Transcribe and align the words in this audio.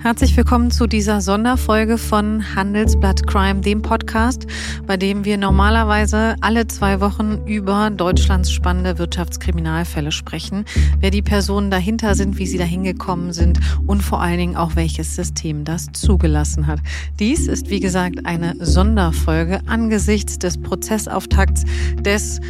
Herzlich 0.00 0.36
willkommen 0.36 0.70
zu 0.70 0.86
dieser 0.86 1.20
Sonderfolge 1.20 1.98
von 1.98 2.54
Handelsblatt 2.54 3.26
Crime, 3.26 3.60
dem 3.60 3.82
Podcast, 3.82 4.46
bei 4.86 4.96
dem 4.96 5.24
wir 5.24 5.38
normalerweise 5.38 6.36
alle 6.40 6.66
zwei 6.66 7.00
Wochen 7.00 7.40
über 7.46 7.90
Deutschlands 7.90 8.50
spannende 8.50 8.98
Wirtschaftskriminalfälle 8.98 10.10
sprechen, 10.10 10.64
wer 10.98 11.10
die 11.10 11.22
Personen 11.22 11.70
dahinter 11.70 12.14
sind, 12.14 12.38
wie 12.38 12.46
sie 12.46 12.58
dahin 12.58 12.82
gekommen 12.82 13.32
sind 13.32 13.60
und 13.86 14.02
vor 14.02 14.20
allen 14.20 14.38
Dingen 14.38 14.56
auch 14.56 14.74
welches 14.74 15.14
System 15.14 15.64
das 15.64 15.86
zugelassen 15.92 16.66
hat. 16.66 16.80
Dies 17.18 17.46
ist, 17.46 17.70
wie 17.70 17.80
gesagt, 17.80 18.26
eine 18.26 18.54
Sonderfolge 18.58 19.60
angesichts 19.66 20.38
des 20.38 20.60
Prozessauftakts 20.60 21.64
des 22.00 22.40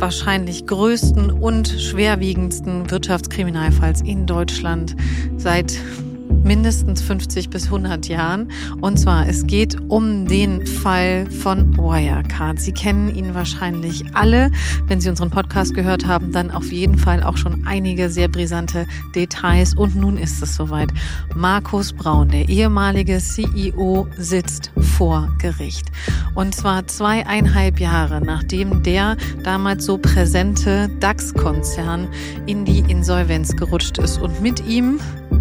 wahrscheinlich 0.00 0.66
größten 0.66 1.30
und 1.30 1.68
schwerwiegendsten 1.68 2.90
Wirtschaftskriminalfalls 2.90 4.00
in 4.00 4.26
Deutschland 4.26 4.96
seit 5.36 5.78
mindestens 6.30 7.02
50 7.02 7.50
bis 7.50 7.66
100 7.66 8.08
Jahren. 8.08 8.50
Und 8.80 8.98
zwar, 8.98 9.28
es 9.28 9.46
geht 9.46 9.76
um 9.88 10.26
den 10.26 10.66
Fall 10.66 11.30
von 11.30 11.76
Wirecard. 11.76 12.60
Sie 12.60 12.72
kennen 12.72 13.14
ihn 13.14 13.34
wahrscheinlich 13.34 14.04
alle. 14.14 14.50
Wenn 14.86 15.00
Sie 15.00 15.08
unseren 15.08 15.30
Podcast 15.30 15.74
gehört 15.74 16.06
haben, 16.06 16.32
dann 16.32 16.50
auf 16.50 16.72
jeden 16.72 16.98
Fall 16.98 17.22
auch 17.22 17.36
schon 17.36 17.66
einige 17.66 18.08
sehr 18.10 18.28
brisante 18.28 18.86
Details. 19.14 19.74
Und 19.74 19.96
nun 19.96 20.16
ist 20.16 20.42
es 20.42 20.56
soweit. 20.56 20.90
Markus 21.34 21.92
Braun, 21.92 22.28
der 22.28 22.48
ehemalige 22.48 23.18
CEO, 23.18 24.08
sitzt 24.16 24.72
vor 24.80 25.28
Gericht. 25.38 25.86
Und 26.34 26.54
zwar 26.54 26.86
zweieinhalb 26.86 27.80
Jahre, 27.80 28.20
nachdem 28.24 28.82
der 28.82 29.16
damals 29.44 29.84
so 29.84 29.98
präsente 29.98 30.88
DAX-Konzern 31.00 32.08
in 32.46 32.64
die 32.64 32.80
Insolvenz 32.80 33.56
gerutscht 33.56 33.98
ist 33.98 34.18
und 34.18 34.40
mit 34.40 34.66
ihm 34.66 35.00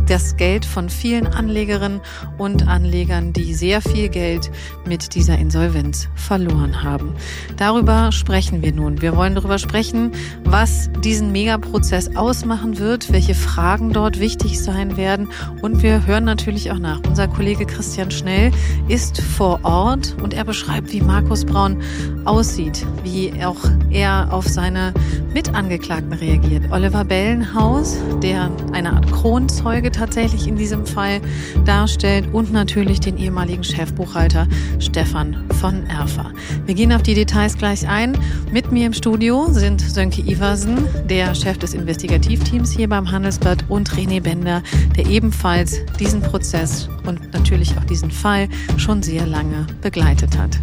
das 0.10 0.38
Geld 0.38 0.66
von 0.66 0.90
vielen 0.90 1.28
Anlegerinnen 1.28 2.02
und 2.38 2.68
Anlegern, 2.68 3.32
die 3.32 3.54
sehr 3.54 3.82
viel 3.82 4.10
Geld 4.10 4.50
mit 4.88 5.14
dieser 5.14 5.38
Insolvenz 5.38 6.08
verloren 6.16 6.84
haben. 6.84 7.14
Darüber 7.58 8.12
sprechen 8.12 8.62
wir 8.64 8.74
nun. 8.74 9.02
Wir 9.02 9.16
wollen 9.16 9.36
darüber 9.36 9.60
sprechen, 9.60 10.12
was 10.46 10.90
diesen 11.04 11.32
Megaprozess 11.32 12.16
ausmachen 12.16 12.80
wird, 12.80 13.12
welche 13.12 13.36
Fragen 13.36 13.94
dort 13.94 14.20
wichtig 14.20 14.60
sein 14.60 14.98
werden 14.98 15.30
und 15.62 15.84
wir 15.84 16.08
hören 16.08 16.24
natürlich 16.24 16.72
auch 16.72 16.80
nach. 16.80 17.02
Unser 17.08 17.28
Kollege 17.28 17.66
Christian 17.66 18.10
Schnell 18.10 18.52
ist 18.88 19.22
vor 19.22 19.60
Ort 19.64 20.16
und 20.24 20.34
er 20.34 20.44
beschreibt, 20.44 20.92
wie 20.92 21.02
Markus 21.02 21.46
Braun 21.46 21.82
aussieht, 22.26 22.86
wie 23.04 23.32
auch 23.44 23.58
er 23.92 24.34
auf 24.34 24.48
seine 24.48 24.94
Mitangeklagten 25.34 26.14
reagiert. 26.14 26.72
Oliver 26.72 27.06
Bellenhaus, 27.06 27.98
der 28.24 28.50
eine 28.72 28.94
Art 28.94 29.12
Kronzeuge 29.12 29.92
tatsächlich 30.00 30.48
in 30.48 30.56
diesem 30.56 30.86
Fall 30.86 31.22
darstellt 31.66 32.34
und 32.34 32.54
natürlich 32.54 33.02
den 33.02 33.18
ehemaligen 33.18 33.64
Chefbuchhalter 33.64 34.48
Stefan 34.80 35.46
von 35.60 35.86
Erfer. 35.88 36.32
Wir 36.66 36.74
gehen 36.74 36.94
auf 36.94 37.04
die 37.04 37.14
Details 37.14 37.58
gleich 37.58 37.88
ein. 37.88 38.18
Mit 38.52 38.72
mir 38.72 38.88
im 38.88 38.94
Studio 38.94 39.48
sind 39.52 39.82
Sönke 39.82 40.22
Iversen, 40.22 40.78
der 41.10 41.36
Chef 41.36 41.58
des 41.58 41.74
Investigativteams 41.74 42.72
hier 42.72 42.88
beim 42.88 43.12
Handelsblatt 43.12 43.66
und 43.68 43.90
René 43.92 44.22
Bender, 44.22 44.64
der 44.96 45.06
ebenfalls 45.08 45.80
diesen 46.00 46.22
Prozess 46.22 46.88
und 47.06 47.34
natürlich 47.34 47.78
auch 47.78 47.84
diesen 47.84 48.10
Fall 48.10 48.48
schon 48.78 49.04
sehr 49.04 49.26
lange 49.26 49.68
begleitet 49.82 50.38
hat. 50.38 50.58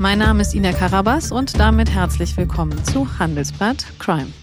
Mein 0.00 0.18
Name 0.18 0.42
ist 0.42 0.54
Ina 0.54 0.72
Karabas 0.72 1.30
und 1.30 1.60
damit 1.60 1.90
herzlich 1.90 2.36
willkommen 2.36 2.82
zu 2.84 3.06
Handelsblatt 3.18 3.86
Crime. 4.00 4.39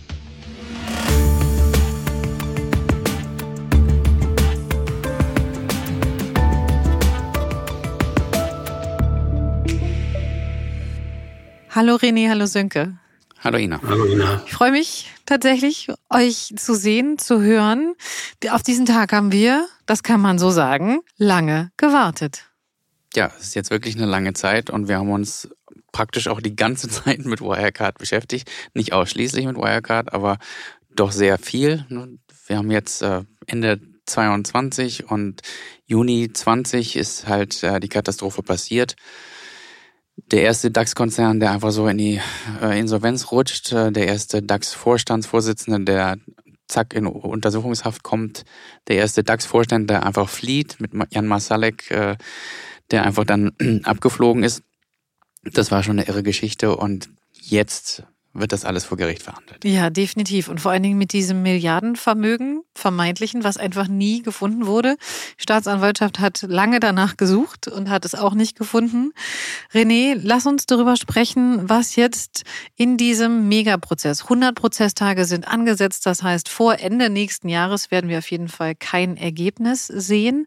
Hallo 11.77 11.93
René, 11.98 12.27
hallo 12.27 12.48
Sönke. 12.48 12.98
Hallo 13.43 13.60
Ina. 13.60 13.80
Hallo 13.83 14.05
Ina. 14.05 14.42
Ich 14.48 14.52
freue 14.52 14.71
mich 14.71 15.11
tatsächlich, 15.27 15.89
euch 16.10 16.52
zu 16.55 16.73
sehen, 16.73 17.20
zu 17.20 17.43
hören. 17.43 17.93
Auf 18.49 18.64
diesen 18.64 18.88
Tag 18.88 19.14
haben 19.14 19.32
wir, 19.32 19.67
das 19.86 20.02
kann 20.02 20.20
man 20.20 20.39
so 20.39 20.49
sagen, 20.49 21.02
lange 21.17 21.70
gewartet. 21.77 22.45
Ja, 23.14 23.32
es 23.37 23.49
ist 23.49 23.54
jetzt 23.54 23.70
wirklich 23.70 23.95
eine 23.95 24.08
lange 24.08 24.33
Zeit 24.33 24.71
und 24.71 24.87
wir 24.87 24.98
haben 24.98 25.11
uns 25.11 25.49
praktisch 25.92 26.27
auch 26.30 26.42
die 26.42 26.55
ganze 26.55 26.89
Zeit 26.89 27.26
mit 27.26 27.42
Wirecard 27.42 27.99
beschäftigt. 27.99 28.49
Nicht 28.73 28.93
ausschließlich 28.93 29.45
mit 29.45 29.55
Wirecard, 29.55 30.14
aber 30.14 30.39
doch 30.95 31.11
sehr 31.11 31.37
viel. 31.37 31.86
Wir 32.48 32.58
haben 32.58 32.71
jetzt 32.71 33.04
äh, 33.04 33.21
Ende 33.45 33.80
22 34.08 35.11
und 35.11 35.43
Juni 35.86 36.33
20 36.33 36.95
ist 36.95 37.27
halt 37.27 37.61
äh, 37.61 37.80
die 37.80 37.89
Katastrophe 37.89 38.42
passiert 38.42 38.95
der 40.17 40.42
erste 40.42 40.72
DAX-Konzern, 40.72 41.39
der 41.39 41.52
einfach 41.52 41.72
so 41.72 41.88
in 41.88 41.98
die 41.98 42.20
äh, 42.61 42.80
Insolvenz 42.80 43.32
rutscht, 43.32 43.72
äh, 43.72 43.92
der 43.92 44.08
erste 44.08 44.42
DAX-Vorstandsvorsitzende, 44.42 45.86
der 45.86 46.17
zack 46.67 46.94
in 46.94 47.05
Untersuchungshaft 47.08 48.04
kommt, 48.04 48.44
der 48.88 48.98
erste 48.98 49.23
DAX-Vorstand, 49.23 49.89
der 49.89 50.05
einfach 50.05 50.28
flieht 50.28 50.80
mit 50.80 50.92
Jan 51.14 51.28
Masalek, 51.28 51.89
äh, 51.92 52.17
der 52.92 53.04
einfach 53.05 53.23
dann 53.23 53.52
abgeflogen 53.83 54.44
ist. 54.44 54.64
Das 55.44 55.72
war 55.72 55.83
schon 55.83 56.00
eine 56.00 56.08
irre 56.08 56.23
Geschichte 56.23 56.76
und 56.76 57.10
jetzt 57.34 58.04
wird 58.39 58.52
das 58.52 58.65
alles 58.65 58.86
vor 58.86 58.98
Gericht 58.98 59.23
verhandelt. 59.23 59.64
Ja, 59.65 59.89
definitiv. 59.89 60.48
Und 60.48 60.61
vor 60.61 60.71
allen 60.71 60.83
Dingen 60.83 60.98
mit 60.98 61.14
diesem 61.14 61.42
Milliardenvermögen, 61.42 62.61
vermeintlichen, 62.73 63.43
was 63.43 63.58
einfach 63.58 63.87
nie 63.87 64.21
gefunden 64.21 64.67
wurde. 64.67 64.95
Die 65.37 65.43
Staatsanwaltschaft 65.43 66.20
hat 66.20 66.43
lange 66.43 66.80
danach 66.80 67.17
gesucht 67.17 67.67
und 67.67 67.89
hat 67.89 68.05
es 68.05 68.15
auch 68.15 68.33
nicht 68.33 68.58
gefunden. 68.58 69.11
René, 69.73 70.20
lass 70.21 70.45
uns 70.45 70.65
darüber 70.65 70.95
sprechen, 70.95 71.70
was 71.70 71.95
jetzt 71.95 72.43
in 72.75 72.98
diesem 72.98 73.48
Megaprozess, 73.48 74.23
100 74.23 74.55
Prozesstage 74.55 75.25
sind 75.25 75.48
angesetzt. 75.48 76.05
Das 76.05 76.23
heißt, 76.23 76.49
vor 76.49 76.80
Ende 76.80 77.09
nächsten 77.09 77.49
Jahres 77.49 77.92
werden 77.92 78.09
wir 78.09 78.19
auf 78.19 78.30
jeden 78.31 78.48
Fall 78.48 78.75
kein 78.75 79.17
Ergebnis 79.17 79.87
sehen. 79.87 80.45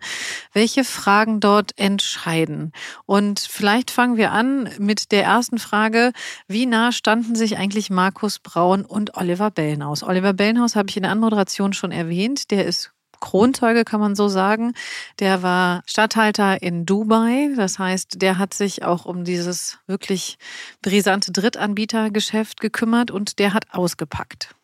Welche 0.52 0.84
Fragen 0.84 1.40
dort 1.40 1.78
entscheiden? 1.78 2.72
Und 3.06 3.40
vielleicht 3.40 3.90
fangen 3.90 4.16
wir 4.16 4.32
an 4.32 4.70
mit 4.78 5.12
der 5.12 5.24
ersten 5.24 5.58
Frage. 5.58 6.12
Wie 6.46 6.66
nah 6.66 6.92
standen 6.92 7.34
sich 7.34 7.58
eigentlich 7.58 7.79
eigentlich 7.80 7.88
Markus 7.88 8.38
Braun 8.40 8.84
und 8.84 9.16
Oliver 9.16 9.50
Bellenhaus. 9.50 10.02
Oliver 10.02 10.34
Bellenhaus 10.34 10.76
habe 10.76 10.90
ich 10.90 10.98
in 10.98 11.04
der 11.04 11.12
Anmoderation 11.12 11.72
schon 11.72 11.92
erwähnt. 11.92 12.50
Der 12.50 12.66
ist 12.66 12.90
Kronzeuge, 13.20 13.84
kann 13.84 14.00
man 14.00 14.14
so 14.14 14.28
sagen. 14.28 14.74
Der 15.18 15.42
war 15.42 15.82
Statthalter 15.86 16.60
in 16.60 16.84
Dubai. 16.84 17.48
Das 17.56 17.78
heißt, 17.78 18.20
der 18.20 18.36
hat 18.36 18.52
sich 18.52 18.84
auch 18.84 19.06
um 19.06 19.24
dieses 19.24 19.78
wirklich 19.86 20.36
brisante 20.82 21.32
Drittanbietergeschäft 21.32 22.60
gekümmert 22.60 23.10
und 23.10 23.38
der 23.38 23.54
hat 23.54 23.64
ausgepackt. 23.72 24.54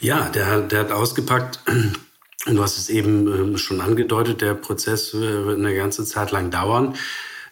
Ja, 0.00 0.28
der, 0.28 0.62
der 0.62 0.80
hat 0.80 0.90
ausgepackt. 0.90 1.60
Du 2.46 2.62
hast 2.62 2.76
es 2.76 2.88
eben 2.88 3.26
ähm, 3.26 3.56
schon 3.56 3.80
angedeutet, 3.80 4.40
der 4.40 4.54
Prozess 4.54 5.14
wird 5.14 5.58
eine 5.58 5.74
ganze 5.74 6.04
Zeit 6.04 6.32
lang 6.32 6.50
dauern. 6.50 6.96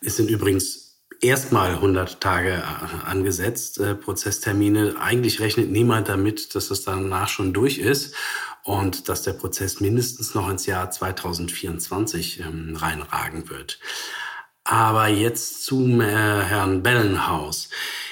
Es 0.01 0.17
sind 0.17 0.31
übrigens 0.31 0.84
erstmal 1.25 1.71
100 1.71 2.21
Tage 2.21 2.53
äh, 2.53 3.07
angesetzt, 3.07 3.81
äh, 3.81 3.95
Prozesstermine. 3.95 4.97
Eigentlich 5.01 5.41
rechnet 5.41 5.71
niemand 5.71 6.09
damit, 6.09 6.55
dass 6.55 6.71
es 6.71 6.85
danach 6.85 7.29
schon 7.29 7.53
durch 7.53 7.79
ist 7.79 8.15
und 8.63 9.09
dass 9.09 9.23
der 9.23 9.33
Prozess 9.33 9.81
mindestens 9.81 10.35
noch 10.35 10.49
ins 10.49 10.67
Jahr 10.67 10.91
2024 10.91 12.41
ähm, 12.41 12.77
reinragen 12.77 13.49
wird. 13.49 13.81
Aber 14.65 15.09
jetzt 15.09 15.65
zum 15.65 16.01
äh, 16.01 16.05
Herrn 16.05 16.83
Bellenhaus. 16.83 17.71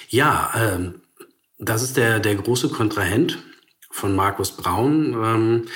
Ja, 0.09 0.53
ähm, 0.57 1.03
das 1.59 1.83
ist 1.83 1.97
der, 1.97 2.19
der 2.19 2.35
große 2.35 2.69
Kontrahent 2.69 3.39
von 3.91 4.17
Markus 4.17 4.57
Braun. 4.57 5.15
Ähm, 5.15 5.69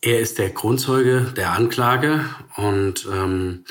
er 0.00 0.20
ist 0.20 0.38
der 0.38 0.50
Grundzeuge 0.50 1.32
der 1.36 1.52
Anklage 1.52 2.24
und 2.56 3.08
ähm, 3.12 3.64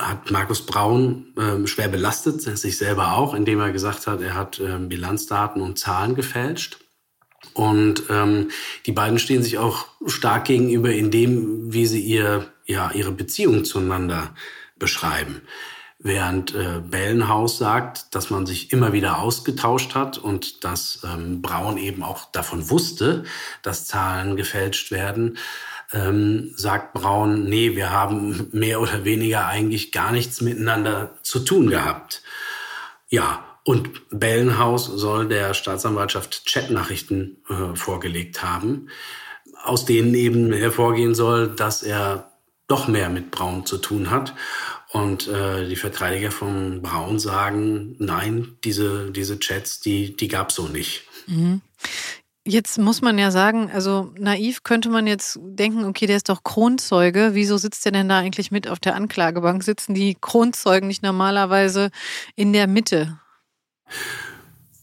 hat 0.00 0.30
Markus 0.30 0.66
Braun 0.66 1.32
äh, 1.36 1.66
schwer 1.66 1.88
belastet, 1.88 2.42
sich 2.42 2.78
selber 2.78 3.16
auch, 3.16 3.34
indem 3.34 3.60
er 3.60 3.72
gesagt 3.72 4.06
hat, 4.06 4.20
er 4.20 4.34
hat 4.34 4.60
äh, 4.60 4.78
Bilanzdaten 4.78 5.62
und 5.62 5.78
Zahlen 5.78 6.14
gefälscht. 6.14 6.78
Und 7.52 8.04
ähm, 8.08 8.50
die 8.86 8.92
beiden 8.92 9.18
stehen 9.18 9.42
sich 9.42 9.58
auch 9.58 9.86
stark 10.06 10.46
gegenüber 10.46 10.92
in 10.92 11.10
dem, 11.10 11.72
wie 11.72 11.86
sie 11.86 12.00
ihr, 12.00 12.46
ja, 12.64 12.90
ihre 12.92 13.12
Beziehung 13.12 13.64
zueinander 13.64 14.34
beschreiben. 14.78 15.42
Während 15.98 16.54
äh, 16.54 16.80
Bellenhaus 16.84 17.56
sagt, 17.56 18.14
dass 18.14 18.28
man 18.28 18.44
sich 18.44 18.72
immer 18.72 18.92
wieder 18.92 19.18
ausgetauscht 19.18 19.94
hat 19.94 20.18
und 20.18 20.64
dass 20.64 21.00
ähm, 21.04 21.40
Braun 21.40 21.78
eben 21.78 22.02
auch 22.02 22.30
davon 22.32 22.68
wusste, 22.68 23.24
dass 23.62 23.86
Zahlen 23.86 24.36
gefälscht 24.36 24.90
werden, 24.90 25.38
ähm, 25.92 26.52
sagt 26.56 26.92
Braun, 26.92 27.44
nee, 27.44 27.76
wir 27.76 27.90
haben 27.90 28.48
mehr 28.52 28.80
oder 28.80 29.04
weniger 29.04 29.46
eigentlich 29.46 29.92
gar 29.92 30.12
nichts 30.12 30.40
miteinander 30.40 31.16
zu 31.22 31.40
tun 31.40 31.70
gehabt. 31.70 32.22
Ja, 33.08 33.44
und 33.64 34.02
Bellenhaus 34.10 34.86
soll 34.86 35.26
der 35.26 35.54
Staatsanwaltschaft 35.54 36.44
Chatnachrichten 36.46 37.38
äh, 37.48 37.74
vorgelegt 37.74 38.42
haben, 38.42 38.88
aus 39.62 39.86
denen 39.86 40.14
eben 40.14 40.52
hervorgehen 40.52 41.14
soll, 41.14 41.48
dass 41.48 41.82
er 41.82 42.30
doch 42.68 42.88
mehr 42.88 43.08
mit 43.08 43.30
Braun 43.30 43.64
zu 43.64 43.78
tun 43.78 44.10
hat. 44.10 44.34
Und 44.90 45.26
äh, 45.28 45.66
die 45.68 45.76
Verteidiger 45.76 46.30
von 46.30 46.82
Braun 46.82 47.18
sagen, 47.18 47.96
nein, 47.98 48.56
diese, 48.62 49.10
diese 49.10 49.40
Chats, 49.40 49.80
die, 49.80 50.14
die 50.16 50.28
gab 50.28 50.50
es 50.50 50.56
so 50.56 50.68
nicht. 50.68 51.04
Mhm. 51.26 51.62
Jetzt 52.46 52.78
muss 52.78 53.00
man 53.00 53.18
ja 53.18 53.30
sagen, 53.30 53.70
also 53.72 54.12
naiv 54.18 54.64
könnte 54.64 54.90
man 54.90 55.06
jetzt 55.06 55.38
denken, 55.42 55.84
okay, 55.86 56.06
der 56.06 56.16
ist 56.16 56.28
doch 56.28 56.42
Kronzeuge. 56.42 57.30
Wieso 57.32 57.56
sitzt 57.56 57.84
der 57.86 57.92
denn 57.92 58.10
da 58.10 58.18
eigentlich 58.18 58.50
mit 58.50 58.68
auf 58.68 58.78
der 58.80 58.94
Anklagebank? 58.94 59.62
Sitzen 59.62 59.94
die 59.94 60.14
Kronzeugen 60.20 60.88
nicht 60.88 61.02
normalerweise 61.02 61.90
in 62.36 62.52
der 62.52 62.66
Mitte? 62.66 63.18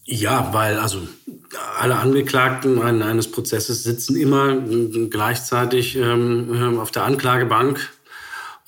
Ja, 0.06 0.52
weil 0.54 0.80
also 0.80 1.08
alle 1.80 1.98
Angeklagten 1.98 2.82
eines 2.82 3.30
Prozesses 3.30 3.84
sitzen 3.84 4.16
immer 4.16 4.56
gleichzeitig 5.10 5.96
ähm, 5.96 6.52
ähm, 6.54 6.80
auf 6.80 6.90
der 6.90 7.04
Anklagebank. 7.04 7.92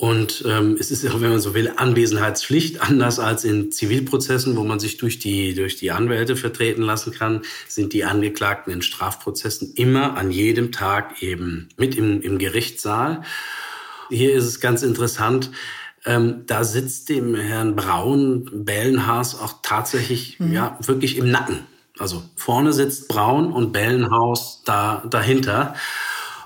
Und 0.04 0.44
ähm, 0.46 0.76
es 0.78 0.92
ist 0.92 1.08
auch, 1.10 1.22
wenn 1.22 1.30
man 1.30 1.40
so 1.40 1.54
will, 1.54 1.72
Anwesenheitspflicht, 1.78 2.82
anders 2.82 3.20
als 3.20 3.46
in 3.46 3.72
Zivilprozessen, 3.72 4.58
wo 4.58 4.66
man 4.66 4.78
sich 4.78 4.98
durch 4.98 5.18
die, 5.18 5.54
durch 5.54 5.78
die 5.78 5.92
Anwälte 5.92 6.36
vertreten 6.36 6.82
lassen 6.82 7.14
kann, 7.14 7.44
sind 7.70 7.94
die 7.94 8.04
Angeklagten 8.04 8.74
in 8.74 8.82
Strafprozessen 8.82 9.76
immer 9.76 10.18
an 10.18 10.30
jedem 10.30 10.74
Tag 10.74 11.24
eben 11.24 11.70
mit 11.78 11.96
im, 11.96 12.22
im 12.22 12.38
Gerichtssaal. 12.38 13.22
Hier 14.10 14.34
ist 14.34 14.44
es 14.44 14.60
ganz 14.60 14.84
interessant, 14.84 15.52
ähm, 16.04 16.44
da 16.48 16.66
sitzt 16.66 17.08
dem 17.08 17.34
Herrn 17.34 17.78
Braun 17.78 18.66
Bellenhaus 18.66 19.40
auch 19.40 19.62
tatsächlich 19.64 20.38
mhm. 20.38 20.52
ja 20.52 20.78
wirklich 20.82 21.16
im 21.16 21.32
Nacken. 21.32 21.60
Also 21.98 22.24
vorne 22.36 22.74
sitzt 22.74 23.08
Braun 23.08 23.54
und 23.54 23.72
Bellenhaus 23.72 24.64
da 24.66 25.02
dahinter. 25.10 25.76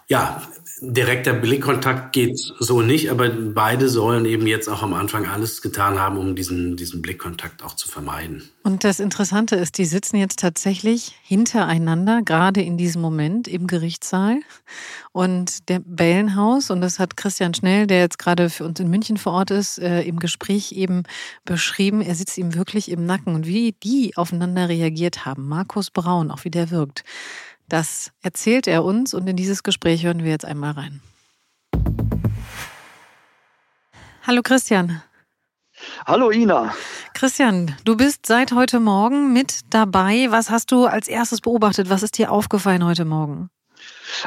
Ja, 0.07 0.44
Direkter 0.79 1.33
Blickkontakt 1.33 2.13
geht 2.13 2.38
so 2.59 2.81
nicht, 2.81 3.09
aber 3.09 3.29
beide 3.29 3.89
sollen 3.89 4.25
eben 4.25 4.45
jetzt 4.45 4.68
auch 4.68 4.83
am 4.83 4.94
Anfang 4.94 5.25
alles 5.25 5.62
getan 5.63 5.97
haben, 5.97 6.18
um 6.18 6.35
diesen, 6.35 6.77
diesen 6.77 7.01
Blickkontakt 7.01 7.63
auch 7.63 7.74
zu 7.74 7.88
vermeiden. 7.88 8.47
Und 8.63 8.83
das 8.83 9.00
Interessante 9.00 9.56
ist, 9.56 9.77
die 9.79 9.85
sitzen 9.85 10.18
jetzt 10.18 10.39
tatsächlich 10.39 11.15
hintereinander, 11.24 12.21
gerade 12.24 12.62
in 12.62 12.77
diesem 12.77 13.01
Moment 13.01 13.47
im 13.47 13.65
Gerichtssaal. 13.65 14.41
Und 15.13 15.69
der 15.69 15.79
Bellenhaus, 15.79 16.69
und 16.69 16.81
das 16.81 17.00
hat 17.00 17.18
Christian 17.18 17.56
Schnell, 17.56 17.88
der 17.88 18.01
jetzt 18.01 18.19
gerade 18.19 18.50
für 18.50 18.65
uns 18.65 18.79
in 18.79 18.89
München 18.89 19.18
vor 19.18 19.33
Ort 19.33 19.51
ist, 19.51 19.79
äh, 19.79 20.03
im 20.03 20.19
Gespräch 20.19 20.74
eben 20.74 21.03
beschrieben, 21.44 22.01
er 22.01 22.13
sitzt 22.13 22.38
ihm 22.38 22.53
wirklich 22.53 22.91
im 22.91 23.06
Nacken. 23.06 23.33
Und 23.33 23.47
wie 23.47 23.74
die 23.83 24.15
aufeinander 24.15 24.69
reagiert 24.69 25.25
haben, 25.25 25.47
Markus 25.47 25.89
Braun, 25.89 26.29
auch 26.29 26.44
wie 26.44 26.51
der 26.51 26.69
wirkt, 26.69 27.03
das 27.67 28.11
erzählt 28.21 28.67
er 28.67 28.83
uns 28.83 29.13
und 29.13 29.27
in 29.27 29.35
dieses 29.35 29.63
Gespräch 29.63 30.03
hören 30.03 30.23
wir 30.23 30.31
jetzt 30.31 30.45
einmal 30.45 30.71
rein. 30.71 31.01
Hallo 34.23 34.41
Christian. 34.41 35.01
Hallo 36.05 36.31
Ina. 36.31 36.73
Christian, 37.13 37.75
du 37.85 37.95
bist 37.95 38.25
seit 38.25 38.51
heute 38.51 38.79
Morgen 38.79 39.31
mit 39.31 39.61
dabei. 39.69 40.27
Was 40.29 40.49
hast 40.49 40.71
du 40.71 40.85
als 40.85 41.07
erstes 41.07 41.41
beobachtet? 41.41 41.89
Was 41.89 42.03
ist 42.03 42.17
dir 42.17 42.31
aufgefallen 42.31 42.83
heute 42.83 43.05
Morgen? 43.05 43.49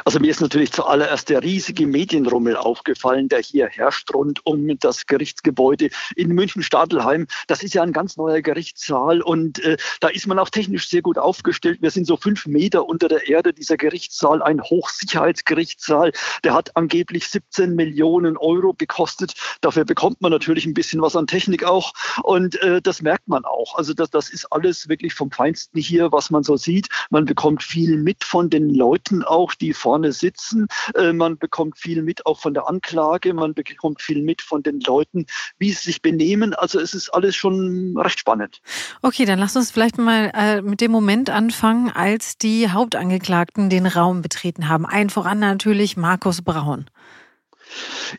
Also 0.05 0.19
mir 0.19 0.31
ist 0.31 0.41
natürlich 0.41 0.71
zuallererst 0.71 1.29
der 1.29 1.43
riesige 1.43 1.87
Medienrummel 1.87 2.55
aufgefallen, 2.55 3.29
der 3.29 3.41
hier 3.41 3.67
herrscht 3.67 4.13
rund 4.13 4.45
um 4.45 4.77
das 4.79 5.05
Gerichtsgebäude 5.05 5.89
in 6.15 6.29
München-Stadelheim. 6.29 7.27
Das 7.47 7.63
ist 7.63 7.73
ja 7.73 7.83
ein 7.83 7.93
ganz 7.93 8.17
neuer 8.17 8.41
Gerichtssaal 8.41 9.21
und 9.21 9.59
äh, 9.63 9.77
da 9.99 10.07
ist 10.07 10.27
man 10.27 10.39
auch 10.39 10.49
technisch 10.49 10.89
sehr 10.89 11.01
gut 11.01 11.17
aufgestellt. 11.17 11.81
Wir 11.81 11.91
sind 11.91 12.05
so 12.05 12.17
fünf 12.17 12.45
Meter 12.45 12.85
unter 12.87 13.07
der 13.07 13.27
Erde, 13.27 13.53
dieser 13.53 13.77
Gerichtssaal, 13.77 14.41
ein 14.41 14.61
Hochsicherheitsgerichtssaal. 14.61 16.11
Der 16.43 16.53
hat 16.53 16.75
angeblich 16.75 17.27
17 17.27 17.75
Millionen 17.75 18.37
Euro 18.37 18.73
gekostet. 18.73 19.33
Dafür 19.61 19.85
bekommt 19.85 20.21
man 20.21 20.31
natürlich 20.31 20.65
ein 20.65 20.73
bisschen 20.73 21.01
was 21.01 21.15
an 21.15 21.27
Technik 21.27 21.63
auch 21.63 21.93
und 22.23 22.61
äh, 22.61 22.81
das 22.81 23.01
merkt 23.01 23.27
man 23.27 23.45
auch. 23.45 23.75
Also 23.75 23.93
das, 23.93 24.09
das 24.09 24.29
ist 24.29 24.45
alles 24.51 24.89
wirklich 24.89 25.13
vom 25.13 25.31
Feinsten 25.31 25.79
hier, 25.79 26.11
was 26.11 26.29
man 26.29 26.43
so 26.43 26.57
sieht. 26.57 26.87
Man 27.09 27.25
bekommt 27.25 27.63
viel 27.63 27.97
mit 27.97 28.23
von 28.23 28.49
den 28.49 28.73
Leuten 28.73 29.23
auch, 29.23 29.53
die 29.53 29.70
vorne 29.73 30.11
sitzen. 30.11 30.67
Äh, 30.95 31.13
man 31.13 31.37
bekommt 31.37 31.77
viel 31.77 32.01
mit 32.01 32.25
auch 32.25 32.39
von 32.39 32.53
der 32.53 32.67
Anklage, 32.67 33.33
man 33.33 33.53
bekommt 33.53 34.01
viel 34.01 34.21
mit 34.21 34.41
von 34.41 34.63
den 34.63 34.79
Leuten, 34.81 35.25
wie 35.57 35.71
sie 35.71 35.83
sich 35.83 36.01
benehmen. 36.01 36.53
Also 36.53 36.79
es 36.79 36.93
ist 36.93 37.09
alles 37.09 37.35
schon 37.35 37.95
recht 37.97 38.19
spannend. 38.19 38.61
Okay, 39.01 39.25
dann 39.25 39.39
lass 39.39 39.55
uns 39.55 39.71
vielleicht 39.71 39.97
mal 39.97 40.31
äh, 40.33 40.61
mit 40.61 40.81
dem 40.81 40.91
Moment 40.91 41.29
anfangen, 41.29 41.89
als 41.89 42.37
die 42.37 42.69
Hauptangeklagten 42.69 43.69
den 43.69 43.85
Raum 43.85 44.21
betreten 44.21 44.67
haben. 44.67 44.85
Ein 44.85 45.09
voran 45.09 45.39
natürlich 45.39 45.97
Markus 45.97 46.41
Braun. 46.41 46.85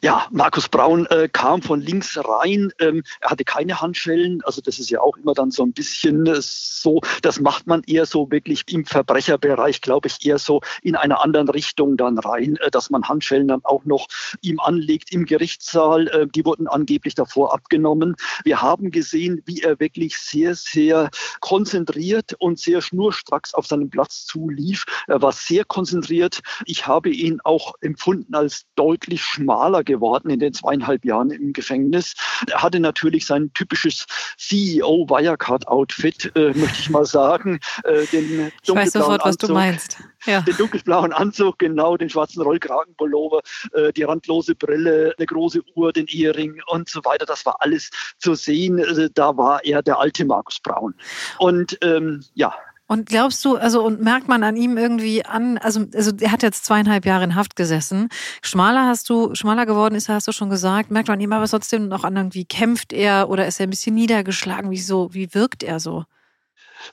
Ja, 0.00 0.26
Markus 0.31 0.69
Braun 0.69 1.06
äh, 1.06 1.28
kam 1.28 1.62
von 1.62 1.81
links 1.81 2.19
rein. 2.19 2.72
Ähm, 2.78 3.02
er 3.20 3.31
hatte 3.31 3.44
keine 3.44 3.81
Handschellen. 3.81 4.43
Also 4.44 4.60
das 4.60 4.78
ist 4.78 4.90
ja 4.90 5.00
auch 5.00 5.16
immer 5.16 5.34
dann 5.34 5.50
so 5.50 5.62
ein 5.62 5.72
bisschen 5.72 6.26
äh, 6.26 6.40
so, 6.40 7.00
das 7.22 7.40
macht 7.40 7.66
man 7.66 7.82
eher 7.87 8.06
so 8.06 8.31
wirklich 8.31 8.64
im 8.69 8.84
Verbrecherbereich, 8.84 9.81
glaube 9.81 10.08
ich, 10.08 10.25
eher 10.26 10.38
so 10.38 10.60
in 10.82 10.96
einer 10.96 11.22
anderen 11.22 11.49
Richtung 11.49 11.96
dann 11.96 12.19
rein, 12.19 12.56
äh, 12.56 12.70
dass 12.70 12.90
man 12.90 13.08
Handschellen 13.08 13.49
dann 13.49 13.64
auch 13.64 13.84
noch 13.84 14.08
ihm 14.40 14.60
anlegt 14.60 15.12
im 15.12 15.25
Gerichtssaal. 15.25 16.08
Äh, 16.08 16.26
die 16.26 16.44
wurden 16.44 16.66
angeblich 16.66 17.14
davor 17.14 17.55
abgenommen. 17.55 18.16
Wir 18.44 18.62
haben 18.62 18.90
gesehen, 18.90 19.43
wie 19.46 19.60
er 19.60 19.78
wirklich 19.81 20.19
sehr, 20.19 20.55
sehr 20.55 21.10
konzentriert 21.40 22.34
und 22.38 22.58
sehr 22.58 22.81
schnurstracks 22.81 23.55
auf 23.55 23.66
seinen 23.66 23.90
Platz 23.90 24.25
zulief. 24.25 24.84
Er 25.06 25.22
war 25.22 25.32
sehr 25.32 25.64
konzentriert. 25.64 26.40
Ich 26.64 26.87
habe 26.87 27.10
ihn 27.10 27.40
auch 27.44 27.75
empfunden 27.81 28.34
als 28.34 28.64
deutlich 28.75 29.22
schmaler 29.43 29.85
geworden 29.85 30.31
in 30.31 30.41
den 30.41 30.53
zweieinhalb 30.53 31.05
Jahren 31.05 31.31
im 31.31 31.53
Gefängnis. 31.53 32.15
Er 32.50 32.62
hatte 32.62 32.81
natürlich 32.81 33.27
sein 33.27 33.53
typisches 33.55 34.06
CEO 34.39 35.06
Wirecard-Outfit, 35.09 36.33
äh, 36.37 36.53
möchte 36.55 36.79
ich 36.81 36.91
mal 36.91 37.05
sagen. 37.05 37.61
Äh, 37.85 38.06
den 38.06 38.53
ich 38.62 38.75
weiß 38.75 38.93
sofort, 38.93 39.25
was 39.25 39.37
du 39.37 39.53
meinst. 39.53 39.99
Ja. 40.25 40.41
Den 40.43 40.56
dunkelblauen 40.56 41.12
Anzug, 41.12 41.59
genau, 41.59 41.97
den 41.97 42.09
schwarzen 42.09 42.43
Rollkragenpullover, 42.43 43.41
äh, 43.73 43.93
die 43.93 44.05
randlose 44.05 44.55
Brille, 44.55 45.15
eine 45.17 45.27
große 45.27 45.61
Uhr, 45.75 45.93
den 45.93 46.06
Ehering 46.06 46.61
und 46.69 46.89
so 46.89 47.05
weiter. 47.05 47.27
Das 47.27 47.44
war 47.44 47.56
alles 47.61 47.91
zu 48.19 48.35
sehen. 48.35 48.79
Also, 48.79 49.09
da 49.09 49.37
war 49.37 49.65
er 49.65 49.83
der 49.83 49.99
alte 49.99 50.25
Markus 50.25 50.61
Braun. 50.61 50.94
Und 51.39 51.79
ähm, 51.83 52.25
ja, 52.35 52.55
und 52.93 53.06
glaubst 53.09 53.43
du, 53.47 53.56
also 53.56 53.83
und 53.83 54.03
merkt 54.03 54.29
man 54.29 54.44
an 54.44 54.55
ihm 54.55 54.77
irgendwie 54.77 55.25
an, 55.25 55.56
also, 55.56 55.87
also 55.94 56.13
er 56.20 56.31
hat 56.31 56.43
jetzt 56.43 56.67
zweieinhalb 56.67 57.06
Jahre 57.06 57.25
in 57.25 57.34
Haft 57.34 57.56
gesessen. 57.56 58.11
Schmaler 58.43 58.87
hast 58.87 59.08
du, 59.08 59.34
schmaler 59.34 59.65
geworden 59.65 59.94
ist, 59.94 60.11
hast 60.11 60.29
du 60.29 60.32
schon 60.32 60.51
gesagt. 60.51 60.91
Merkt 60.91 61.08
man 61.08 61.19
ihm 61.19 61.32
aber 61.32 61.49
trotzdem 61.49 61.89
noch 61.89 62.05
an, 62.05 62.17
irgendwie 62.17 62.44
kämpft 62.44 62.93
er 62.93 63.31
oder 63.31 63.46
ist 63.46 63.61
er 63.61 63.67
ein 63.67 63.70
bisschen 63.70 63.94
niedergeschlagen? 63.94 64.70
Wie 64.70 64.79
so, 64.79 65.08
wie 65.15 65.32
wirkt 65.34 65.63
er 65.63 65.81
so? 65.81 66.05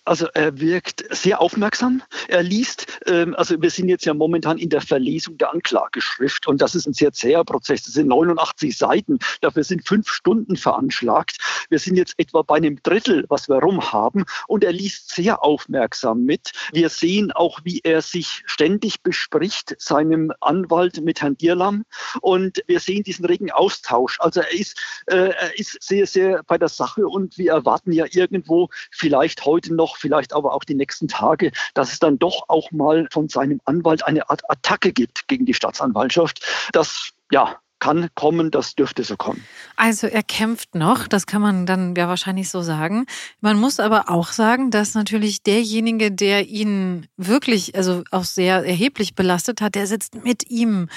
Also 0.05 0.27
er 0.33 0.59
wirkt 0.59 1.03
sehr 1.09 1.41
aufmerksam. 1.41 2.01
Er 2.27 2.43
liest, 2.43 2.99
ähm, 3.05 3.35
also 3.35 3.61
wir 3.61 3.69
sind 3.69 3.89
jetzt 3.89 4.05
ja 4.05 4.13
momentan 4.13 4.57
in 4.57 4.69
der 4.69 4.81
Verlesung 4.81 5.37
der 5.37 5.51
Anklageschrift 5.51 6.47
und 6.47 6.61
das 6.61 6.75
ist 6.75 6.87
ein 6.87 6.93
sehr 6.93 7.11
zäher 7.13 7.43
Prozess. 7.43 7.83
Das 7.83 7.93
sind 7.93 8.07
89 8.07 8.77
Seiten. 8.77 9.19
Dafür 9.41 9.63
sind 9.63 9.87
fünf 9.87 10.09
Stunden 10.09 10.55
veranschlagt. 10.55 11.37
Wir 11.69 11.79
sind 11.79 11.95
jetzt 11.95 12.15
etwa 12.17 12.41
bei 12.41 12.57
einem 12.57 12.81
Drittel, 12.83 13.25
was 13.29 13.49
wir 13.49 13.57
rum 13.57 13.91
haben 13.91 14.25
und 14.47 14.63
er 14.63 14.71
liest 14.71 15.09
sehr 15.09 15.43
aufmerksam 15.43 16.23
mit. 16.23 16.51
Wir 16.71 16.89
sehen 16.89 17.31
auch, 17.31 17.59
wie 17.63 17.81
er 17.83 18.01
sich 18.01 18.43
ständig 18.45 19.01
bespricht, 19.01 19.75
seinem 19.79 20.31
Anwalt 20.41 21.01
mit 21.01 21.21
Herrn 21.21 21.37
Dierlam 21.37 21.85
und 22.21 22.63
wir 22.67 22.79
sehen 22.79 23.03
diesen 23.03 23.25
regen 23.25 23.51
Austausch. 23.51 24.19
Also 24.19 24.41
er 24.41 24.51
ist, 24.51 24.77
äh, 25.07 25.29
er 25.29 25.59
ist 25.59 25.81
sehr, 25.81 26.07
sehr 26.07 26.43
bei 26.43 26.57
der 26.57 26.69
Sache 26.69 27.07
und 27.07 27.37
wir 27.37 27.51
erwarten 27.51 27.91
ja 27.91 28.05
irgendwo 28.09 28.69
vielleicht 28.91 29.45
heute 29.45 29.73
noch, 29.79 29.95
vielleicht 29.97 30.33
aber 30.33 30.53
auch 30.53 30.65
die 30.65 30.75
nächsten 30.75 31.07
Tage, 31.07 31.51
dass 31.73 31.93
es 31.93 31.99
dann 31.99 32.19
doch 32.19 32.43
auch 32.49 32.69
mal 32.71 33.07
von 33.11 33.29
seinem 33.29 33.61
Anwalt 33.65 34.05
eine 34.05 34.29
Art 34.29 34.41
Attacke 34.49 34.91
gibt 34.91 35.27
gegen 35.27 35.45
die 35.45 35.53
Staatsanwaltschaft. 35.53 36.45
Das, 36.73 37.11
ja, 37.31 37.55
kann 37.79 38.09
kommen, 38.13 38.51
das 38.51 38.75
dürfte 38.75 39.03
so 39.03 39.15
kommen. 39.15 39.43
Also 39.77 40.07
er 40.07 40.21
kämpft 40.21 40.75
noch, 40.75 41.07
das 41.07 41.25
kann 41.25 41.41
man 41.41 41.65
dann 41.65 41.95
ja 41.95 42.07
wahrscheinlich 42.07 42.49
so 42.49 42.61
sagen. 42.61 43.05
Man 43.39 43.57
muss 43.57 43.79
aber 43.79 44.09
auch 44.09 44.27
sagen, 44.33 44.69
dass 44.69 44.93
natürlich 44.95 45.43
derjenige, 45.43 46.11
der 46.11 46.47
ihn 46.47 47.07
wirklich, 47.15 47.75
also 47.75 48.03
auch 48.11 48.25
sehr 48.25 48.65
erheblich 48.65 49.15
belastet 49.15 49.61
hat, 49.61 49.75
der 49.75 49.87
sitzt 49.87 50.23
mit 50.23 50.49
ihm 50.49 50.89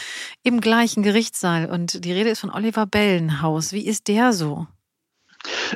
im 0.42 0.60
gleichen 0.60 1.04
Gerichtssaal. 1.04 1.70
Und 1.70 2.04
die 2.04 2.12
Rede 2.12 2.30
ist 2.30 2.40
von 2.40 2.50
Oliver 2.50 2.86
Bellenhaus. 2.86 3.72
Wie 3.72 3.86
ist 3.86 4.08
der 4.08 4.32
so? 4.32 4.66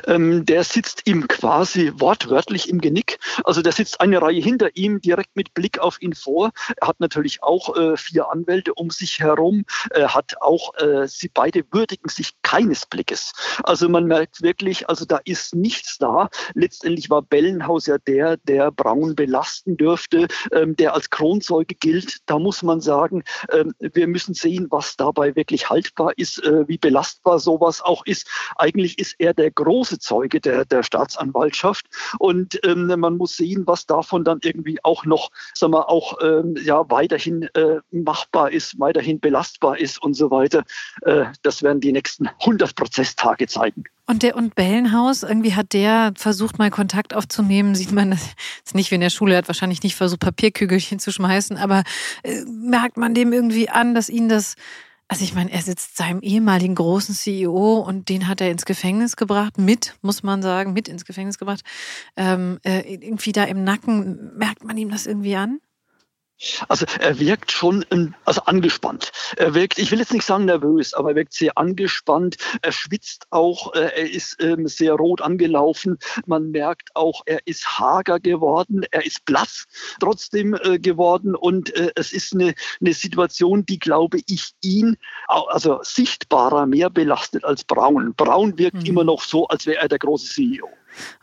Ähm, 0.05 0.45
der 0.45 0.63
sitzt 0.63 1.07
ihm 1.07 1.27
quasi 1.27 1.91
wortwörtlich 1.95 2.69
im 2.69 2.79
Genick. 2.79 3.19
Also 3.43 3.61
der 3.61 3.71
sitzt 3.71 4.01
eine 4.01 4.21
Reihe 4.21 4.41
hinter 4.41 4.75
ihm, 4.75 5.01
direkt 5.01 5.35
mit 5.35 5.53
Blick 5.53 5.79
auf 5.79 6.01
ihn 6.01 6.13
vor. 6.13 6.51
Er 6.77 6.87
hat 6.87 6.99
natürlich 6.99 7.43
auch 7.43 7.75
äh, 7.75 7.97
vier 7.97 8.29
Anwälte 8.29 8.73
um 8.73 8.89
sich 8.89 9.19
herum. 9.19 9.65
Er 9.89 10.13
hat 10.13 10.41
auch, 10.41 10.73
äh, 10.75 11.07
sie 11.07 11.29
beide 11.33 11.63
würdigen 11.71 12.09
sich 12.09 12.33
keines 12.41 12.85
Blickes. 12.85 13.33
Also 13.63 13.89
man 13.89 14.05
merkt 14.05 14.41
wirklich, 14.41 14.89
also 14.89 15.05
da 15.05 15.19
ist 15.25 15.55
nichts 15.55 15.97
da. 15.97 16.29
Letztendlich 16.53 17.09
war 17.09 17.21
Bellenhaus 17.21 17.85
ja 17.87 17.97
der, 17.97 18.37
der 18.37 18.71
Braun 18.71 19.15
belasten 19.15 19.77
dürfte, 19.77 20.27
ähm, 20.51 20.75
der 20.75 20.93
als 20.93 21.09
Kronzeuge 21.09 21.75
gilt. 21.75 22.17
Da 22.25 22.39
muss 22.39 22.63
man 22.63 22.81
sagen, 22.81 23.23
ähm, 23.51 23.73
wir 23.79 24.07
müssen 24.07 24.33
sehen, 24.33 24.67
was 24.69 24.95
dabei 24.95 25.35
wirklich 25.35 25.69
haltbar 25.69 26.13
ist, 26.17 26.43
äh, 26.43 26.67
wie 26.67 26.77
belastbar 26.77 27.39
sowas 27.39 27.81
auch 27.81 28.05
ist. 28.05 28.27
Eigentlich 28.55 28.99
ist 28.99 29.15
er 29.19 29.33
der 29.33 29.51
große 29.57 29.99
Zeuge 29.99 30.39
der, 30.39 30.65
der 30.65 30.83
Staatsanwaltschaft. 30.83 31.85
Und 32.19 32.59
ähm, 32.63 32.87
man 32.97 33.17
muss 33.17 33.35
sehen, 33.35 33.63
was 33.65 33.85
davon 33.85 34.23
dann 34.23 34.39
irgendwie 34.43 34.77
auch 34.83 35.05
noch, 35.05 35.29
sagen 35.53 35.73
wir, 35.73 35.89
auch 35.89 36.17
ähm, 36.21 36.55
ja, 36.63 36.89
weiterhin 36.89 37.43
äh, 37.53 37.79
machbar 37.91 38.51
ist, 38.51 38.79
weiterhin 38.79 39.19
belastbar 39.19 39.77
ist 39.79 40.01
und 40.01 40.13
so 40.13 40.31
weiter. 40.31 40.63
Äh, 41.01 41.25
das 41.41 41.63
werden 41.63 41.81
die 41.81 41.91
nächsten 41.91 42.27
100 42.27 42.75
Prozesstage 42.75 43.47
zeigen. 43.47 43.83
Und 44.09 44.23
der 44.23 44.37
und 44.37 44.55
Bellenhaus, 44.55 45.23
irgendwie 45.23 45.53
hat 45.53 45.73
der 45.73 46.13
versucht, 46.15 46.57
mal 46.57 46.69
Kontakt 46.69 47.13
aufzunehmen. 47.13 47.75
Sieht 47.75 47.91
man 47.91 48.11
das 48.11 48.21
ist 48.65 48.75
nicht 48.75 48.89
wie 48.91 48.95
in 48.95 49.01
der 49.01 49.09
Schule, 49.09 49.35
hat 49.35 49.49
wahrscheinlich 49.49 49.83
nicht 49.83 49.95
versucht, 49.95 50.21
Papierkügelchen 50.21 50.99
zu 50.99 51.11
schmeißen, 51.11 51.57
aber 51.57 51.83
äh, 52.23 52.45
merkt 52.45 52.95
man 52.95 53.13
dem 53.13 53.33
irgendwie 53.33 53.69
an, 53.69 53.95
dass 53.95 54.07
ihn 54.07 54.29
das 54.29 54.55
also 55.07 55.23
ich 55.23 55.33
meine, 55.33 55.51
er 55.51 55.61
sitzt 55.61 55.95
seinem 55.95 56.21
ehemaligen 56.21 56.75
großen 56.75 57.15
CEO 57.15 57.79
und 57.79 58.09
den 58.09 58.27
hat 58.27 58.41
er 58.41 58.51
ins 58.51 58.65
Gefängnis 58.65 59.15
gebracht, 59.15 59.57
mit, 59.57 59.95
muss 60.01 60.21
man 60.21 60.41
sagen, 60.41 60.73
mit 60.73 60.87
ins 60.89 61.05
Gefängnis 61.05 61.37
gebracht. 61.37 61.61
Ähm, 62.17 62.59
äh, 62.63 62.81
irgendwie 62.93 63.31
da 63.31 63.45
im 63.45 63.63
Nacken, 63.63 64.35
merkt 64.37 64.65
man 64.65 64.77
ihm 64.77 64.89
das 64.89 65.05
irgendwie 65.07 65.35
an? 65.35 65.59
Also 66.67 66.85
er 66.99 67.19
wirkt 67.19 67.51
schon 67.51 67.85
also 68.25 68.41
angespannt. 68.41 69.11
Er 69.37 69.53
wirkt, 69.53 69.79
ich 69.79 69.91
will 69.91 69.99
jetzt 69.99 70.13
nicht 70.13 70.25
sagen 70.25 70.45
nervös, 70.45 70.93
aber 70.93 71.09
er 71.09 71.15
wirkt 71.15 71.33
sehr 71.33 71.57
angespannt. 71.57 72.37
Er 72.61 72.71
schwitzt 72.71 73.25
auch, 73.31 73.73
äh, 73.73 73.89
er 73.95 74.11
ist 74.11 74.37
ähm, 74.41 74.67
sehr 74.67 74.93
rot 74.93 75.21
angelaufen. 75.21 75.97
Man 76.25 76.51
merkt 76.51 76.89
auch, 76.95 77.21
er 77.25 77.39
ist 77.45 77.79
hager 77.79 78.19
geworden, 78.19 78.85
er 78.91 79.05
ist 79.05 79.25
blass 79.25 79.65
trotzdem 79.99 80.53
äh, 80.53 80.77
geworden 80.79 81.35
und 81.35 81.75
äh, 81.75 81.91
es 81.95 82.13
ist 82.13 82.33
eine, 82.33 82.53
eine 82.81 82.93
Situation, 82.93 83.65
die, 83.65 83.79
glaube 83.79 84.19
ich, 84.27 84.51
ihn 84.61 84.97
also 85.27 85.79
sichtbarer 85.81 86.65
mehr 86.67 86.89
belastet 86.89 87.43
als 87.45 87.63
Braun. 87.63 88.13
Braun 88.15 88.57
wirkt 88.57 88.83
mhm. 88.83 88.85
immer 88.85 89.03
noch 89.03 89.23
so, 89.23 89.47
als 89.47 89.65
wäre 89.65 89.81
er 89.81 89.87
der 89.87 89.99
große 89.99 90.27
CEO. 90.27 90.69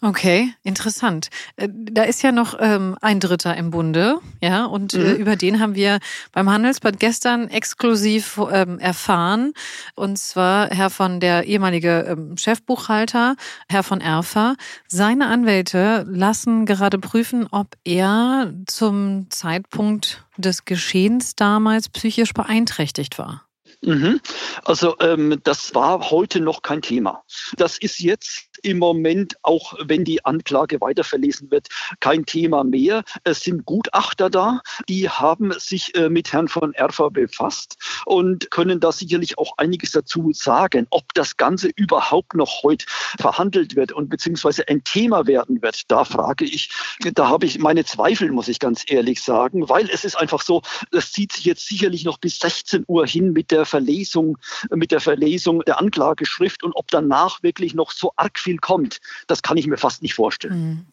Okay, 0.01 0.53
interessant. 0.63 1.31
Äh, 1.57 1.69
da 1.71 2.03
ist 2.03 2.23
ja 2.23 2.33
noch 2.33 2.57
ähm, 2.61 2.97
ein 3.01 3.21
Dritter 3.21 3.57
im 3.57 3.71
Bunde, 3.71 4.19
ja, 4.41 4.65
und 4.65 4.95
äh, 4.95 4.99
mhm. 4.99 5.07
äh, 5.07 5.13
über 5.13 5.37
den 5.37 5.61
haben 5.61 5.75
wir 5.75 5.99
beim 6.33 6.51
Handelsblatt 6.51 7.01
gestern 7.01 7.49
exklusiv 7.49 8.41
ähm, 8.53 8.79
erfahren. 8.79 9.53
Und 9.95 10.19
zwar 10.19 10.69
Herr 10.71 10.91
von 10.91 11.21
der 11.21 11.45
ehemalige 11.45 12.07
ähm, 12.09 12.37
Chefbuchhalter, 12.37 13.37
Herr 13.69 13.83
von 13.83 14.01
Erfer. 14.01 14.57
Seine 14.89 15.27
Anwälte 15.27 16.05
lassen 16.09 16.67
gerade 16.67 16.99
prüfen, 16.99 17.47
ob 17.51 17.75
er 17.85 18.53
zum 18.67 19.27
Zeitpunkt 19.31 20.25
des 20.37 20.65
Geschehens 20.65 21.37
damals 21.37 21.89
psychisch 21.89 22.33
beeinträchtigt 22.33 23.19
war. 23.19 23.45
Mhm. 23.85 24.21
Also 24.65 24.97
ähm, 25.01 25.39
das 25.45 25.75
war 25.75 26.11
heute 26.11 26.41
noch 26.41 26.63
kein 26.63 26.83
Thema. 26.83 27.23
Das 27.57 27.79
ist 27.79 28.01
jetzt 28.01 28.49
im 28.63 28.79
Moment, 28.79 29.37
auch 29.43 29.75
wenn 29.85 30.05
die 30.05 30.25
Anklage 30.25 30.81
weiter 30.81 31.05
verlesen 31.05 31.51
wird, 31.51 31.69
kein 32.01 32.25
Thema 32.25 32.65
mehr. 32.65 33.05
Es 33.25 33.43
sind 33.43 33.67
Gutachter 33.67 34.31
da, 34.31 34.61
die 34.89 35.09
haben 35.09 35.53
sich 35.59 35.95
äh, 35.95 36.09
mit 36.09 36.33
Herrn 36.33 36.49
von 36.49 36.73
Erfer 36.73 37.11
befasst 37.11 37.77
und 38.07 38.51
können 38.51 38.81
da 38.81 38.91
sicherlich 38.91 39.39
auch 39.39 39.59
einiges 39.59 39.93
dazu 39.93 40.31
sagen, 40.33 40.87
ob 40.91 41.13
das 41.15 41.37
Ganze 41.37 41.71
überhaupt 41.77 42.35
noch 42.35 42.63
heute 42.63 42.87
verhandelt 43.19 43.77
wird 43.77 43.93
und 43.93 44.09
beziehungsweise 44.09 44.67
ein 44.69 44.83
Thema 44.85 45.27
werden 45.27 45.61
wird. 45.61 45.91
Da 45.91 46.05
frage 46.05 46.45
ich, 46.45 46.71
da 47.15 47.29
habe 47.29 47.47
ich 47.47 47.59
meine 47.59 47.85
Zweifel, 47.85 48.33
muss 48.33 48.49
ich 48.49 48.59
ganz 48.59 48.85
ehrlich 48.87 49.23
sagen, 49.23 49.69
weil 49.69 49.91
es 49.91 50.05
ist 50.05 50.17
einfach 50.17 50.41
so, 50.41 50.63
es 50.91 51.13
zieht 51.13 51.33
sich 51.33 51.45
jetzt 51.45 51.67
sicherlich 51.67 52.05
noch 52.05 52.19
bis 52.19 52.39
16 52.39 52.85
Uhr 52.87 53.07
hin 53.07 53.33
mit 53.33 53.51
der 53.51 53.67
Verlesung, 53.75 54.39
mit 54.71 54.91
der 54.93 55.01
Verlesung 55.01 55.63
der 55.67 55.81
Anklageschrift 55.81 56.63
und 56.63 56.73
ob 56.77 56.87
danach 56.91 57.43
wirklich 57.43 57.75
noch 57.75 57.91
so 57.91 58.13
arg 58.17 58.39
viel 58.39 58.59
kommt, 58.59 59.01
das 59.27 59.43
kann 59.43 59.57
ich 59.57 59.67
mir 59.67 59.79
fast 59.79 60.03
nicht 60.03 60.15
vorstellen. 60.15 60.61
Mhm. 60.61 60.87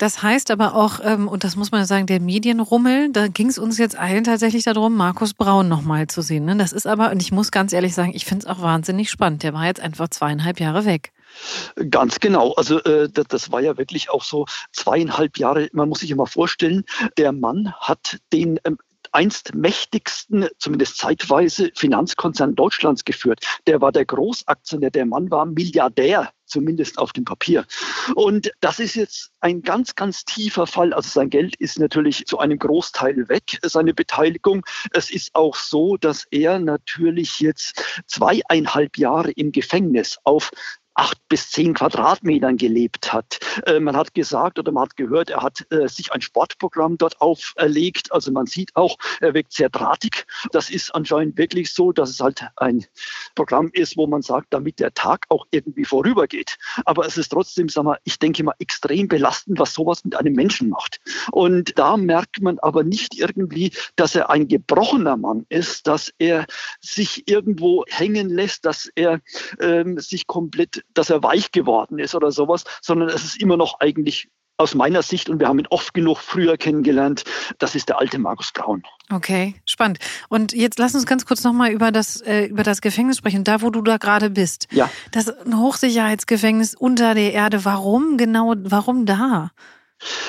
Das 0.00 0.22
heißt 0.22 0.50
aber 0.50 0.74
auch, 0.74 1.00
ähm, 1.04 1.28
und 1.28 1.44
das 1.44 1.56
muss 1.56 1.72
man 1.72 1.84
sagen, 1.84 2.06
der 2.06 2.20
Medienrummel, 2.20 3.12
da 3.12 3.28
ging 3.28 3.48
es 3.48 3.58
uns 3.58 3.76
jetzt 3.76 3.98
allen 3.98 4.24
tatsächlich 4.24 4.64
darum, 4.64 4.96
Markus 4.96 5.34
Braun 5.34 5.68
nochmal 5.68 6.06
zu 6.06 6.22
sehen. 6.22 6.46
Ne? 6.46 6.56
Das 6.56 6.72
ist 6.72 6.86
aber, 6.86 7.10
und 7.10 7.20
ich 7.20 7.32
muss 7.32 7.50
ganz 7.50 7.74
ehrlich 7.74 7.94
sagen, 7.94 8.12
ich 8.14 8.24
finde 8.24 8.46
es 8.46 8.50
auch 8.50 8.62
wahnsinnig 8.62 9.10
spannend. 9.10 9.42
Der 9.42 9.52
war 9.52 9.66
jetzt 9.66 9.80
einfach 9.80 10.08
zweieinhalb 10.08 10.58
Jahre 10.58 10.86
weg. 10.86 11.12
Ganz 11.90 12.18
genau. 12.18 12.54
Also 12.54 12.82
äh, 12.84 13.10
das 13.10 13.52
war 13.52 13.60
ja 13.60 13.76
wirklich 13.76 14.08
auch 14.08 14.24
so 14.24 14.46
zweieinhalb 14.72 15.38
Jahre. 15.38 15.68
Man 15.74 15.90
muss 15.90 16.00
sich 16.00 16.10
immer 16.10 16.26
vorstellen, 16.26 16.84
der 17.18 17.32
Mann 17.32 17.74
hat 17.78 18.18
den 18.32 18.58
ähm, 18.64 18.78
einst 19.12 19.54
mächtigsten, 19.54 20.48
zumindest 20.58 20.98
zeitweise, 20.98 21.70
Finanzkonzern 21.74 22.54
Deutschlands 22.54 23.04
geführt. 23.04 23.44
Der 23.66 23.80
war 23.80 23.92
der 23.92 24.04
Großaktionär, 24.04 24.90
der 24.90 25.06
Mann 25.06 25.30
war 25.30 25.46
Milliardär 25.46 26.32
zumindest 26.50 26.98
auf 26.98 27.12
dem 27.12 27.24
Papier. 27.24 27.64
Und 28.14 28.50
das 28.60 28.80
ist 28.80 28.96
jetzt 28.96 29.30
ein 29.40 29.62
ganz, 29.62 29.94
ganz 29.94 30.24
tiefer 30.24 30.66
Fall. 30.66 30.92
Also 30.92 31.08
sein 31.08 31.30
Geld 31.30 31.56
ist 31.56 31.78
natürlich 31.78 32.26
zu 32.26 32.38
einem 32.38 32.58
Großteil 32.58 33.28
weg, 33.28 33.58
seine 33.62 33.94
Beteiligung. 33.94 34.66
Es 34.92 35.10
ist 35.10 35.34
auch 35.34 35.54
so, 35.54 35.96
dass 35.96 36.26
er 36.30 36.58
natürlich 36.58 37.40
jetzt 37.40 37.84
zweieinhalb 38.06 38.98
Jahre 38.98 39.30
im 39.30 39.52
Gefängnis 39.52 40.18
auf 40.24 40.50
acht 40.94 41.18
bis 41.28 41.50
zehn 41.50 41.74
Quadratmetern 41.74 42.56
gelebt 42.56 43.12
hat. 43.12 43.38
Äh, 43.66 43.80
man 43.80 43.96
hat 43.96 44.14
gesagt 44.14 44.58
oder 44.58 44.72
man 44.72 44.84
hat 44.84 44.96
gehört, 44.96 45.30
er 45.30 45.42
hat 45.42 45.66
äh, 45.70 45.88
sich 45.88 46.12
ein 46.12 46.20
Sportprogramm 46.20 46.98
dort 46.98 47.20
auferlegt. 47.20 48.12
Also 48.12 48.32
man 48.32 48.46
sieht 48.46 48.74
auch, 48.74 48.96
er 49.20 49.34
wirkt 49.34 49.52
sehr 49.52 49.70
drahtig. 49.70 50.26
Das 50.52 50.68
ist 50.68 50.94
anscheinend 50.94 51.38
wirklich 51.38 51.72
so, 51.72 51.92
dass 51.92 52.10
es 52.10 52.20
halt 52.20 52.44
ein 52.56 52.84
Programm 53.34 53.70
ist, 53.72 53.96
wo 53.96 54.06
man 54.06 54.22
sagt, 54.22 54.48
damit 54.50 54.80
der 54.80 54.92
Tag 54.92 55.26
auch 55.28 55.46
irgendwie 55.50 55.84
vorübergeht. 55.84 56.58
Aber 56.84 57.06
es 57.06 57.16
ist 57.16 57.30
trotzdem, 57.30 57.68
sagen 57.68 57.88
wir, 57.88 57.98
ich 58.04 58.18
denke 58.18 58.42
mal, 58.42 58.54
extrem 58.58 59.08
belastend, 59.08 59.58
was 59.58 59.72
sowas 59.72 60.04
mit 60.04 60.16
einem 60.16 60.34
Menschen 60.34 60.68
macht. 60.68 61.00
Und 61.30 61.78
da 61.78 61.96
merkt 61.96 62.42
man 62.42 62.58
aber 62.58 62.82
nicht 62.82 63.16
irgendwie, 63.18 63.72
dass 63.96 64.14
er 64.14 64.30
ein 64.30 64.48
gebrochener 64.48 65.16
Mann 65.16 65.46
ist, 65.48 65.86
dass 65.86 66.12
er 66.18 66.46
sich 66.80 67.28
irgendwo 67.28 67.84
hängen 67.88 68.28
lässt, 68.28 68.64
dass 68.64 68.90
er 68.94 69.20
ähm, 69.60 69.98
sich 69.98 70.26
komplett 70.26 70.79
dass 70.94 71.10
er 71.10 71.22
weich 71.22 71.52
geworden 71.52 71.98
ist 71.98 72.14
oder 72.14 72.30
sowas, 72.32 72.64
sondern 72.80 73.08
es 73.08 73.24
ist 73.24 73.40
immer 73.40 73.56
noch 73.56 73.80
eigentlich 73.80 74.28
aus 74.60 74.74
meiner 74.74 75.02
Sicht, 75.02 75.30
und 75.30 75.40
wir 75.40 75.48
haben 75.48 75.58
ihn 75.58 75.66
oft 75.70 75.94
genug 75.94 76.18
früher 76.18 76.56
kennengelernt, 76.58 77.24
das 77.58 77.74
ist 77.74 77.88
der 77.88 77.98
alte 77.98 78.18
Markus 78.18 78.52
Braun. 78.52 78.82
Okay, 79.10 79.54
spannend. 79.64 79.98
Und 80.28 80.52
jetzt 80.52 80.78
lass 80.78 80.94
uns 80.94 81.06
ganz 81.06 81.24
kurz 81.24 81.42
nochmal 81.42 81.72
über 81.72 81.90
das, 81.90 82.20
äh, 82.20 82.44
über 82.44 82.62
das 82.62 82.82
Gefängnis 82.82 83.16
sprechen, 83.16 83.42
da 83.42 83.62
wo 83.62 83.70
du 83.70 83.80
da 83.80 83.96
gerade 83.96 84.28
bist. 84.28 84.68
Ja. 84.70 84.90
Das 85.12 85.28
ist 85.28 85.46
ein 85.46 85.58
Hochsicherheitsgefängnis 85.58 86.74
unter 86.74 87.14
der 87.14 87.32
Erde. 87.32 87.64
Warum 87.64 88.18
genau, 88.18 88.54
warum 88.58 89.06
da? 89.06 89.50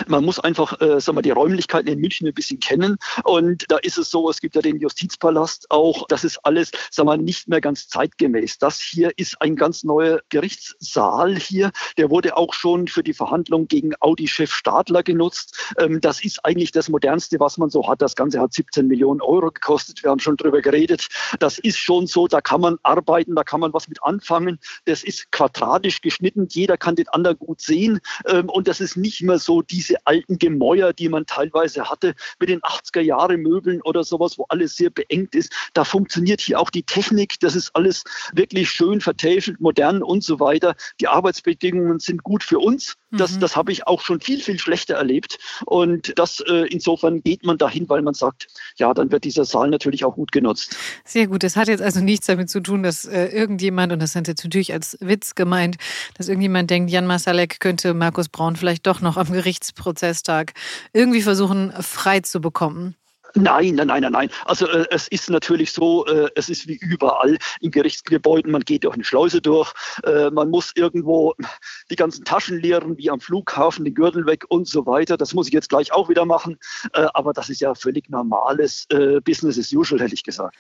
Man 0.08 0.26
muss 0.26 0.40
einfach 0.40 0.80
äh, 0.82 1.00
sagen 1.00 1.18
wir, 1.18 1.22
die 1.22 1.32
Räumlichkeiten 1.32 1.88
in 1.88 2.00
München 2.00 2.28
ein 2.28 2.34
bisschen 2.34 2.60
kennen. 2.60 2.98
Und 3.24 3.66
da 3.70 3.78
ist 3.78 3.98
es 3.98 4.10
so, 4.10 4.30
es 4.30 4.42
gibt 4.42 4.56
ja 4.56 4.62
den 4.62 4.80
Justizpalast 4.80 5.70
auch. 5.70 6.06
Das 6.08 6.24
ist 6.24 6.38
alles 6.44 6.72
sagen 6.90 7.08
wir, 7.08 7.18
nicht 7.18 7.48
mehr 7.48 7.62
ganz 7.62 7.88
zeitgemäß. 7.88 8.58
Das 8.58 8.80
hier 8.80 9.12
ist 9.18 9.42
ein 9.42 9.56
ganz 9.56 9.84
neuer 9.84 10.22
Gerichtssaal 10.30 11.38
hier. 11.38 11.72
Der 11.98 12.10
wurde 12.10 12.38
auch 12.38 12.54
schon 12.54 12.88
für 12.88 13.04
die 13.04 13.14
Verhandlung 13.14 13.68
gegen 13.68 13.94
Audi-Chef 14.00 14.54
Stadler 14.54 15.04
genutzt. 15.04 15.74
Ähm, 15.78 16.02
das 16.02 16.24
ist 16.24 16.46
eigentlich 16.46 16.72
das 16.72 16.90
Modernste, 16.90 17.40
was 17.40 17.58
man 17.58 17.70
so 17.70 17.88
hat. 17.88 18.02
Das 18.02 18.16
Ganze 18.16 18.40
hat 18.40 18.54
17 18.54 18.88
Millionen 18.88 19.22
Euro 19.22 19.52
gekostet. 19.52 20.04
Wir 20.04 20.12
haben 20.12 20.20
schon 20.20 20.38
drüber 20.38 20.62
geredet. 20.62 21.08
Das 21.40 21.60
ist 21.60 21.78
schon 21.78 22.08
so, 22.08 22.28
da 22.28 22.42
kann 22.42 22.62
man 22.62 22.78
arbeiten, 22.84 23.36
da 23.36 23.44
kann 23.44 23.60
man 23.60 23.74
was 23.74 23.88
mit 23.88 24.04
anfangen. 24.04 24.60
Das 24.86 25.04
ist 25.04 25.32
quadratisch 25.32 26.02
geschnitten. 26.02 26.48
Jeder 26.50 26.78
kann 26.78 26.96
den 26.96 27.08
anderen 27.10 27.38
gut 27.38 27.62
sehen. 27.62 28.00
Ähm, 28.26 28.50
und 28.50 28.68
das 28.68 28.82
ist 28.82 28.98
nicht 28.98 29.22
mehr 29.22 29.40
so 29.40 29.61
diese 29.62 29.96
alten 30.06 30.38
Gemäuer, 30.38 30.94
die 30.94 31.10
man 31.10 31.26
teilweise 31.26 31.90
hatte 31.90 32.16
mit 32.40 32.50
den 32.50 32.62
80er 32.62 33.02
Jahre 33.02 33.38
Möbeln 33.38 33.82
oder 33.82 34.04
sowas, 34.04 34.38
wo 34.38 34.46
alles 34.50 34.76
sehr 34.76 34.90
beengt 34.90 35.36
ist. 35.36 35.54
Da 35.74 35.84
funktioniert 35.84 36.42
hier 36.42 36.60
auch 36.60 36.70
die 36.70 36.84
Technik. 36.84 37.40
Das 37.40 37.56
ist 37.56 37.76
alles 37.76 38.04
wirklich 38.34 38.70
schön 38.70 39.02
vertäfelt, 39.02 39.60
modern 39.60 40.04
und 40.04 40.24
so 40.24 40.40
weiter. 40.40 40.76
Die 41.00 41.08
Arbeitsbedingungen 41.08 42.00
sind 42.00 42.24
gut 42.24 42.44
für 42.44 42.60
uns 42.60 42.98
Das, 43.12 43.34
mhm. 43.34 43.40
das 43.42 43.56
habe 43.56 43.72
ich 43.72 43.88
auch 43.88 44.02
schon 44.02 44.22
viel, 44.22 44.42
viel 44.42 44.60
schlechter 44.60 44.96
erlebt. 44.96 45.38
Und 45.66 46.18
das 46.18 46.40
äh, 46.48 46.68
insofern 46.68 47.22
geht 47.22 47.46
man 47.46 47.58
dahin, 47.58 47.90
weil 47.90 48.02
man 48.02 48.14
sagt, 48.14 48.48
ja, 48.78 48.94
dann 48.94 49.12
wird 49.12 49.24
dieser 49.24 49.46
Saal 49.46 49.70
natürlich 49.70 50.06
auch 50.06 50.16
gut 50.16 50.32
genutzt. 50.32 50.76
Sehr 51.04 51.28
gut. 51.28 51.44
Das 51.44 51.56
hat 51.56 51.68
jetzt 51.68 51.82
also 51.82 52.00
nichts 52.00 52.28
damit 52.28 52.50
zu 52.50 52.62
tun, 52.62 52.84
dass 52.84 53.06
äh, 53.06 53.26
irgendjemand, 53.26 53.92
und 53.92 54.02
das 54.02 54.14
sind 54.14 54.28
jetzt 54.28 54.44
natürlich 54.44 54.74
als 54.74 54.98
Witz 55.02 55.36
gemeint, 55.36 55.78
dass 56.18 56.28
irgendjemand 56.28 56.70
denkt, 56.70 56.92
Jan 56.92 57.08
Masalek 57.08 57.60
könnte 57.60 57.94
Markus 57.94 58.30
Braun 58.30 58.56
vielleicht 58.56 58.88
doch 58.88 59.02
noch 59.02 59.18
am 59.18 59.32
Gerichtsprozesstag 59.32 60.54
irgendwie 60.94 61.22
versuchen, 61.22 61.72
frei 61.82 62.22
zu 62.22 62.40
bekommen. 62.42 62.96
Nein, 63.36 63.76
nein, 63.76 63.88
nein, 63.88 64.12
nein. 64.12 64.30
Also 64.46 64.68
äh, 64.68 64.86
es 64.90 65.08
ist 65.08 65.30
natürlich 65.30 65.72
so, 65.72 66.06
äh, 66.06 66.30
es 66.36 66.50
ist 66.50 66.68
wie 66.68 66.76
überall 66.76 67.38
in 67.60 67.72
Gerichtsgebäuden, 67.72 68.52
man 68.52 68.62
geht 68.62 68.84
durch 68.84 68.96
eine 68.96 69.04
Schleuse 69.04 69.42
durch, 69.42 69.74
äh, 70.04 70.30
man 70.30 70.50
muss 70.50 70.72
irgendwo 70.76 71.34
die 71.90 71.96
ganzen 71.96 72.26
Taschen 72.26 72.60
leeren, 72.60 72.98
wie 72.98 73.10
am 73.10 73.20
Flughafen, 73.20 73.86
den 73.86 73.94
Gürtel 73.94 74.26
weg 74.26 74.46
und 74.50 74.68
so 74.68 74.86
weiter. 74.86 75.18
Das 75.18 75.34
muss 75.34 75.48
ich 75.48 75.54
jetzt 75.54 75.70
gleich 75.70 75.92
auch 75.94 76.10
wieder 76.10 76.26
machen, 76.26 76.58
äh, 76.94 77.08
aber 77.14 77.34
das 77.34 77.50
ist 77.50 77.62
ja 77.62 77.74
völlig 77.76 78.10
normales 78.10 78.86
äh, 78.90 79.22
Business 79.22 79.58
as 79.58 79.72
usual, 79.72 80.02
hätte 80.02 80.14
ich 80.14 80.24
gesagt. 80.24 80.56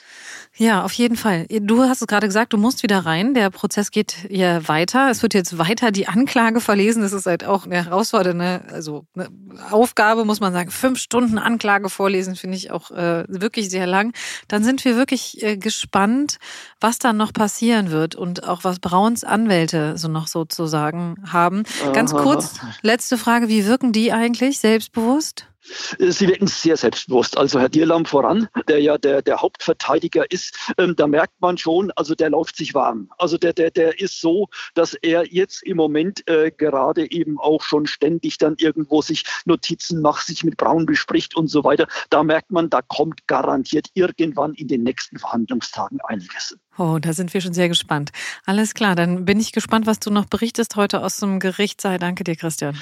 Ja, 0.55 0.83
auf 0.83 0.93
jeden 0.93 1.17
Fall. 1.17 1.47
Du 1.49 1.81
hast 1.83 2.01
es 2.01 2.07
gerade 2.07 2.27
gesagt, 2.27 2.53
du 2.53 2.57
musst 2.57 2.83
wieder 2.83 2.99
rein. 2.99 3.33
Der 3.33 3.49
Prozess 3.49 3.91
geht 3.91 4.15
ja 4.29 4.67
weiter. 4.67 5.09
Es 5.09 5.21
wird 5.21 5.33
jetzt 5.33 5.57
weiter 5.57 5.91
die 5.91 6.07
Anklage 6.07 6.61
verlesen. 6.61 7.01
Das 7.01 7.13
ist 7.13 7.25
halt 7.25 7.43
auch 7.43 7.65
eine 7.65 7.85
herausfordernde 7.85 8.61
also 8.71 9.05
eine 9.15 9.29
Aufgabe, 9.69 10.25
muss 10.25 10.39
man 10.39 10.53
sagen. 10.53 10.71
Fünf 10.71 10.99
Stunden 10.99 11.37
Anklage 11.37 11.89
vorlesen, 11.89 12.35
finde 12.35 12.57
ich 12.57 12.60
ich 12.61 12.71
auch 12.71 12.91
äh, 12.91 13.25
wirklich 13.27 13.69
sehr 13.69 13.87
lang. 13.87 14.13
Dann 14.47 14.63
sind 14.63 14.83
wir 14.85 14.95
wirklich 14.95 15.41
äh, 15.43 15.57
gespannt, 15.57 16.37
was 16.79 16.99
dann 16.99 17.17
noch 17.17 17.33
passieren 17.33 17.91
wird 17.91 18.15
und 18.15 18.47
auch 18.47 18.63
was 18.63 18.79
Brauns 18.79 19.23
Anwälte 19.23 19.97
so 19.97 20.07
noch 20.07 20.27
sozusagen 20.27 21.15
haben. 21.31 21.63
Ganz 21.93 22.13
kurz, 22.13 22.59
letzte 22.81 23.17
Frage, 23.17 23.47
wie 23.49 23.65
wirken 23.65 23.91
die 23.91 24.11
eigentlich? 24.11 24.59
Selbstbewusst? 24.59 25.50
Sie 25.63 26.27
wirken 26.27 26.47
sehr 26.47 26.77
selbstbewusst. 26.77 27.37
Also 27.37 27.59
Herr 27.59 27.69
Dierlam 27.69 28.05
voran, 28.05 28.47
der 28.67 28.81
ja 28.81 28.97
der, 28.97 29.21
der 29.21 29.41
Hauptverteidiger 29.41 30.29
ist, 30.31 30.73
ähm, 30.77 30.95
da 30.95 31.07
merkt 31.07 31.39
man 31.39 31.57
schon, 31.57 31.91
also 31.95 32.15
der 32.15 32.29
läuft 32.29 32.55
sich 32.55 32.73
warm. 32.73 33.09
Also 33.17 33.37
der, 33.37 33.53
der, 33.53 33.71
der 33.71 33.99
ist 33.99 34.19
so, 34.19 34.47
dass 34.73 34.93
er 34.95 35.25
jetzt 35.31 35.63
im 35.63 35.77
Moment 35.77 36.27
äh, 36.27 36.51
gerade 36.51 37.11
eben 37.11 37.39
auch 37.39 37.61
schon 37.61 37.85
ständig 37.85 38.37
dann 38.37 38.55
irgendwo 38.57 39.01
sich 39.01 39.23
Notizen 39.45 40.01
macht, 40.01 40.25
sich 40.25 40.43
mit 40.43 40.57
Braun 40.57 40.85
bespricht 40.85 41.35
und 41.35 41.47
so 41.47 41.63
weiter. 41.63 41.87
Da 42.09 42.23
merkt 42.23 42.51
man, 42.51 42.69
da 42.69 42.81
kommt 42.81 43.27
garantiert 43.27 43.87
irgendwann 43.93 44.53
in 44.55 44.67
den 44.67 44.83
nächsten 44.83 45.19
Verhandlungstagen 45.19 45.99
einiges. 46.01 46.57
Oh, 46.81 46.97
da 46.97 47.13
sind 47.13 47.31
wir 47.35 47.41
schon 47.41 47.53
sehr 47.53 47.69
gespannt. 47.69 48.09
Alles 48.43 48.73
klar, 48.73 48.95
dann 48.95 49.23
bin 49.23 49.39
ich 49.39 49.51
gespannt, 49.51 49.85
was 49.85 49.99
du 49.99 50.09
noch 50.09 50.25
berichtest 50.25 50.75
heute 50.75 51.03
aus 51.03 51.17
dem 51.17 51.39
Gerichtssaal. 51.39 51.99
Danke 51.99 52.23
dir, 52.23 52.35
Christian. 52.35 52.75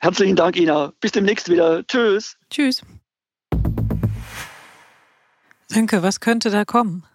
Herzlichen 0.00 0.36
Dank, 0.36 0.56
Ina. 0.56 0.92
Bis 1.00 1.12
demnächst 1.12 1.48
wieder. 1.48 1.82
Tschüss. 1.86 2.36
Tschüss. 2.50 2.82
Danke, 5.70 6.02
was 6.02 6.20
könnte 6.20 6.50
da 6.50 6.66
kommen? 6.66 7.06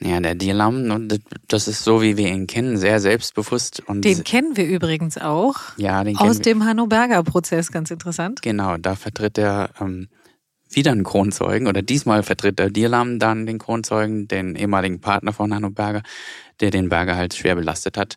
Ja, 0.00 0.18
der 0.18 0.34
Dielam, 0.34 1.10
das 1.48 1.68
ist 1.68 1.84
so, 1.84 2.00
wie 2.00 2.16
wir 2.16 2.28
ihn 2.28 2.46
kennen, 2.46 2.78
sehr 2.78 2.98
selbstbewusst. 2.98 3.82
Und 3.86 4.02
den 4.06 4.24
kennen 4.24 4.56
wir 4.56 4.64
übrigens 4.64 5.18
auch. 5.18 5.56
Ja, 5.76 6.02
den 6.04 6.16
Aus 6.16 6.40
dem 6.40 6.64
Hanno 6.64 6.86
Berger 6.86 7.22
Prozess, 7.22 7.70
ganz 7.70 7.90
interessant. 7.90 8.40
Genau, 8.40 8.78
da 8.78 8.96
vertritt 8.96 9.36
er 9.36 9.68
ähm, 9.78 10.08
wieder 10.74 10.92
einen 10.92 11.04
Kronzeugen 11.04 11.66
oder 11.66 11.82
diesmal 11.82 12.22
vertritt 12.22 12.58
der 12.58 12.70
Dierlam 12.70 13.18
dann 13.18 13.46
den 13.46 13.58
Kronzeugen, 13.58 14.28
den 14.28 14.56
ehemaligen 14.56 15.00
Partner 15.00 15.32
von 15.32 15.54
Hanno 15.54 15.70
Berger, 15.70 16.02
der 16.60 16.70
den 16.70 16.88
Berger 16.88 17.16
halt 17.16 17.34
schwer 17.34 17.54
belastet 17.54 17.96
hat. 17.96 18.16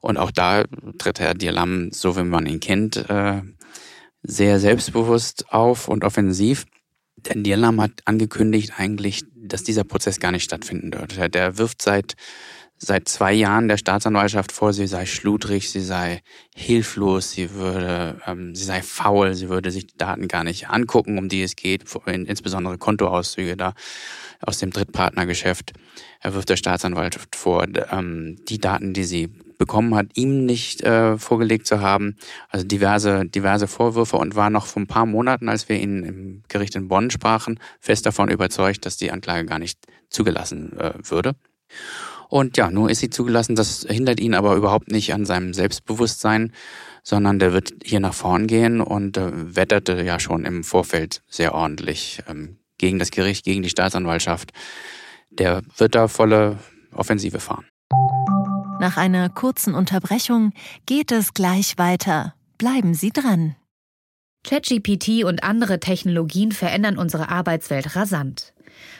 Und 0.00 0.18
auch 0.18 0.30
da 0.30 0.64
tritt 0.98 1.20
Herr 1.20 1.34
Dierlam, 1.34 1.90
so 1.90 2.16
wie 2.16 2.24
man 2.24 2.46
ihn 2.46 2.60
kennt, 2.60 3.08
äh, 3.08 3.40
sehr 4.22 4.58
selbstbewusst 4.58 5.50
auf 5.50 5.88
und 5.88 6.04
offensiv. 6.04 6.66
Denn 7.16 7.42
Dierlam 7.42 7.80
hat 7.80 7.92
angekündigt 8.04 8.72
eigentlich, 8.76 9.22
dass 9.34 9.62
dieser 9.62 9.84
Prozess 9.84 10.20
gar 10.20 10.32
nicht 10.32 10.44
stattfinden 10.44 10.92
wird. 10.92 11.34
Der 11.34 11.58
wirft 11.58 11.80
seit 11.80 12.16
seit 12.78 13.08
zwei 13.08 13.32
Jahren 13.32 13.68
der 13.68 13.76
Staatsanwaltschaft 13.76 14.52
vor, 14.52 14.72
sie 14.72 14.86
sei 14.86 15.06
schludrig, 15.06 15.70
sie 15.70 15.80
sei 15.80 16.22
hilflos, 16.54 17.30
sie 17.30 17.52
würde, 17.54 18.20
ähm, 18.26 18.54
sie 18.54 18.64
sei 18.64 18.82
faul, 18.82 19.34
sie 19.34 19.48
würde 19.48 19.70
sich 19.70 19.86
die 19.86 19.96
Daten 19.96 20.28
gar 20.28 20.44
nicht 20.44 20.68
angucken, 20.68 21.18
um 21.18 21.28
die 21.28 21.42
es 21.42 21.56
geht, 21.56 21.84
insbesondere 22.06 22.78
Kontoauszüge 22.78 23.56
da 23.56 23.74
aus 24.40 24.58
dem 24.58 24.70
Drittpartnergeschäft. 24.70 25.72
Er 26.20 26.34
wirft 26.34 26.48
der 26.48 26.56
Staatsanwaltschaft 26.56 27.36
vor, 27.36 27.66
ähm, 27.90 28.36
die 28.48 28.58
Daten, 28.58 28.92
die 28.92 29.04
sie 29.04 29.28
bekommen 29.56 29.94
hat, 29.94 30.08
ihm 30.14 30.44
nicht 30.44 30.82
äh, 30.82 31.16
vorgelegt 31.16 31.66
zu 31.66 31.80
haben. 31.80 32.16
Also 32.48 32.66
diverse, 32.66 33.24
diverse 33.26 33.66
Vorwürfe 33.66 34.16
und 34.16 34.34
war 34.34 34.50
noch 34.50 34.66
vor 34.66 34.82
ein 34.82 34.86
paar 34.86 35.06
Monaten, 35.06 35.48
als 35.48 35.68
wir 35.68 35.78
ihn 35.78 36.04
im 36.04 36.42
Gericht 36.48 36.74
in 36.74 36.88
Bonn 36.88 37.10
sprachen, 37.10 37.60
fest 37.80 38.04
davon 38.06 38.30
überzeugt, 38.30 38.84
dass 38.84 38.96
die 38.96 39.10
Anklage 39.10 39.46
gar 39.46 39.58
nicht 39.58 39.78
zugelassen 40.10 40.78
äh, 40.78 40.92
würde. 41.02 41.34
Und 42.28 42.56
ja, 42.56 42.70
nur 42.70 42.90
ist 42.90 43.00
sie 43.00 43.10
zugelassen. 43.10 43.56
Das 43.56 43.86
hindert 43.88 44.20
ihn 44.20 44.34
aber 44.34 44.54
überhaupt 44.54 44.90
nicht 44.90 45.12
an 45.14 45.26
seinem 45.26 45.54
Selbstbewusstsein, 45.54 46.52
sondern 47.02 47.38
der 47.38 47.52
wird 47.52 47.72
hier 47.84 48.00
nach 48.00 48.14
vorn 48.14 48.46
gehen 48.46 48.80
und 48.80 49.16
äh, 49.16 49.56
wetterte 49.56 50.02
ja 50.02 50.18
schon 50.18 50.44
im 50.44 50.64
Vorfeld 50.64 51.22
sehr 51.28 51.54
ordentlich 51.54 52.22
ähm, 52.28 52.58
gegen 52.78 52.98
das 52.98 53.10
Gericht, 53.10 53.44
gegen 53.44 53.62
die 53.62 53.68
Staatsanwaltschaft. 53.68 54.52
Der 55.30 55.62
wird 55.76 55.94
da 55.94 56.08
volle 56.08 56.58
Offensive 56.92 57.40
fahren. 57.40 57.66
Nach 58.80 58.96
einer 58.96 59.28
kurzen 59.28 59.74
Unterbrechung 59.74 60.52
geht 60.86 61.12
es 61.12 61.34
gleich 61.34 61.78
weiter. 61.78 62.34
Bleiben 62.58 62.94
Sie 62.94 63.10
dran. 63.10 63.56
ChatGPT 64.44 65.24
und 65.24 65.42
andere 65.42 65.80
Technologien 65.80 66.52
verändern 66.52 66.98
unsere 66.98 67.28
Arbeitswelt 67.30 67.96
rasant. 67.96 68.53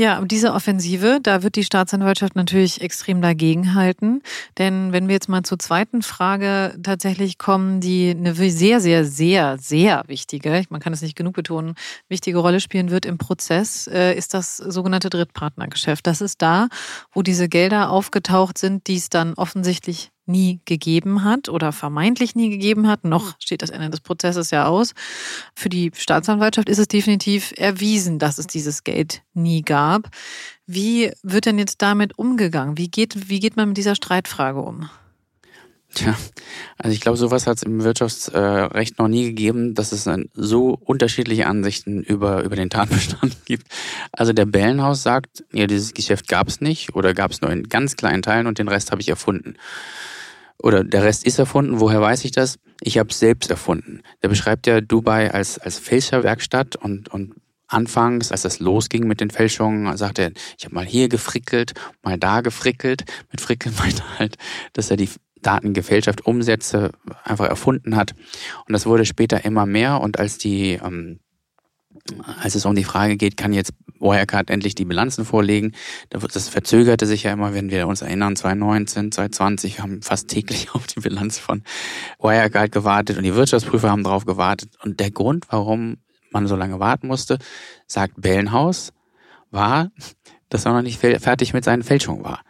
Ja, 0.00 0.22
diese 0.24 0.54
Offensive, 0.54 1.18
da 1.22 1.42
wird 1.42 1.56
die 1.56 1.62
Staatsanwaltschaft 1.62 2.34
natürlich 2.34 2.80
extrem 2.80 3.20
dagegenhalten. 3.20 4.22
Denn 4.56 4.94
wenn 4.94 5.08
wir 5.08 5.12
jetzt 5.12 5.28
mal 5.28 5.42
zur 5.42 5.58
zweiten 5.58 6.00
Frage 6.00 6.74
tatsächlich 6.82 7.36
kommen, 7.36 7.82
die 7.82 8.08
eine 8.08 8.34
sehr, 8.34 8.80
sehr, 8.80 9.04
sehr, 9.04 9.58
sehr 9.58 10.02
wichtige, 10.06 10.64
man 10.70 10.80
kann 10.80 10.94
es 10.94 11.02
nicht 11.02 11.16
genug 11.16 11.34
betonen, 11.34 11.74
wichtige 12.08 12.38
Rolle 12.38 12.60
spielen 12.60 12.90
wird 12.90 13.04
im 13.04 13.18
Prozess, 13.18 13.88
äh, 13.88 14.14
ist 14.14 14.32
das 14.32 14.56
sogenannte 14.56 15.10
Drittpartnergeschäft. 15.10 16.06
Das 16.06 16.22
ist 16.22 16.40
da, 16.40 16.68
wo 17.12 17.20
diese 17.20 17.50
Gelder 17.50 17.90
aufgetaucht 17.90 18.56
sind, 18.56 18.86
die 18.86 18.96
es 18.96 19.10
dann 19.10 19.34
offensichtlich 19.34 20.12
nie 20.30 20.60
gegeben 20.64 21.24
hat 21.24 21.48
oder 21.48 21.72
vermeintlich 21.72 22.34
nie 22.34 22.48
gegeben 22.48 22.88
hat. 22.88 23.04
Noch 23.04 23.34
steht 23.38 23.62
das 23.62 23.70
Ende 23.70 23.90
des 23.90 24.00
Prozesses 24.00 24.50
ja 24.50 24.66
aus. 24.66 24.94
Für 25.54 25.68
die 25.68 25.90
Staatsanwaltschaft 25.94 26.68
ist 26.68 26.78
es 26.78 26.88
definitiv 26.88 27.52
erwiesen, 27.56 28.18
dass 28.18 28.38
es 28.38 28.46
dieses 28.46 28.84
Geld 28.84 29.22
nie 29.34 29.62
gab. 29.62 29.89
Wie 30.66 31.12
wird 31.22 31.46
denn 31.46 31.58
jetzt 31.58 31.82
damit 31.82 32.18
umgegangen? 32.18 32.78
Wie 32.78 32.88
geht, 32.88 33.28
wie 33.28 33.40
geht 33.40 33.56
man 33.56 33.68
mit 33.68 33.76
dieser 33.76 33.94
Streitfrage 33.94 34.60
um? 34.60 34.88
Tja, 35.92 36.16
also 36.78 36.94
ich 36.94 37.00
glaube, 37.00 37.18
sowas 37.18 37.48
hat 37.48 37.56
es 37.56 37.62
im 37.64 37.82
Wirtschaftsrecht 37.82 38.98
noch 38.98 39.08
nie 39.08 39.24
gegeben, 39.24 39.74
dass 39.74 39.90
es 39.90 40.08
so 40.34 40.78
unterschiedliche 40.84 41.48
Ansichten 41.48 42.04
über, 42.04 42.44
über 42.44 42.54
den 42.54 42.70
Tatbestand 42.70 43.36
gibt. 43.44 43.66
Also 44.12 44.32
der 44.32 44.46
Bellenhaus 44.46 45.02
sagt, 45.02 45.44
ja, 45.52 45.66
dieses 45.66 45.92
Geschäft 45.92 46.28
gab 46.28 46.46
es 46.46 46.60
nicht 46.60 46.94
oder 46.94 47.12
gab 47.12 47.32
es 47.32 47.40
nur 47.40 47.50
in 47.50 47.68
ganz 47.68 47.96
kleinen 47.96 48.22
Teilen 48.22 48.46
und 48.46 48.60
den 48.60 48.68
Rest 48.68 48.92
habe 48.92 49.00
ich 49.00 49.08
erfunden 49.08 49.56
oder 50.62 50.84
der 50.84 51.02
Rest 51.02 51.26
ist 51.26 51.38
erfunden. 51.38 51.80
Woher 51.80 52.00
weiß 52.00 52.24
ich 52.24 52.32
das? 52.32 52.58
Ich 52.80 52.98
habe 52.98 53.10
es 53.10 53.18
selbst 53.18 53.50
erfunden. 53.50 54.02
Der 54.22 54.28
beschreibt 54.28 54.66
ja 54.66 54.80
Dubai 54.80 55.32
als, 55.32 55.58
als 55.58 55.78
Fälscherwerkstatt 55.78 56.76
und, 56.76 57.08
und 57.08 57.34
anfangs, 57.72 58.32
als 58.32 58.42
das 58.42 58.60
losging 58.60 59.06
mit 59.06 59.20
den 59.20 59.30
Fälschungen, 59.30 59.96
sagt 59.96 60.18
er, 60.18 60.32
ich 60.58 60.64
habe 60.64 60.74
mal 60.74 60.84
hier 60.84 61.08
gefrickelt, 61.08 61.72
mal 62.02 62.18
da 62.18 62.40
gefrickelt. 62.40 63.04
Mit 63.30 63.40
Frickeln 63.40 63.74
meint 63.78 64.00
er 64.00 64.18
halt, 64.18 64.36
dass 64.72 64.90
er 64.90 64.96
die 64.96 65.08
Datengefälschaft 65.42 66.26
Umsätze 66.26 66.92
einfach 67.24 67.48
erfunden 67.48 67.96
hat. 67.96 68.14
Und 68.66 68.72
das 68.72 68.84
wurde 68.84 69.06
später 69.06 69.44
immer 69.44 69.64
mehr. 69.64 70.00
Und 70.00 70.18
als 70.18 70.36
die 70.36 70.72
ähm, 70.72 71.20
als 72.40 72.54
es 72.54 72.64
um 72.64 72.74
die 72.74 72.84
Frage 72.84 73.16
geht, 73.16 73.36
kann 73.36 73.52
jetzt 73.52 73.72
Wirecard 73.98 74.48
endlich 74.50 74.74
die 74.74 74.84
Bilanzen 74.84 75.24
vorlegen. 75.24 75.72
Das 76.08 76.48
verzögerte 76.48 77.06
sich 77.06 77.24
ja 77.24 77.32
immer, 77.32 77.52
wenn 77.52 77.70
wir 77.70 77.86
uns 77.86 78.02
erinnern, 78.02 78.36
2019, 78.36 79.12
2020 79.12 79.80
haben 79.80 80.02
fast 80.02 80.28
täglich 80.28 80.68
auf 80.74 80.86
die 80.86 81.00
Bilanz 81.00 81.38
von 81.38 81.62
Wirecard 82.18 82.72
gewartet 82.72 83.16
und 83.16 83.24
die 83.24 83.34
Wirtschaftsprüfer 83.34 83.90
haben 83.90 84.04
darauf 84.04 84.24
gewartet. 84.24 84.70
Und 84.82 85.00
der 85.00 85.10
Grund, 85.10 85.46
warum 85.50 85.98
man 86.30 86.46
so 86.46 86.56
lange 86.56 86.80
warten 86.80 87.06
musste, 87.06 87.38
sagt 87.86 88.14
Bellenhaus, 88.20 88.92
war, 89.50 89.90
dass 90.48 90.66
er 90.66 90.72
noch 90.72 90.82
nicht 90.82 90.98
fertig 90.98 91.52
mit 91.52 91.64
seinen 91.64 91.82
Fälschungen 91.82 92.24
war. 92.24 92.42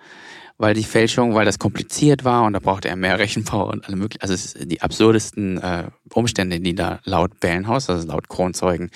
Weil 0.58 0.74
die 0.74 0.84
Fälschung, 0.84 1.34
weil 1.34 1.46
das 1.46 1.58
kompliziert 1.58 2.24
war 2.24 2.44
und 2.44 2.52
da 2.52 2.58
brauchte 2.58 2.88
er 2.88 2.96
mehr 2.96 3.18
Rechenpower 3.18 3.68
und 3.68 3.86
alle 3.86 3.96
möglichen, 3.96 4.22
also 4.22 4.34
es 4.34 4.54
ist 4.54 4.70
die 4.70 4.82
absurdesten 4.82 5.58
äh, 5.58 5.84
Umstände, 6.12 6.60
die 6.60 6.74
da 6.74 7.00
laut 7.04 7.40
Bellenhaus, 7.40 7.88
also 7.88 8.06
laut 8.06 8.28
Kronzeugen 8.28 8.90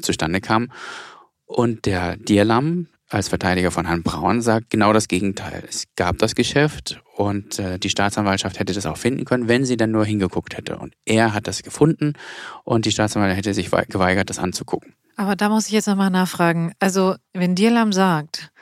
zustande 0.00 0.40
kamen. 0.40 0.70
Und 1.46 1.86
der 1.86 2.16
Dierlam 2.16 2.88
als 3.08 3.28
Verteidiger 3.28 3.70
von 3.70 3.86
Herrn 3.86 4.02
Braun 4.02 4.42
sagt 4.42 4.70
genau 4.70 4.92
das 4.92 5.08
Gegenteil. 5.08 5.64
Es 5.68 5.84
gab 5.96 6.18
das 6.18 6.34
Geschäft 6.34 7.00
und 7.16 7.58
äh, 7.58 7.78
die 7.78 7.90
Staatsanwaltschaft 7.90 8.58
hätte 8.58 8.74
das 8.74 8.86
auch 8.86 8.98
finden 8.98 9.24
können, 9.24 9.48
wenn 9.48 9.64
sie 9.64 9.76
dann 9.76 9.90
nur 9.90 10.04
hingeguckt 10.04 10.56
hätte. 10.56 10.76
Und 10.76 10.94
er 11.04 11.32
hat 11.32 11.46
das 11.46 11.62
gefunden 11.62 12.14
und 12.64 12.84
die 12.84 12.92
Staatsanwaltschaft 12.92 13.38
hätte 13.38 13.54
sich 13.54 13.70
geweigert, 13.70 14.28
das 14.28 14.38
anzugucken. 14.38 14.94
Aber 15.16 15.36
da 15.36 15.48
muss 15.48 15.66
ich 15.66 15.72
jetzt 15.72 15.86
nochmal 15.86 16.10
nachfragen. 16.10 16.72
Also, 16.78 17.16
wenn 17.32 17.54
Dirlam 17.54 17.92
sagt, 17.92 18.52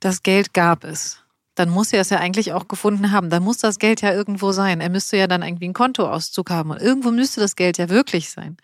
das 0.00 0.22
Geld 0.22 0.54
gab 0.54 0.84
es, 0.84 1.22
dann 1.56 1.68
muss 1.68 1.92
er 1.92 2.00
es 2.00 2.10
ja 2.10 2.18
eigentlich 2.18 2.52
auch 2.52 2.68
gefunden 2.68 3.10
haben. 3.12 3.28
Dann 3.28 3.42
muss 3.42 3.58
das 3.58 3.78
Geld 3.78 4.02
ja 4.02 4.12
irgendwo 4.12 4.52
sein. 4.52 4.80
Er 4.80 4.90
müsste 4.90 5.16
ja 5.16 5.26
dann 5.26 5.42
irgendwie 5.42 5.64
einen 5.64 5.74
Kontoauszug 5.74 6.50
haben. 6.50 6.70
Und 6.70 6.80
irgendwo 6.80 7.10
müsste 7.10 7.40
das 7.40 7.56
Geld 7.56 7.76
ja 7.78 7.88
wirklich 7.88 8.30
sein. 8.30 8.56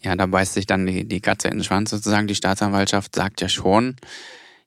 Ja, 0.00 0.16
da 0.16 0.26
beißt 0.26 0.54
sich 0.54 0.66
dann 0.66 0.84
die, 0.86 1.06
die 1.06 1.20
Katze 1.20 1.48
in 1.48 1.58
den 1.58 1.64
Schwanz 1.64 1.90
sozusagen. 1.90 2.26
Die 2.26 2.34
Staatsanwaltschaft 2.34 3.14
sagt 3.14 3.40
ja 3.40 3.48
schon, 3.48 3.96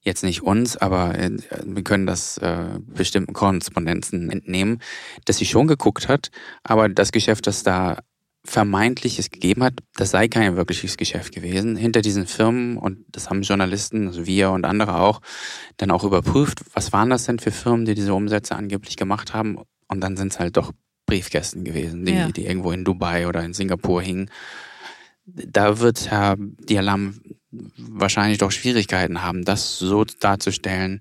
jetzt 0.06 0.24
nicht 0.24 0.44
uns, 0.44 0.78
aber 0.78 1.18
äh, 1.18 1.32
wir 1.65 1.84
können 1.84 2.06
das 2.06 2.38
äh, 2.38 2.80
bestimmten 2.86 3.34
Korrespondenzen 3.34 4.30
entnehmen, 4.30 4.80
dass 5.26 5.38
sie 5.38 5.46
schon 5.46 5.68
geguckt 5.68 6.08
hat, 6.08 6.30
aber 6.63 6.88
das 6.88 7.12
Geschäft, 7.12 7.48
das 7.48 7.63
da 7.63 7.98
vermeintlich 8.46 9.18
es 9.18 9.32
gegeben 9.32 9.63
hat, 9.63 9.74
das 9.96 10.12
sei 10.12 10.28
kein 10.28 10.56
wirkliches 10.56 10.98
Geschäft 10.98 11.34
gewesen. 11.34 11.76
Hinter 11.76 12.02
diesen 12.02 12.28
Firmen, 12.28 12.78
und 12.78 13.04
das 13.10 13.30
haben 13.30 13.41
Journalisten, 13.41 14.08
also 14.08 14.26
wir 14.28 14.52
und 14.52 14.65
andere 14.65 15.00
auch, 15.00 15.22
dann 15.78 15.89
auch 15.89 16.04
überprüft, 16.04 16.60
was 16.74 16.94
waren 16.94 17.10
das 17.10 17.26
denn 17.26 17.39
für 17.39 17.52
Firmen, 17.52 17.86
die 17.86 17.96
diese 17.96 18.13
Umsätze 18.13 18.56
angeblich 18.56 18.98
gemacht 18.98 19.34
haben. 19.34 19.58
Und 19.88 20.02
dann 20.02 20.15
sind 20.15 20.32
es 20.32 20.39
halt 20.39 20.58
doch 20.58 20.72
Briefkästen 21.08 21.63
gewesen, 21.63 22.06
die, 22.06 22.13
ja. 22.13 22.30
die 22.30 22.46
irgendwo 22.46 22.72
in 22.72 22.84
Dubai 22.84 23.28
oder 23.28 23.44
in 23.44 23.54
Singapur 23.54 24.02
hingen. 24.02 24.30
Da 25.25 25.79
wird 25.79 26.11
Herr 26.11 26.35
Dialam 26.38 27.19
wahrscheinlich 27.77 28.38
doch 28.38 28.51
Schwierigkeiten 28.51 29.23
haben, 29.23 29.43
das 29.43 29.79
so 29.79 30.03
darzustellen, 30.03 30.99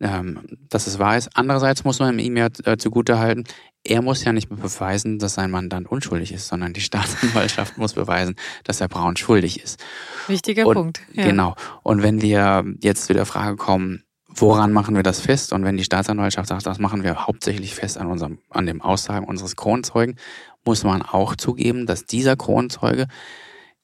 ähm, 0.00 0.40
dass 0.68 0.86
es 0.86 0.98
wahr 0.98 1.16
ist. 1.16 1.30
Andererseits 1.34 1.84
muss 1.84 1.98
man 1.98 2.18
ihm 2.18 2.36
ja 2.36 2.48
äh, 2.64 2.76
zugutehalten, 2.76 3.44
er 3.88 4.02
muss 4.02 4.24
ja 4.24 4.32
nicht 4.32 4.48
beweisen, 4.48 5.18
dass 5.18 5.34
sein 5.34 5.50
Mandant 5.50 5.88
unschuldig 5.88 6.32
ist, 6.32 6.48
sondern 6.48 6.72
die 6.72 6.80
Staatsanwaltschaft 6.82 7.78
muss 7.78 7.94
beweisen, 7.94 8.36
dass 8.64 8.80
Herr 8.80 8.88
Braun 8.88 9.16
schuldig 9.16 9.62
ist. 9.62 9.82
Wichtiger 10.26 10.66
und, 10.66 10.74
Punkt. 10.74 11.00
Ja. 11.12 11.24
Genau. 11.24 11.54
Und 11.82 12.02
wenn 12.02 12.20
wir 12.20 12.64
jetzt 12.80 13.06
zu 13.06 13.14
der 13.14 13.26
Frage 13.26 13.56
kommen, 13.56 14.02
woran 14.28 14.72
machen 14.72 14.96
wir 14.96 15.02
das 15.02 15.20
fest? 15.20 15.52
Und 15.52 15.64
wenn 15.64 15.76
die 15.76 15.84
Staatsanwaltschaft 15.84 16.48
sagt, 16.48 16.66
das 16.66 16.78
machen 16.78 17.04
wir 17.04 17.26
hauptsächlich 17.26 17.74
fest 17.74 17.96
an 17.96 18.08
unserem, 18.08 18.38
an 18.50 18.66
dem 18.66 18.82
Aussagen 18.82 19.26
unseres 19.26 19.56
Kronzeugen, 19.56 20.16
muss 20.64 20.84
man 20.84 21.02
auch 21.02 21.36
zugeben, 21.36 21.86
dass 21.86 22.04
dieser 22.04 22.36
Kronzeuge 22.36 23.06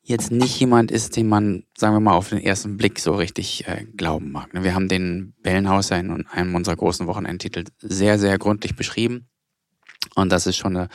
jetzt 0.02 0.30
nicht 0.30 0.58
jemand 0.58 0.90
ist, 0.90 1.16
den 1.16 1.28
man, 1.28 1.64
sagen 1.76 1.94
wir 1.94 2.00
mal, 2.00 2.14
auf 2.14 2.28
den 2.28 2.38
ersten 2.38 2.76
Blick 2.76 2.98
so 2.98 3.14
richtig 3.14 3.66
äh, 3.68 3.84
glauben 3.96 4.32
mag. 4.32 4.48
Wir 4.52 4.74
haben 4.74 4.88
den 4.88 5.34
Bellenhauser 5.42 5.98
in 5.98 6.26
einem 6.26 6.54
unserer 6.54 6.76
großen 6.76 7.06
Wochenendtitel 7.06 7.64
sehr, 7.78 8.18
sehr 8.18 8.38
gründlich 8.38 8.76
beschrieben. 8.76 9.28
Und 10.14 10.30
das 10.30 10.46
ist 10.46 10.56
schon 10.56 10.76
eine 10.76 10.88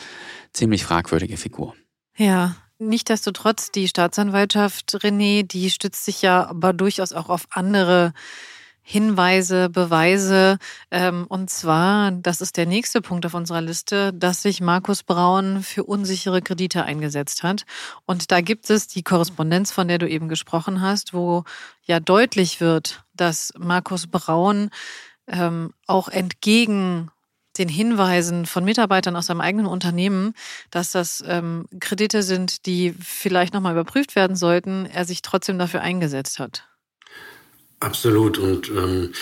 ziemlich 0.54 0.84
fragwürdige 0.84 1.38
Figur. 1.38 1.74
Ja, 2.18 2.56
Nichtsdestotrotz, 2.80 3.72
die 3.72 3.88
Staatsanwaltschaft 3.88 4.98
René, 5.02 5.42
die 5.42 5.72
stützt 5.72 6.06
sich 6.06 6.22
ja 6.22 6.48
aber 6.48 6.74
durchaus 6.74 7.12
auch 7.12 7.30
auf 7.30 7.48
andere 7.50 8.14
Hinweise, 8.90 9.70
Beweise. 9.70 10.60
Ähm, 10.92 11.26
und 11.28 11.50
zwar, 11.50 12.12
das 12.12 12.40
ist 12.40 12.56
der 12.56 12.66
nächste 12.66 13.02
Punkt 13.02 13.26
auf 13.26 13.34
unserer 13.34 13.60
Liste, 13.60 14.14
dass 14.14 14.42
sich 14.42 14.62
Markus 14.62 15.04
Braun 15.04 15.62
für 15.62 15.84
unsichere 15.84 16.42
Kredite 16.42 16.84
eingesetzt 16.84 17.44
hat. 17.44 17.66
Und 18.06 18.32
da 18.32 18.40
gibt 18.40 18.70
es 18.70 18.88
die 18.88 19.04
Korrespondenz, 19.04 19.74
von 19.74 19.90
der 19.90 19.98
du 19.98 20.08
eben 20.08 20.30
gesprochen 20.30 20.80
hast, 20.80 21.14
wo 21.14 21.44
ja 21.84 22.00
deutlich 22.00 22.62
wird, 22.62 23.04
dass 23.14 23.52
Markus 23.58 24.08
Braun 24.08 24.70
ähm, 25.28 25.74
auch 25.86 26.08
entgegen 26.08 27.12
den 27.58 27.68
Hinweisen 27.68 28.46
von 28.46 28.64
Mitarbeitern 28.64 29.18
aus 29.18 29.26
seinem 29.26 29.42
eigenen 29.42 29.66
Unternehmen, 29.66 30.34
dass 30.72 30.92
das 30.92 31.22
ähm, 31.28 31.66
Kredite 31.82 32.24
sind, 32.24 32.66
die 32.66 32.94
vielleicht 32.94 33.54
nochmal 33.54 33.74
überprüft 33.74 34.16
werden 34.16 34.38
sollten, 34.38 34.86
er 34.86 35.04
sich 35.04 35.22
trotzdem 35.22 35.60
dafür 35.60 35.82
eingesetzt 35.82 36.40
hat. 36.40 36.70
Absolut. 37.80 38.38
Und 38.38 38.70
ähm, 38.70 39.14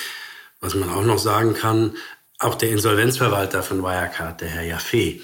was 0.59 0.75
man 0.75 0.89
auch 0.89 1.03
noch 1.03 1.19
sagen 1.19 1.53
kann, 1.53 1.95
auch 2.39 2.55
der 2.55 2.71
Insolvenzverwalter 2.71 3.63
von 3.63 3.81
Wirecard, 3.81 4.41
der 4.41 4.49
Herr 4.49 4.63
Jaffe, 4.63 5.19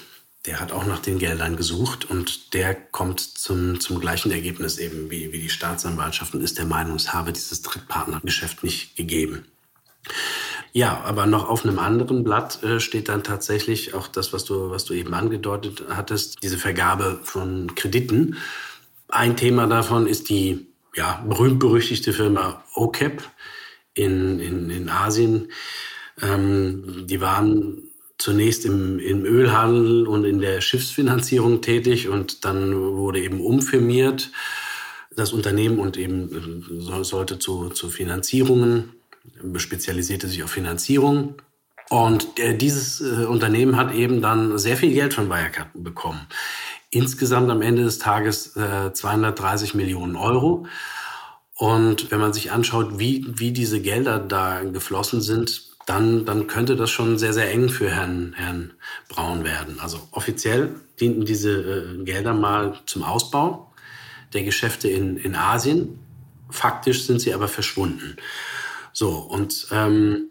der 0.46 0.60
hat 0.60 0.72
auch 0.72 0.86
nach 0.86 0.98
den 0.98 1.18
Geldern 1.18 1.56
gesucht 1.56 2.10
und 2.10 2.54
der 2.54 2.74
kommt 2.74 3.20
zum, 3.20 3.78
zum 3.80 4.00
gleichen 4.00 4.32
Ergebnis 4.32 4.78
eben 4.78 5.10
wie, 5.10 5.32
wie 5.32 5.40
die 5.40 5.50
Staatsanwaltschaft 5.50 6.34
und 6.34 6.40
ist 6.40 6.58
der 6.58 6.64
Meinung, 6.64 6.96
es 6.96 7.12
habe 7.12 7.32
dieses 7.32 7.62
Drittpartnergeschäft 7.62 8.64
nicht 8.64 8.96
gegeben. 8.96 9.46
Ja, 10.72 11.02
aber 11.04 11.26
noch 11.26 11.48
auf 11.48 11.64
einem 11.64 11.78
anderen 11.78 12.24
Blatt 12.24 12.62
äh, 12.62 12.80
steht 12.80 13.08
dann 13.08 13.22
tatsächlich 13.22 13.94
auch 13.94 14.08
das, 14.08 14.32
was 14.32 14.44
du, 14.44 14.70
was 14.70 14.84
du 14.84 14.94
eben 14.94 15.14
angedeutet 15.14 15.84
hattest, 15.90 16.42
diese 16.42 16.58
Vergabe 16.58 17.20
von 17.22 17.74
Krediten. 17.74 18.36
Ein 19.08 19.36
Thema 19.36 19.66
davon 19.66 20.06
ist 20.06 20.28
die 20.28 20.71
ja, 20.94 21.24
berühmt-berüchtigte 21.28 22.12
Firma 22.12 22.64
OCAP 22.74 23.22
in, 23.94 24.40
in, 24.40 24.70
in 24.70 24.88
Asien. 24.88 25.52
Ähm, 26.20 27.06
die 27.06 27.20
waren 27.20 27.88
zunächst 28.18 28.64
im, 28.64 28.98
im 28.98 29.24
Ölhandel 29.24 30.06
und 30.06 30.24
in 30.24 30.40
der 30.40 30.60
Schiffsfinanzierung 30.60 31.60
tätig 31.60 32.08
und 32.08 32.44
dann 32.44 32.74
wurde 32.74 33.20
eben 33.20 33.40
umfirmiert 33.40 34.30
das 35.14 35.32
Unternehmen 35.32 35.78
und 35.78 35.96
eben 35.96 36.88
äh, 36.90 37.04
sollte 37.04 37.38
zu, 37.38 37.70
zu 37.70 37.90
Finanzierungen 37.90 38.92
spezialisierte 39.56 40.28
sich 40.28 40.42
auf 40.42 40.50
Finanzierung. 40.50 41.34
Und 41.90 42.38
äh, 42.38 42.56
dieses 42.56 43.00
äh, 43.00 43.26
Unternehmen 43.26 43.76
hat 43.76 43.94
eben 43.94 44.22
dann 44.22 44.58
sehr 44.58 44.76
viel 44.76 44.94
Geld 44.94 45.14
von 45.14 45.28
Wirecard 45.28 45.68
bekommen. 45.74 46.26
Insgesamt 46.94 47.50
am 47.50 47.62
Ende 47.62 47.84
des 47.84 47.98
Tages 47.98 48.54
äh, 48.54 48.92
230 48.92 49.74
Millionen 49.74 50.14
Euro. 50.14 50.66
Und 51.56 52.10
wenn 52.10 52.20
man 52.20 52.34
sich 52.34 52.52
anschaut, 52.52 52.98
wie, 52.98 53.24
wie 53.26 53.50
diese 53.50 53.80
Gelder 53.80 54.18
da 54.18 54.60
geflossen 54.60 55.22
sind, 55.22 55.62
dann, 55.86 56.26
dann 56.26 56.48
könnte 56.48 56.76
das 56.76 56.90
schon 56.90 57.16
sehr, 57.16 57.32
sehr 57.32 57.50
eng 57.50 57.70
für 57.70 57.90
Herrn, 57.90 58.34
Herrn 58.36 58.74
Braun 59.08 59.42
werden. 59.42 59.80
Also 59.80 60.06
offiziell 60.10 60.74
dienten 61.00 61.24
diese 61.24 61.50
äh, 61.50 62.04
Gelder 62.04 62.34
mal 62.34 62.78
zum 62.84 63.04
Ausbau 63.04 63.72
der 64.34 64.42
Geschäfte 64.42 64.88
in, 64.88 65.16
in 65.16 65.34
Asien. 65.34 65.98
Faktisch 66.50 67.06
sind 67.06 67.22
sie 67.22 67.32
aber 67.32 67.48
verschwunden. 67.48 68.16
So, 68.92 69.08
und 69.08 69.66
ähm, 69.70 70.28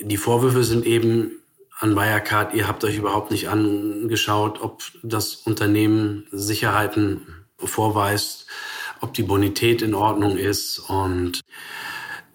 die 0.00 0.16
Vorwürfe 0.16 0.64
sind 0.64 0.86
eben 0.86 1.32
an 1.80 1.96
Wirecard, 1.96 2.54
ihr 2.54 2.68
habt 2.68 2.84
euch 2.84 2.96
überhaupt 2.96 3.30
nicht 3.30 3.48
angeschaut, 3.48 4.60
ob 4.60 4.82
das 5.02 5.34
Unternehmen 5.34 6.26
Sicherheiten 6.30 7.46
vorweist, 7.56 8.46
ob 9.00 9.14
die 9.14 9.22
Bonität 9.22 9.80
in 9.82 9.94
Ordnung 9.94 10.36
ist. 10.36 10.78
Und 10.78 11.40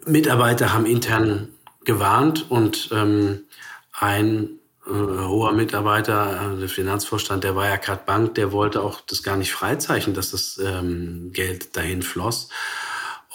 Mitarbeiter 0.05 0.73
haben 0.73 0.85
intern 0.85 1.49
gewarnt 1.83 2.49
und 2.49 2.89
ähm, 2.91 3.45
ein 3.93 4.59
äh, 4.87 4.89
hoher 4.89 5.53
Mitarbeiter, 5.53 6.53
äh, 6.55 6.59
der 6.59 6.69
Finanzvorstand 6.69 7.43
der 7.43 7.55
Wirecard 7.55 8.05
Bank, 8.05 8.35
der 8.35 8.51
wollte 8.51 8.81
auch 8.81 9.01
das 9.01 9.21
gar 9.21 9.37
nicht 9.37 9.51
freizeichnen, 9.51 10.15
dass 10.15 10.31
das 10.31 10.59
ähm, 10.63 11.31
Geld 11.31 11.75
dahin 11.77 12.01
floss. 12.01 12.49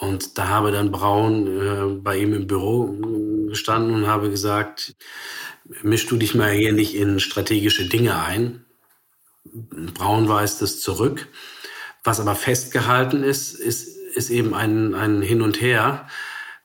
Und 0.01 0.38
da 0.38 0.49
habe 0.49 0.73
dann 0.73 0.90
Braun 0.90 1.46
äh, 1.46 2.01
bei 2.01 2.16
ihm 2.18 2.33
im 2.33 2.46
Büro 2.46 2.94
gestanden 3.49 3.94
und 3.94 4.07
habe 4.07 4.31
gesagt, 4.31 4.94
misch 5.83 6.07
du 6.07 6.16
dich 6.16 6.35
mal 6.35 6.51
hier 6.51 6.73
nicht 6.73 6.94
in 6.94 7.20
strategische 7.20 7.88
Dinge 7.88 8.23
ein. 8.23 8.64
Braun 9.44 10.29
weist 10.29 10.62
es 10.62 10.81
zurück. 10.81 11.29
Was 12.05 12.20
aber 12.20 12.35
festgehalten 12.35 13.23
ist, 13.23 13.55
ist, 13.55 13.96
ist 14.14 14.31
eben 14.31 14.55
ein, 14.55 14.94
ein 14.94 15.23
Hin 15.23 15.42
und 15.42 15.61
Her 15.61 16.09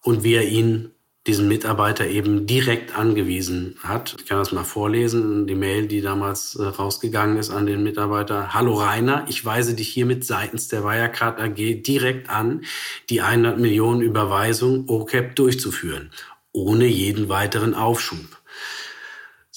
und 0.01 0.23
wie 0.23 0.36
er 0.36 0.47
ihn 0.47 0.91
diesen 1.27 1.47
Mitarbeiter 1.47 2.05
eben 2.08 2.45
direkt 2.45 2.95
angewiesen 2.95 3.77
hat. 3.81 4.15
Ich 4.19 4.27
kann 4.27 4.38
das 4.38 4.51
mal 4.51 4.63
vorlesen, 4.63 5.47
die 5.47 5.55
Mail, 5.55 5.88
die 5.88 6.01
damals 6.01 6.55
äh, 6.55 6.63
rausgegangen 6.63 7.38
ist 7.38 7.49
an 7.49 7.65
den 7.65 7.81
Mitarbeiter. 7.81 8.53
Hallo 8.53 8.75
Rainer, 8.75 9.25
ich 9.27 9.43
weise 9.43 9.73
dich 9.73 9.89
hiermit 9.89 10.23
seitens 10.23 10.67
der 10.67 10.84
Wirecard 10.84 11.39
AG 11.41 11.81
direkt 11.81 12.29
an, 12.29 12.63
die 13.10 13.21
100 13.21 13.58
Millionen 13.58 14.01
Überweisung 14.01 14.88
OCAP 14.88 15.36
durchzuführen, 15.36 16.12
ohne 16.51 16.86
jeden 16.86 17.27
weiteren 17.27 17.73
Aufschub. 17.73 18.34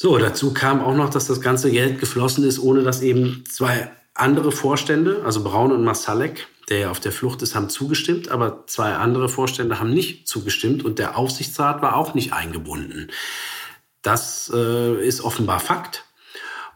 So, 0.00 0.16
dazu 0.16 0.54
kam 0.54 0.80
auch 0.80 0.94
noch, 0.94 1.10
dass 1.10 1.26
das 1.26 1.40
ganze 1.40 1.72
Geld 1.72 1.98
geflossen 1.98 2.44
ist, 2.44 2.60
ohne 2.60 2.84
dass 2.84 3.02
eben 3.02 3.42
zwei 3.50 3.90
andere 4.14 4.52
Vorstände, 4.52 5.22
also 5.24 5.42
Braun 5.42 5.72
und 5.72 5.82
Masalek, 5.82 6.46
der 6.68 6.92
auf 6.92 7.00
der 7.00 7.10
Flucht 7.10 7.42
ist, 7.42 7.56
haben 7.56 7.68
zugestimmt, 7.68 8.30
aber 8.30 8.64
zwei 8.68 8.94
andere 8.94 9.28
Vorstände 9.28 9.80
haben 9.80 9.90
nicht 9.90 10.28
zugestimmt 10.28 10.84
und 10.84 11.00
der 11.00 11.18
Aufsichtsrat 11.18 11.82
war 11.82 11.96
auch 11.96 12.14
nicht 12.14 12.32
eingebunden. 12.32 13.08
Das 14.00 14.52
äh, 14.54 15.04
ist 15.04 15.20
offenbar 15.20 15.58
Fakt. 15.58 16.04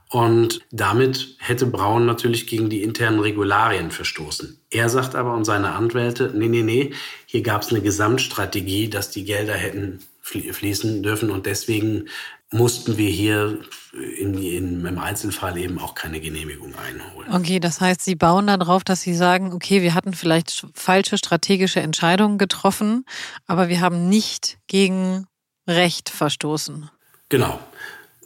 Und 0.09 0.61
damit 0.73 1.37
hätte 1.39 1.67
Braun 1.67 2.07
natürlich 2.07 2.49
gegen 2.49 2.71
die 2.71 2.83
internen 2.83 3.21
Regularien 3.21 3.93
verstoßen. 3.93 4.59
Er 4.69 4.89
sagt 4.89 5.15
aber 5.15 5.33
und 5.35 5.45
seine 5.45 5.77
Anwälte, 5.77 6.33
nee, 6.35 6.49
nee, 6.49 6.65
nee, 6.65 6.93
hier 7.27 7.43
gab 7.43 7.63
es 7.63 7.69
eine 7.69 7.83
Gesamtstrategie, 7.83 8.91
dass 8.91 9.11
die 9.11 9.25
Gelder 9.25 9.55
hätten 9.55 10.01
fließen 10.23 11.03
dürfen 11.03 11.31
und 11.31 11.47
deswegen 11.47 12.09
mussten 12.53 12.97
wir 12.99 13.11
hier 13.11 13.59
in, 13.93 14.35
in, 14.35 14.87
im 14.87 14.99
Einzelfall 14.99 15.57
eben 15.59 15.79
auch 15.79 15.95
keine 15.95 16.21
Genehmigung 16.21 16.75
einholen. 16.77 17.33
Okay, 17.33 17.61
das 17.61 17.81
heißt, 17.81 18.03
Sie 18.03 18.15
bauen 18.15 18.47
darauf, 18.47 18.85
dass 18.85 19.01
Sie 19.01 19.15
sagen, 19.15 19.53
okay, 19.53 19.83
wir 19.83 19.95
hatten 19.95 20.15
vielleicht 20.15 20.67
falsche 20.75 21.19
strategische 21.19 21.81
Entscheidungen 21.81 22.39
getroffen, 22.39 23.05
aber 23.47 23.69
wir 23.69 23.81
haben 23.81 24.09
nicht 24.09 24.59
gegen 24.67 25.27
Recht 25.67 26.09
verstoßen. 26.09 26.91
Genau. 27.29 27.59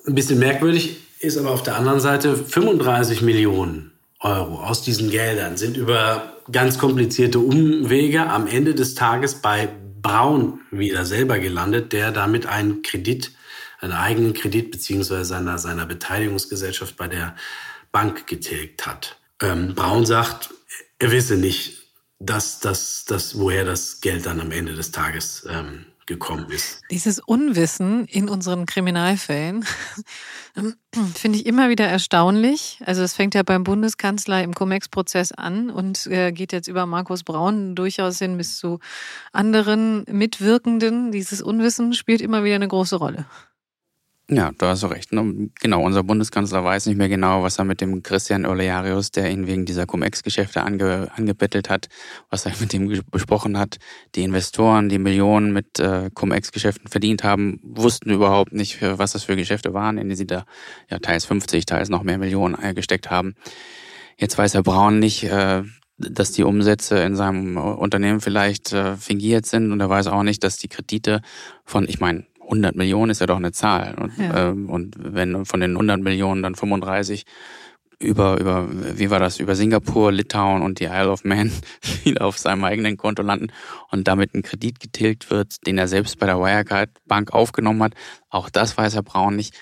Ein 0.06 0.14
bisschen 0.14 0.38
merkwürdig 0.38 0.96
ist 1.20 1.38
aber 1.38 1.50
auf 1.50 1.62
der 1.62 1.76
anderen 1.76 2.00
Seite 2.00 2.36
35 2.36 3.22
Millionen 3.22 3.92
Euro 4.20 4.62
aus 4.62 4.82
diesen 4.82 5.10
Geldern 5.10 5.56
sind 5.56 5.76
über 5.76 6.32
ganz 6.50 6.78
komplizierte 6.78 7.38
Umwege 7.38 8.28
am 8.28 8.46
Ende 8.46 8.74
des 8.74 8.94
Tages 8.94 9.36
bei 9.36 9.68
Braun 10.00 10.60
wieder 10.70 11.04
selber 11.04 11.38
gelandet, 11.38 11.92
der 11.92 12.12
damit 12.12 12.46
einen 12.46 12.82
Kredit, 12.82 13.32
einen 13.80 13.92
eigenen 13.92 14.34
Kredit 14.34 14.70
beziehungsweise 14.70 15.24
seiner, 15.24 15.58
seiner 15.58 15.86
Beteiligungsgesellschaft 15.86 16.96
bei 16.96 17.08
der 17.08 17.36
Bank 17.92 18.26
getilgt 18.26 18.86
hat. 18.86 19.18
Ähm, 19.42 19.74
Braun 19.74 20.06
sagt, 20.06 20.50
er 20.98 21.10
wisse 21.10 21.36
nicht, 21.36 21.92
dass, 22.18 22.60
dass, 22.60 23.04
dass, 23.04 23.38
woher 23.38 23.64
das 23.64 24.00
Geld 24.00 24.26
dann 24.26 24.40
am 24.40 24.50
Ende 24.50 24.74
des 24.74 24.90
Tages 24.90 25.46
ähm, 25.50 25.86
gekommen 26.06 26.48
ist. 26.50 26.82
Dieses 26.90 27.18
Unwissen 27.18 28.06
in 28.06 28.28
unseren 28.28 28.64
Kriminalfällen 28.64 29.64
finde 31.14 31.38
ich 31.38 31.46
immer 31.46 31.68
wieder 31.68 31.86
erstaunlich. 31.86 32.80
Also 32.86 33.02
es 33.02 33.14
fängt 33.14 33.34
ja 33.34 33.42
beim 33.42 33.64
Bundeskanzler 33.64 34.42
im 34.42 34.54
Cum-Ex-Prozess 34.54 35.32
an 35.32 35.68
und 35.68 36.06
äh, 36.06 36.32
geht 36.32 36.52
jetzt 36.52 36.68
über 36.68 36.86
Markus 36.86 37.24
Braun 37.24 37.74
durchaus 37.74 38.18
hin 38.18 38.38
bis 38.38 38.56
zu 38.56 38.78
anderen 39.32 40.04
Mitwirkenden. 40.08 41.10
Dieses 41.10 41.42
Unwissen 41.42 41.92
spielt 41.92 42.20
immer 42.20 42.44
wieder 42.44 42.54
eine 42.54 42.68
große 42.68 42.96
Rolle. 42.96 43.26
Ja, 44.28 44.50
da 44.58 44.70
hast 44.70 44.82
du 44.82 44.88
recht. 44.88 45.12
Ne? 45.12 45.50
Genau, 45.60 45.84
unser 45.84 46.02
Bundeskanzler 46.02 46.64
weiß 46.64 46.86
nicht 46.86 46.96
mehr 46.96 47.08
genau, 47.08 47.44
was 47.44 47.60
er 47.60 47.64
mit 47.64 47.80
dem 47.80 48.02
Christian 48.02 48.44
Olearius, 48.44 49.12
der 49.12 49.30
ihn 49.30 49.46
wegen 49.46 49.66
dieser 49.66 49.86
Cum-Ex-Geschäfte 49.86 50.64
ange, 50.64 51.08
angebettelt 51.14 51.70
hat, 51.70 51.88
was 52.28 52.44
er 52.44 52.52
mit 52.58 52.72
dem 52.72 53.02
besprochen 53.12 53.56
hat. 53.56 53.76
Die 54.16 54.24
Investoren, 54.24 54.88
die 54.88 54.98
Millionen 54.98 55.52
mit 55.52 55.78
äh, 55.78 56.10
Cum-Ex-Geschäften 56.12 56.88
verdient 56.88 57.22
haben, 57.22 57.60
wussten 57.62 58.10
überhaupt 58.10 58.52
nicht, 58.52 58.82
was 58.82 59.12
das 59.12 59.22
für 59.22 59.36
Geschäfte 59.36 59.74
waren, 59.74 59.96
in 59.96 60.08
die 60.08 60.16
sie 60.16 60.26
da 60.26 60.44
ja 60.90 60.98
teils 60.98 61.24
50, 61.26 61.64
teils 61.64 61.88
noch 61.88 62.02
mehr 62.02 62.18
Millionen 62.18 62.56
gesteckt 62.74 63.10
haben. 63.10 63.36
Jetzt 64.16 64.36
weiß 64.36 64.54
Herr 64.54 64.64
Braun 64.64 64.98
nicht, 64.98 65.22
äh, 65.22 65.62
dass 65.98 66.32
die 66.32 66.42
Umsätze 66.42 66.98
in 66.98 67.14
seinem 67.14 67.56
Unternehmen 67.56 68.20
vielleicht 68.20 68.72
äh, 68.72 68.96
fingiert 68.96 69.46
sind 69.46 69.70
und 69.70 69.80
er 69.80 69.88
weiß 69.88 70.08
auch 70.08 70.24
nicht, 70.24 70.42
dass 70.42 70.56
die 70.56 70.68
Kredite 70.68 71.20
von, 71.64 71.88
ich 71.88 72.00
meine, 72.00 72.26
100 72.46 72.74
Millionen 72.74 73.10
ist 73.10 73.20
ja 73.20 73.26
doch 73.26 73.36
eine 73.36 73.52
Zahl. 73.52 73.94
Und, 73.94 74.16
ja. 74.18 74.48
ähm, 74.48 74.70
und 74.70 74.96
wenn 74.98 75.44
von 75.44 75.60
den 75.60 75.72
100 75.72 76.00
Millionen 76.00 76.42
dann 76.42 76.54
35 76.54 77.24
über, 77.98 78.38
über, 78.38 78.68
wie 78.98 79.10
war 79.10 79.18
das, 79.18 79.40
über 79.40 79.54
Singapur, 79.54 80.12
Litauen 80.12 80.62
und 80.62 80.80
die 80.80 80.84
Isle 80.84 81.10
of 81.10 81.24
Man 81.24 81.50
wieder 82.04 82.24
auf 82.24 82.38
seinem 82.38 82.64
eigenen 82.64 82.96
Konto 82.96 83.22
landen 83.22 83.48
und 83.90 84.06
damit 84.06 84.34
ein 84.34 84.42
Kredit 84.42 84.80
getilgt 84.80 85.30
wird, 85.30 85.66
den 85.66 85.78
er 85.78 85.88
selbst 85.88 86.18
bei 86.18 86.26
der 86.26 86.38
Wirecard 86.38 86.90
Bank 87.06 87.32
aufgenommen 87.32 87.82
hat. 87.82 87.94
Auch 88.28 88.50
das 88.50 88.76
weiß 88.76 88.94
Herr 88.94 89.02
Braun 89.02 89.36
nicht. 89.36 89.54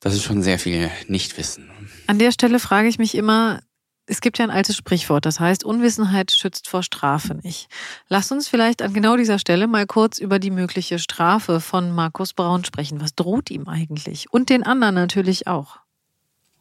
Das 0.00 0.14
ist 0.14 0.22
schon 0.22 0.42
sehr 0.42 0.60
viel 0.60 0.90
Nichtwissen. 1.08 1.68
An 2.06 2.20
der 2.20 2.30
Stelle 2.30 2.60
frage 2.60 2.86
ich 2.86 2.98
mich 2.98 3.16
immer, 3.16 3.60
es 4.08 4.20
gibt 4.20 4.38
ja 4.38 4.44
ein 4.44 4.50
altes 4.50 4.76
Sprichwort, 4.76 5.26
das 5.26 5.38
heißt, 5.38 5.64
Unwissenheit 5.64 6.32
schützt 6.32 6.68
vor 6.68 6.82
Strafe 6.82 7.34
nicht. 7.34 7.68
Lass 8.08 8.32
uns 8.32 8.48
vielleicht 8.48 8.82
an 8.82 8.94
genau 8.94 9.16
dieser 9.16 9.38
Stelle 9.38 9.66
mal 9.66 9.86
kurz 9.86 10.18
über 10.18 10.38
die 10.38 10.50
mögliche 10.50 10.98
Strafe 10.98 11.60
von 11.60 11.92
Markus 11.92 12.32
Braun 12.32 12.64
sprechen. 12.64 13.00
Was 13.00 13.14
droht 13.14 13.50
ihm 13.50 13.68
eigentlich? 13.68 14.26
Und 14.32 14.48
den 14.48 14.62
anderen 14.62 14.94
natürlich 14.94 15.46
auch. 15.46 15.76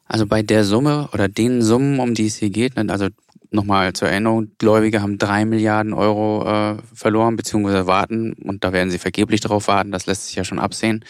Also 0.05 0.25
bei 0.25 0.41
der 0.41 0.63
Summe 0.63 1.09
oder 1.13 1.27
den 1.27 1.61
Summen, 1.61 1.99
um 1.99 2.13
die 2.13 2.27
es 2.27 2.35
hier 2.35 2.49
geht, 2.49 2.75
ne, 2.75 2.85
also 2.89 3.07
nochmal 3.49 3.93
zur 3.93 4.09
Erinnerung, 4.09 4.51
Gläubige 4.57 5.01
haben 5.01 5.17
drei 5.17 5.45
Milliarden 5.45 5.93
Euro 5.93 6.45
äh, 6.45 6.77
verloren, 6.93 7.35
beziehungsweise 7.35 7.87
warten, 7.87 8.33
und 8.33 8.63
da 8.63 8.73
werden 8.73 8.89
sie 8.89 8.99
vergeblich 8.99 9.41
darauf 9.41 9.67
warten, 9.67 9.91
das 9.91 10.05
lässt 10.05 10.27
sich 10.27 10.35
ja 10.35 10.43
schon 10.43 10.59
absehen. 10.59 11.03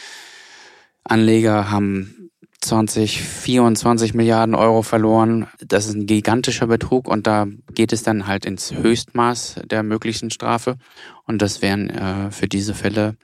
Anleger 1.04 1.72
haben 1.72 2.16
20, 2.62 3.22
24 3.22 4.14
Milliarden 4.14 4.56
Euro 4.56 4.82
verloren. 4.82 5.48
Das 5.66 5.88
ist 5.88 5.96
ein 5.96 6.08
gigantischer 6.08 6.68
Betrug 6.68 7.08
und 7.08 7.28
da 7.28 7.46
geht 7.74 7.94
es 7.94 8.04
dann 8.04 8.28
halt 8.28 8.46
ins 8.46 8.74
Höchstmaß 8.74 9.62
der 9.66 9.84
möglichen 9.84 10.32
Strafe. 10.32 10.78
Und 11.26 11.42
das 11.42 11.62
wären 11.62 11.90
äh, 11.90 12.32
für 12.32 12.48
diese 12.48 12.74
Fälle 12.74 13.16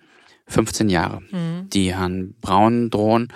15 0.47 0.89
Jahre, 0.89 1.21
mhm. 1.31 1.69
die 1.69 1.95
Herrn 1.95 2.35
Braun 2.41 2.89
drohen 2.89 3.29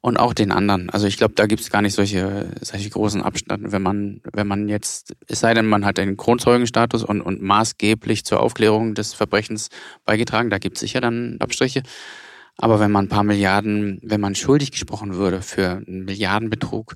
und 0.00 0.16
auch 0.16 0.34
den 0.34 0.52
anderen. 0.52 0.90
Also 0.90 1.06
ich 1.06 1.16
glaube, 1.16 1.34
da 1.34 1.46
gibt 1.46 1.60
es 1.60 1.70
gar 1.70 1.82
nicht 1.82 1.94
solche, 1.94 2.50
solche 2.60 2.90
großen 2.90 3.22
Abstände, 3.22 3.72
wenn 3.72 3.82
man, 3.82 4.20
wenn 4.32 4.46
man 4.46 4.68
jetzt, 4.68 5.14
es 5.26 5.40
sei 5.40 5.54
denn, 5.54 5.66
man 5.66 5.84
hat 5.84 5.98
den 5.98 6.16
Kronzeugenstatus 6.16 7.04
und, 7.04 7.20
und 7.20 7.42
maßgeblich 7.42 8.24
zur 8.24 8.40
Aufklärung 8.40 8.94
des 8.94 9.14
Verbrechens 9.14 9.70
beigetragen, 10.04 10.50
da 10.50 10.58
gibt 10.58 10.76
es 10.76 10.80
sicher 10.80 11.00
dann 11.00 11.36
Abstriche. 11.40 11.82
Aber 12.60 12.80
wenn 12.80 12.90
man 12.90 13.06
ein 13.06 13.08
paar 13.08 13.24
Milliarden, 13.24 14.00
wenn 14.02 14.20
man 14.20 14.34
schuldig 14.34 14.72
gesprochen 14.72 15.14
würde 15.14 15.42
für 15.42 15.82
einen 15.86 16.04
Milliardenbetrug, 16.04 16.94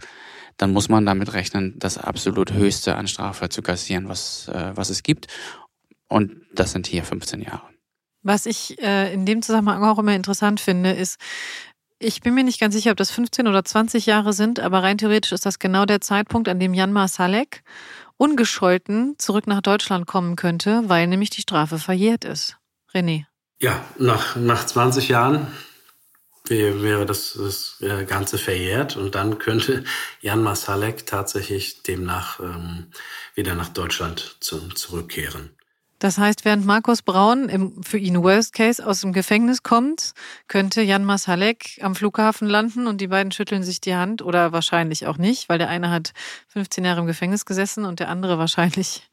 dann 0.56 0.72
muss 0.72 0.88
man 0.88 1.06
damit 1.06 1.32
rechnen, 1.32 1.78
das 1.78 1.98
absolut 1.98 2.52
höchste 2.52 2.96
an 2.96 3.08
Strafe 3.08 3.48
zu 3.48 3.62
kassieren, 3.62 4.08
was, 4.08 4.48
äh, 4.48 4.72
was 4.74 4.90
es 4.90 5.02
gibt. 5.02 5.28
Und 6.08 6.32
das 6.52 6.72
sind 6.72 6.86
hier 6.86 7.04
15 7.04 7.40
Jahre. 7.40 7.62
Was 8.22 8.46
ich 8.46 8.80
äh, 8.82 9.12
in 9.12 9.24
dem 9.24 9.42
Zusammenhang 9.42 9.82
auch 9.84 9.98
immer 9.98 10.14
interessant 10.14 10.60
finde, 10.60 10.92
ist, 10.92 11.18
ich 11.98 12.20
bin 12.20 12.34
mir 12.34 12.44
nicht 12.44 12.60
ganz 12.60 12.74
sicher, 12.74 12.90
ob 12.90 12.96
das 12.96 13.12
15 13.12 13.46
oder 13.46 13.64
20 13.64 14.06
Jahre 14.06 14.32
sind, 14.32 14.58
aber 14.60 14.82
rein 14.82 14.98
theoretisch 14.98 15.32
ist 15.32 15.46
das 15.46 15.60
genau 15.60 15.86
der 15.86 16.00
Zeitpunkt, 16.00 16.48
an 16.48 16.58
dem 16.58 16.74
Jan 16.74 16.92
Masalek 16.92 17.62
ungescholten 18.16 19.14
zurück 19.18 19.46
nach 19.46 19.62
Deutschland 19.62 20.06
kommen 20.06 20.36
könnte, 20.36 20.82
weil 20.86 21.06
nämlich 21.06 21.30
die 21.30 21.40
Strafe 21.40 21.78
verjährt 21.78 22.24
ist. 22.24 22.56
René. 22.92 23.24
Ja, 23.62 23.80
nach, 23.96 24.34
nach 24.34 24.66
20 24.66 25.08
Jahren 25.08 25.46
wäre 26.48 27.06
das, 27.06 27.38
das 27.38 27.76
Ganze 28.08 28.36
verjährt 28.36 28.96
und 28.96 29.14
dann 29.14 29.38
könnte 29.38 29.84
Jan 30.20 30.42
Masalek 30.42 31.06
tatsächlich 31.06 31.84
demnach 31.84 32.40
ähm, 32.40 32.88
wieder 33.36 33.54
nach 33.54 33.68
Deutschland 33.68 34.36
zu, 34.40 34.68
zurückkehren. 34.70 35.50
Das 36.00 36.18
heißt, 36.18 36.44
während 36.44 36.66
Markus 36.66 37.02
Braun 37.02 37.48
im, 37.48 37.84
für 37.84 37.98
ihn 37.98 38.20
Worst 38.24 38.54
Case 38.54 38.84
aus 38.84 39.02
dem 39.02 39.12
Gefängnis 39.12 39.62
kommt, 39.62 40.14
könnte 40.48 40.82
Jan 40.82 41.04
Masalek 41.04 41.78
am 41.82 41.94
Flughafen 41.94 42.48
landen 42.48 42.88
und 42.88 43.00
die 43.00 43.06
beiden 43.06 43.30
schütteln 43.30 43.62
sich 43.62 43.80
die 43.80 43.94
Hand 43.94 44.22
oder 44.22 44.50
wahrscheinlich 44.50 45.06
auch 45.06 45.18
nicht, 45.18 45.48
weil 45.48 45.58
der 45.58 45.68
eine 45.68 45.90
hat 45.90 46.14
15 46.48 46.84
Jahre 46.84 47.02
im 47.02 47.06
Gefängnis 47.06 47.46
gesessen 47.46 47.84
und 47.84 48.00
der 48.00 48.08
andere 48.08 48.36
wahrscheinlich 48.36 49.08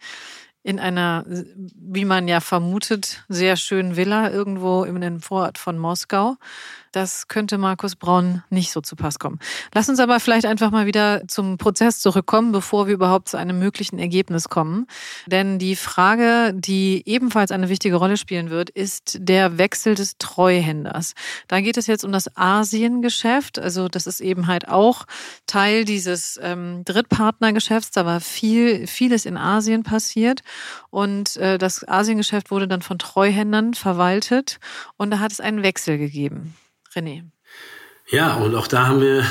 in 0.63 0.79
einer, 0.79 1.25
wie 1.25 2.05
man 2.05 2.27
ja 2.27 2.41
vermutet, 2.41 3.23
sehr 3.29 3.55
schönen 3.55 3.95
Villa 3.95 4.29
irgendwo 4.29 4.83
im 4.83 5.21
Vorort 5.21 5.57
von 5.57 5.77
Moskau. 5.77 6.35
Das 6.91 7.27
könnte 7.27 7.57
Markus 7.57 7.95
Braun 7.95 8.41
nicht 8.49 8.71
so 8.71 8.81
zu 8.81 8.95
Pass 8.95 9.19
kommen. 9.19 9.39
Lass 9.73 9.89
uns 9.89 9.99
aber 9.99 10.19
vielleicht 10.19 10.45
einfach 10.45 10.71
mal 10.71 10.87
wieder 10.87 11.27
zum 11.27 11.57
Prozess 11.57 11.99
zurückkommen, 11.99 12.51
bevor 12.51 12.87
wir 12.87 12.95
überhaupt 12.95 13.29
zu 13.29 13.37
einem 13.37 13.59
möglichen 13.59 13.99
Ergebnis 13.99 14.49
kommen. 14.49 14.87
Denn 15.27 15.59
die 15.59 15.75
Frage, 15.75 16.51
die 16.55 17.03
ebenfalls 17.05 17.51
eine 17.51 17.69
wichtige 17.69 17.95
Rolle 17.95 18.17
spielen 18.17 18.49
wird, 18.49 18.71
ist 18.71 19.17
der 19.19 19.59
Wechsel 19.59 19.93
des 19.93 20.17
Treuhänders. 20.17 21.13
Da 21.47 21.61
geht 21.61 21.77
es 21.77 21.85
jetzt 21.85 22.03
um 22.03 22.11
das 22.11 22.35
Asiengeschäft. 22.35 23.59
Also 23.59 23.87
das 23.87 24.07
ist 24.07 24.19
eben 24.19 24.47
halt 24.47 24.67
auch 24.67 25.05
Teil 25.45 25.85
dieses 25.85 26.39
ähm, 26.41 26.83
Drittpartnergeschäfts. 26.85 27.91
Da 27.91 28.05
war 28.05 28.19
viel, 28.19 28.87
vieles 28.87 29.25
in 29.25 29.37
Asien 29.37 29.83
passiert. 29.83 30.41
Und 30.89 31.37
äh, 31.37 31.57
das 31.57 31.87
Asiengeschäft 31.87 32.51
wurde 32.51 32.67
dann 32.67 32.81
von 32.81 32.99
Treuhändern 32.99 33.73
verwaltet. 33.73 34.59
Und 34.97 35.11
da 35.11 35.19
hat 35.19 35.31
es 35.31 35.39
einen 35.39 35.63
Wechsel 35.63 35.97
gegeben. 35.97 36.55
René. 36.93 37.23
Ja, 38.09 38.35
und 38.35 38.55
auch 38.55 38.67
da 38.67 38.87
haben 38.87 39.01
wir 39.01 39.23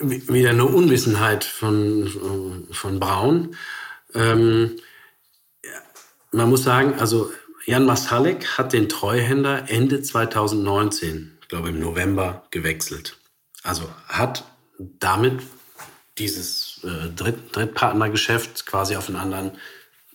wieder 0.00 0.50
eine 0.50 0.64
Unwissenheit 0.64 1.44
von, 1.44 2.66
von 2.70 2.98
Braun. 2.98 3.56
Ähm, 4.14 4.76
man 6.32 6.50
muss 6.50 6.64
sagen, 6.64 6.98
also 6.98 7.30
Jan 7.64 7.86
Masalek 7.86 8.58
hat 8.58 8.72
den 8.72 8.88
Treuhänder 8.88 9.70
Ende 9.70 10.02
2019, 10.02 11.38
ich 11.42 11.48
glaube 11.48 11.68
im 11.68 11.78
November, 11.78 12.44
gewechselt. 12.50 13.18
Also 13.62 13.88
hat 14.08 14.44
damit 14.78 15.40
dieses 16.18 16.80
äh, 16.82 17.10
Dritt, 17.10 17.54
Drittpartnergeschäft 17.54 18.66
quasi 18.66 18.96
auf 18.96 19.08
einen 19.08 19.16
anderen 19.16 19.52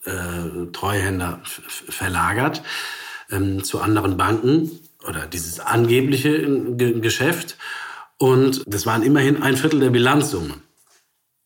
äh, 0.08 0.72
Treuhänder 0.72 1.41
verlagert 1.43 2.63
ähm, 3.30 3.63
zu 3.63 3.80
anderen 3.82 4.17
Banken 4.17 4.72
oder 5.08 5.28
dieses 5.28 5.60
angebliche 5.60 6.41
G 6.76 7.00
Geschäft. 7.00 7.58
Und 8.17 8.63
das 8.65 8.86
waren 8.86 9.04
immerhin 9.04 9.41
ein 9.43 9.58
Viertel 9.58 9.80
der 9.80 9.91
Bilanzsumme. 9.91 10.56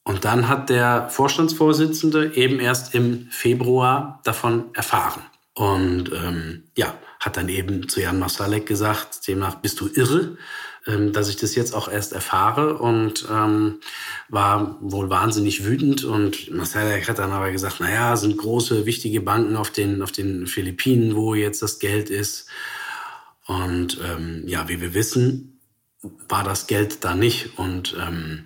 Und 0.04 0.26
dann 0.26 0.48
hat 0.48 0.70
der 0.70 1.10
Vorstandsvorsitzende 1.10 2.36
eben 2.36 2.60
erst 2.60 2.96
im 2.96 3.28
Februar 3.30 4.20
davon 4.24 4.74
erfahren. 4.74 5.22
Und 5.54 6.12
ähm, 6.14 6.64
ja, 6.78 6.96
hat 7.20 7.38
dann 7.38 7.50
eben 7.50 7.88
zu 7.88 8.02
Jan 8.02 8.20
Masalek 8.20 8.66
gesagt, 8.66 9.28
demnach 9.28 9.56
bist 9.56 9.80
du 9.80 9.88
irre, 9.94 10.38
ähm, 10.88 11.14
dass 11.14 11.30
ich 11.30 11.36
das 11.36 11.56
jetzt 11.56 11.76
auch 11.76 11.88
erst 11.88 12.14
erfahre 12.14 12.78
und 12.78 13.28
ähm, 13.32 13.80
war 14.30 14.78
wohl 14.82 15.10
wahnsinnig 15.10 15.64
wütend. 15.64 16.04
Und 16.04 16.52
Masalek 16.52 17.08
hat 17.08 17.20
dann 17.20 17.32
aber 17.32 17.52
gesagt, 17.52 17.80
naja, 17.80 18.18
sind 18.18 18.38
große, 18.38 18.86
wichtige 18.86 19.22
Banken 19.22 19.58
auf 19.58 19.70
den, 19.70 20.02
auf 20.02 20.12
den 20.12 20.48
Philippinen, 20.48 21.16
wo 21.16 21.36
jetzt 21.36 21.62
das 21.62 21.80
Geld 21.80 22.10
ist. 22.10 22.48
Und 23.46 24.00
ähm, 24.04 24.44
ja, 24.48 24.70
wie 24.70 24.82
wir 24.82 24.94
wissen, 24.94 25.60
war 26.28 26.44
das 26.44 26.68
Geld 26.68 27.04
da 27.04 27.16
nicht. 27.16 27.60
Und 27.60 27.96
ähm, 28.00 28.46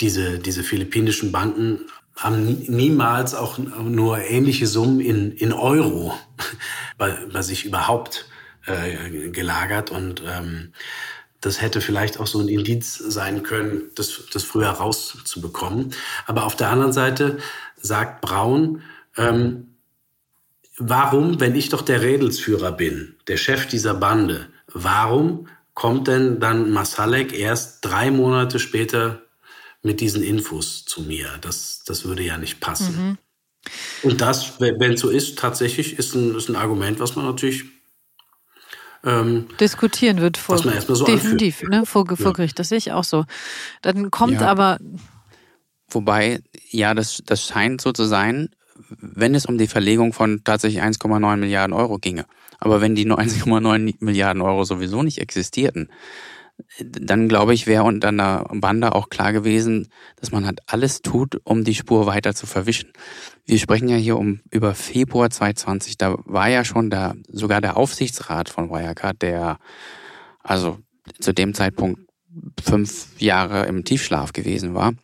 diese, 0.00 0.38
diese 0.38 0.62
philippinischen 0.62 1.32
Banken 1.32 1.80
haben 2.16 2.64
niemals 2.68 3.34
auch 3.34 3.58
nur 3.58 4.18
ähnliche 4.18 4.66
Summen 4.66 5.00
in, 5.00 5.32
in 5.32 5.52
Euro 5.52 6.14
bei, 6.98 7.12
bei 7.32 7.42
sich 7.42 7.64
überhaupt 7.64 8.28
äh, 8.66 9.30
gelagert. 9.30 9.90
Und 9.90 10.22
ähm, 10.26 10.72
das 11.46 11.62
hätte 11.62 11.80
vielleicht 11.80 12.18
auch 12.18 12.26
so 12.26 12.40
ein 12.40 12.48
Indiz 12.48 12.98
sein 12.98 13.44
können, 13.44 13.92
das, 13.94 14.24
das 14.32 14.42
früher 14.42 14.68
rauszubekommen. 14.68 15.94
Aber 16.26 16.44
auf 16.44 16.56
der 16.56 16.70
anderen 16.70 16.92
Seite 16.92 17.38
sagt 17.80 18.20
Braun, 18.20 18.82
ähm, 19.16 19.76
warum, 20.76 21.38
wenn 21.38 21.54
ich 21.54 21.68
doch 21.68 21.82
der 21.82 22.02
Rädelsführer 22.02 22.72
bin, 22.72 23.14
der 23.28 23.36
Chef 23.36 23.68
dieser 23.68 23.94
Bande, 23.94 24.48
warum 24.66 25.46
kommt 25.72 26.08
denn 26.08 26.40
dann 26.40 26.72
Masalek 26.72 27.32
erst 27.32 27.84
drei 27.84 28.10
Monate 28.10 28.58
später 28.58 29.22
mit 29.82 30.00
diesen 30.00 30.24
Infos 30.24 30.84
zu 30.84 31.02
mir. 31.02 31.28
Das, 31.42 31.84
das 31.86 32.04
würde 32.04 32.24
ja 32.24 32.38
nicht 32.38 32.58
passen. 32.58 32.96
Mhm. 32.96 33.18
Und 34.02 34.20
das, 34.20 34.58
wenn 34.58 34.94
es 34.94 35.00
so 35.00 35.10
ist, 35.10 35.38
tatsächlich 35.38 35.96
ist 35.96 36.16
ein, 36.16 36.34
ist 36.34 36.48
ein 36.48 36.56
Argument, 36.56 36.98
was 36.98 37.14
man 37.14 37.24
natürlich 37.24 37.75
ähm, 39.06 39.46
diskutieren 39.60 40.20
wird 40.20 40.36
vor, 40.36 40.56
was 40.56 40.64
man 40.64 40.74
erstmal 40.74 40.96
so 40.96 41.04
definitiv 41.04 41.62
ne, 41.62 41.86
vor, 41.86 42.04
vor 42.16 42.32
Gericht. 42.34 42.58
Das 42.58 42.68
sehe 42.68 42.78
ich 42.78 42.92
auch 42.92 43.04
so. 43.04 43.24
Dann 43.80 44.10
kommt 44.10 44.40
ja. 44.40 44.48
aber 44.48 44.78
Wobei, 45.88 46.40
ja, 46.70 46.94
das, 46.94 47.22
das 47.24 47.44
scheint 47.46 47.80
so 47.80 47.92
zu 47.92 48.04
sein, 48.04 48.50
wenn 48.98 49.34
es 49.34 49.46
um 49.46 49.56
die 49.58 49.68
Verlegung 49.68 50.12
von 50.12 50.42
tatsächlich 50.44 50.82
1,9 50.82 51.36
Milliarden 51.36 51.72
Euro 51.72 51.98
ginge. 51.98 52.26
Aber 52.58 52.80
wenn 52.80 52.94
die 52.94 53.06
1,9 53.06 53.94
Milliarden 54.00 54.42
Euro 54.42 54.64
sowieso 54.64 55.02
nicht 55.02 55.18
existierten, 55.18 55.90
dann 56.78 57.28
glaube 57.28 57.54
ich, 57.54 57.66
wäre 57.66 57.84
unter 57.84 58.08
einer 58.08 58.46
Bande 58.50 58.94
auch 58.94 59.08
klar 59.08 59.32
gewesen, 59.32 59.88
dass 60.16 60.32
man 60.32 60.46
halt 60.46 60.60
alles 60.66 61.02
tut, 61.02 61.40
um 61.44 61.64
die 61.64 61.74
Spur 61.74 62.06
weiter 62.06 62.34
zu 62.34 62.46
verwischen. 62.46 62.92
Wir 63.44 63.58
sprechen 63.58 63.88
ja 63.88 63.96
hier 63.96 64.16
um 64.16 64.40
über 64.50 64.74
Februar 64.74 65.30
2020. 65.30 65.98
Da 65.98 66.16
war 66.24 66.48
ja 66.48 66.64
schon 66.64 66.90
da 66.90 67.14
sogar 67.28 67.60
der 67.60 67.76
Aufsichtsrat 67.76 68.48
von 68.48 68.70
Wirecard, 68.70 69.22
der 69.22 69.58
also 70.42 70.78
zu 71.20 71.32
dem 71.32 71.54
Zeitpunkt 71.54 72.00
fünf 72.62 73.20
Jahre 73.20 73.66
im 73.66 73.84
Tiefschlaf 73.84 74.32
gewesen 74.32 74.74
war. 74.74 74.94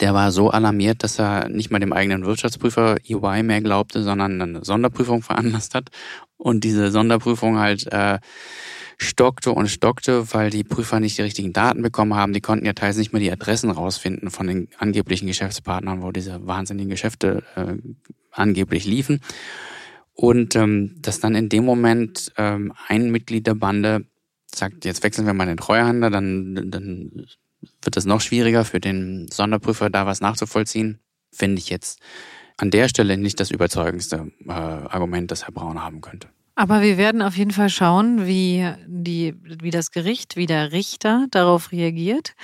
Der 0.00 0.14
war 0.14 0.32
so 0.32 0.50
alarmiert, 0.50 1.02
dass 1.02 1.18
er 1.18 1.48
nicht 1.48 1.70
mal 1.70 1.78
dem 1.78 1.92
eigenen 1.92 2.24
Wirtschaftsprüfer 2.24 2.96
EY 3.06 3.42
mehr 3.42 3.60
glaubte, 3.60 4.02
sondern 4.02 4.40
eine 4.40 4.64
Sonderprüfung 4.64 5.22
veranlasst 5.22 5.74
hat 5.74 5.90
und 6.36 6.64
diese 6.64 6.90
Sonderprüfung 6.90 7.58
halt 7.58 7.86
äh, 7.92 8.18
stockte 8.98 9.52
und 9.52 9.68
stockte, 9.68 10.32
weil 10.32 10.50
die 10.50 10.64
Prüfer 10.64 11.00
nicht 11.00 11.18
die 11.18 11.22
richtigen 11.22 11.52
Daten 11.52 11.82
bekommen 11.82 12.14
haben. 12.14 12.32
Die 12.32 12.40
konnten 12.40 12.66
ja 12.66 12.72
teils 12.72 12.96
nicht 12.96 13.12
mehr 13.12 13.20
die 13.20 13.32
Adressen 13.32 13.70
rausfinden 13.70 14.30
von 14.30 14.46
den 14.46 14.68
angeblichen 14.78 15.26
Geschäftspartnern, 15.26 16.02
wo 16.02 16.12
diese 16.12 16.46
wahnsinnigen 16.46 16.90
Geschäfte 16.90 17.42
äh, 17.56 17.76
angeblich 18.30 18.84
liefen. 18.84 19.20
Und 20.12 20.54
ähm, 20.54 20.96
dass 21.02 21.20
dann 21.20 21.34
in 21.34 21.48
dem 21.48 21.64
Moment 21.64 22.32
ähm, 22.36 22.72
ein 22.86 23.10
Mitglied 23.10 23.46
der 23.46 23.54
Bande 23.54 24.06
sagt, 24.54 24.84
jetzt 24.84 25.02
wechseln 25.02 25.26
wir 25.26 25.34
mal 25.34 25.46
den 25.46 25.56
Treuhänder, 25.56 26.10
dann, 26.10 26.70
dann 26.70 27.26
wird 27.82 27.96
es 27.96 28.04
noch 28.04 28.20
schwieriger 28.20 28.64
für 28.64 28.80
den 28.80 29.26
Sonderprüfer, 29.30 29.90
da 29.90 30.06
was 30.06 30.20
nachzuvollziehen, 30.20 31.00
finde 31.32 31.58
ich 31.58 31.68
jetzt 31.68 32.00
an 32.56 32.70
der 32.70 32.88
Stelle 32.88 33.16
nicht 33.16 33.40
das 33.40 33.50
überzeugendste 33.50 34.30
äh, 34.46 34.52
Argument, 34.52 35.30
das 35.30 35.44
Herr 35.44 35.52
Braun 35.52 35.82
haben 35.82 36.00
könnte. 36.00 36.28
Aber 36.56 36.82
wir 36.82 36.96
werden 36.98 37.20
auf 37.20 37.36
jeden 37.36 37.50
Fall 37.50 37.68
schauen, 37.68 38.26
wie, 38.26 38.70
die, 38.86 39.34
wie 39.42 39.72
das 39.72 39.90
Gericht, 39.90 40.36
wie 40.36 40.46
der 40.46 40.70
Richter 40.70 41.26
darauf 41.30 41.72
reagiert 41.72 42.34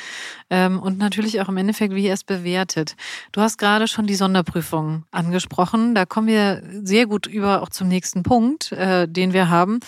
ähm, 0.51 0.81
und 0.81 0.99
natürlich 0.99 1.41
auch 1.41 1.49
im 1.49 1.57
Endeffekt, 1.57 1.95
wie 1.95 2.07
er 2.07 2.15
es 2.15 2.25
bewertet. 2.25 2.97
Du 3.31 3.41
hast 3.41 3.57
gerade 3.57 3.87
schon 3.87 4.09
die 4.09 4.17
Sonderprüfung 4.17 5.05
angesprochen. 5.13 5.95
Da 5.95 6.07
kommen 6.07 6.27
wir 6.27 6.63
sehr 6.83 7.07
gut 7.07 7.27
über 7.27 7.63
auch 7.63 7.69
zum 7.69 7.87
nächsten 7.87 8.25
Punkt, 8.25 8.73
äh, 8.73 9.07
den 9.07 9.33
wir 9.33 9.49
haben. 9.49 9.79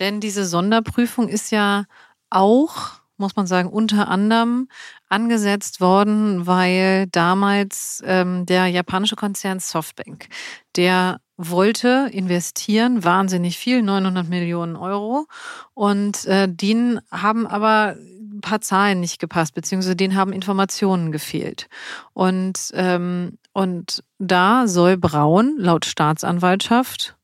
Denn 0.00 0.18
diese 0.20 0.44
Sonderprüfung 0.44 1.28
ist 1.28 1.52
ja 1.52 1.84
auch 2.30 2.98
muss 3.20 3.34
man 3.34 3.48
sagen, 3.48 3.68
unter 3.68 4.08
anderem 4.08 4.68
angesetzt 5.08 5.80
worden, 5.80 6.46
weil 6.46 7.08
damals 7.08 8.00
ähm, 8.06 8.46
der 8.46 8.68
japanische 8.68 9.16
Konzern 9.16 9.58
Softbank, 9.58 10.28
der 10.76 11.20
wollte 11.38 12.10
investieren, 12.12 13.04
wahnsinnig 13.04 13.56
viel, 13.56 13.80
900 13.80 14.28
Millionen 14.28 14.76
Euro. 14.76 15.26
Und 15.72 16.26
äh, 16.26 16.48
denen 16.48 17.00
haben 17.10 17.46
aber 17.46 17.96
ein 18.38 18.40
paar 18.40 18.60
Zahlen 18.60 19.00
nicht 19.00 19.20
gepasst, 19.20 19.54
beziehungsweise 19.54 19.96
denen 19.96 20.16
haben 20.16 20.32
Informationen 20.32 21.12
gefehlt. 21.12 21.68
Und, 22.12 22.70
ähm, 22.74 23.38
und 23.52 24.02
da 24.18 24.66
soll 24.66 24.96
Braun 24.96 25.56
laut 25.58 25.86
Staatsanwaltschaft 25.86 27.16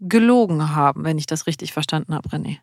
gelogen 0.00 0.74
haben, 0.74 1.04
wenn 1.04 1.18
ich 1.18 1.26
das 1.26 1.46
richtig 1.46 1.72
verstanden 1.72 2.14
habe, 2.14 2.28
René. 2.30 2.58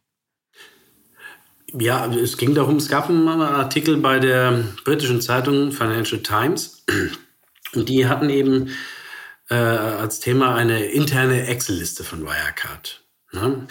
Ja, 1.73 2.05
es 2.07 2.38
ging 2.38 2.55
darum, 2.55 2.77
es 2.77 2.88
gab 2.88 3.10
einen 3.10 3.27
Artikel 3.27 3.97
bei 3.97 4.19
der 4.19 4.63
britischen 4.83 5.21
Zeitung 5.21 5.71
Financial 5.71 6.21
Times 6.21 6.86
und 7.73 7.89
die 7.89 8.07
hatten 8.07 8.29
eben 8.29 8.69
äh, 9.49 9.55
als 9.55 10.19
Thema 10.19 10.55
eine 10.55 10.86
interne 10.86 11.47
Excel-Liste 11.47 12.03
von 12.03 12.23
Wirecard. 12.23 13.03
Ne? 13.31 13.67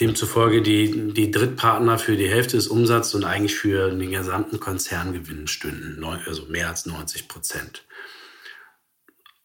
Demzufolge 0.00 0.62
die, 0.62 1.12
die 1.12 1.30
Drittpartner 1.30 1.98
für 1.98 2.16
die 2.16 2.28
Hälfte 2.28 2.56
des 2.56 2.68
Umsatzes 2.68 3.14
und 3.14 3.24
eigentlich 3.24 3.54
für 3.54 3.90
den 3.90 4.10
gesamten 4.10 4.58
Konzerngewinn 4.58 5.46
stünden, 5.46 6.02
also 6.26 6.46
mehr 6.46 6.68
als 6.68 6.86
90 6.86 7.28
Prozent. 7.28 7.84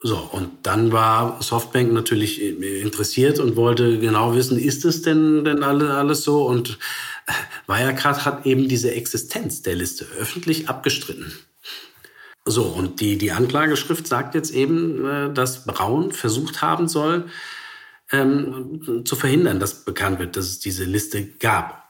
So, 0.02 0.18
und 0.18 0.68
dann 0.68 0.92
war 0.92 1.42
Softbank 1.42 1.92
natürlich 1.92 2.42
interessiert 2.42 3.40
und 3.40 3.56
wollte 3.56 3.98
genau 3.98 4.36
wissen, 4.36 4.60
ist 4.60 4.86
es 4.86 5.02
denn, 5.02 5.44
denn 5.44 5.64
alle, 5.64 5.96
alles 5.96 6.24
so? 6.24 6.46
Und 6.46 6.78
Wirecard 7.66 8.24
hat 8.24 8.46
eben 8.46 8.68
diese 8.68 8.92
Existenz 8.92 9.62
der 9.64 9.76
Liste 9.76 10.06
öffentlich 10.20 10.70
abgestritten. 10.70 11.34
So, 12.48 12.64
und 12.64 13.02
die, 13.02 13.18
die 13.18 13.32
Anklageschrift 13.32 14.08
sagt 14.08 14.36
jetzt 14.36 14.52
eben, 14.52 15.06
äh, 15.06 15.34
dass 15.34 15.66
Braun 15.66 16.12
versucht 16.12 16.62
haben 16.62 16.88
soll, 16.88 17.28
ähm, 18.12 19.04
zu 19.04 19.16
verhindern, 19.16 19.60
dass 19.60 19.84
bekannt 19.84 20.20
wird, 20.20 20.38
dass 20.38 20.46
es 20.46 20.60
diese 20.60 20.84
Liste 20.84 21.26
gab. 21.26 21.90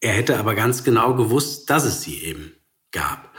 Er 0.00 0.14
hätte 0.14 0.38
aber 0.38 0.56
ganz 0.56 0.82
genau 0.82 1.14
gewusst, 1.14 1.70
dass 1.70 1.84
es 1.84 2.02
sie 2.02 2.24
eben 2.24 2.52
gab. 2.90 3.30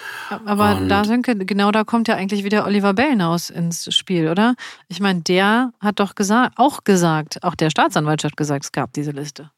Aber 0.45 0.78
und 0.78 0.89
da, 0.89 1.04
Sönke, 1.04 1.36
genau 1.36 1.71
da 1.71 1.84
kommt 1.84 2.08
ja 2.08 2.15
eigentlich 2.15 2.43
wieder 2.43 2.65
Oliver 2.65 2.93
Bellenhaus 2.93 3.49
ins 3.49 3.93
Spiel, 3.93 4.30
oder? 4.30 4.56
Ich 4.88 4.99
meine, 4.99 5.21
der 5.21 5.73
hat 5.80 5.99
doch 5.99 6.15
gesagt, 6.15 6.54
auch 6.58 6.84
gesagt, 6.86 7.43
auch 7.43 7.56
der 7.56 7.69
Staatsanwalt 7.69 8.23
hat 8.23 8.38
gesagt, 8.38 8.65
es 8.65 8.71
gab 8.71 8.93
diese 8.93 9.12
Liste. 9.12 9.52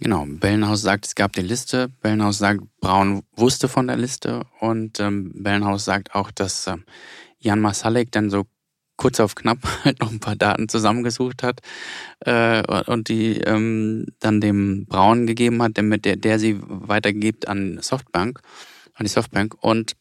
Genau, 0.00 0.24
Bellenhaus 0.28 0.82
sagt, 0.82 1.06
es 1.06 1.14
gab 1.16 1.32
die 1.32 1.42
Liste. 1.42 1.88
Bellenhaus 2.02 2.38
sagt, 2.38 2.60
Braun 2.80 3.24
wusste 3.32 3.68
von 3.68 3.88
der 3.88 3.96
Liste. 3.96 4.42
Und 4.60 5.00
ähm, 5.00 5.32
Bellenhaus 5.34 5.84
sagt 5.84 6.14
auch, 6.14 6.30
dass 6.30 6.68
äh, 6.68 6.76
Jan 7.40 7.60
Masalek 7.60 8.12
dann 8.12 8.30
so 8.30 8.46
kurz 8.96 9.18
auf 9.18 9.34
knapp 9.34 9.58
halt 9.84 10.00
noch 10.00 10.12
ein 10.12 10.20
paar 10.20 10.36
Daten 10.36 10.68
zusammengesucht 10.68 11.42
hat 11.42 11.60
äh, 12.20 12.62
und 12.84 13.08
die 13.08 13.38
ähm, 13.38 14.06
dann 14.20 14.40
dem 14.40 14.86
Braun 14.86 15.26
gegeben 15.26 15.62
hat, 15.62 15.76
der, 15.76 15.84
der, 15.98 16.16
der 16.16 16.38
sie 16.38 16.60
weitergibt 16.60 17.48
an 17.48 17.78
Softbank, 17.80 18.40
an 18.94 19.04
die 19.04 19.10
Softbank. 19.10 19.56
Und 19.60 19.94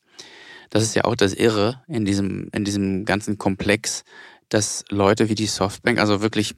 das 0.70 0.84
ist 0.84 0.96
ja 0.96 1.06
auch 1.06 1.16
das 1.16 1.34
Irre 1.34 1.82
in 1.88 2.06
diesem, 2.06 2.50
in 2.54 2.66
diesem 2.66 3.06
ganzen 3.06 3.38
Komplex, 3.40 4.04
dass 4.50 4.84
Leute 4.90 5.30
wie 5.30 5.36
die 5.36 5.48
Softbank, 5.48 6.00
also 6.00 6.22
wirklich 6.22 6.56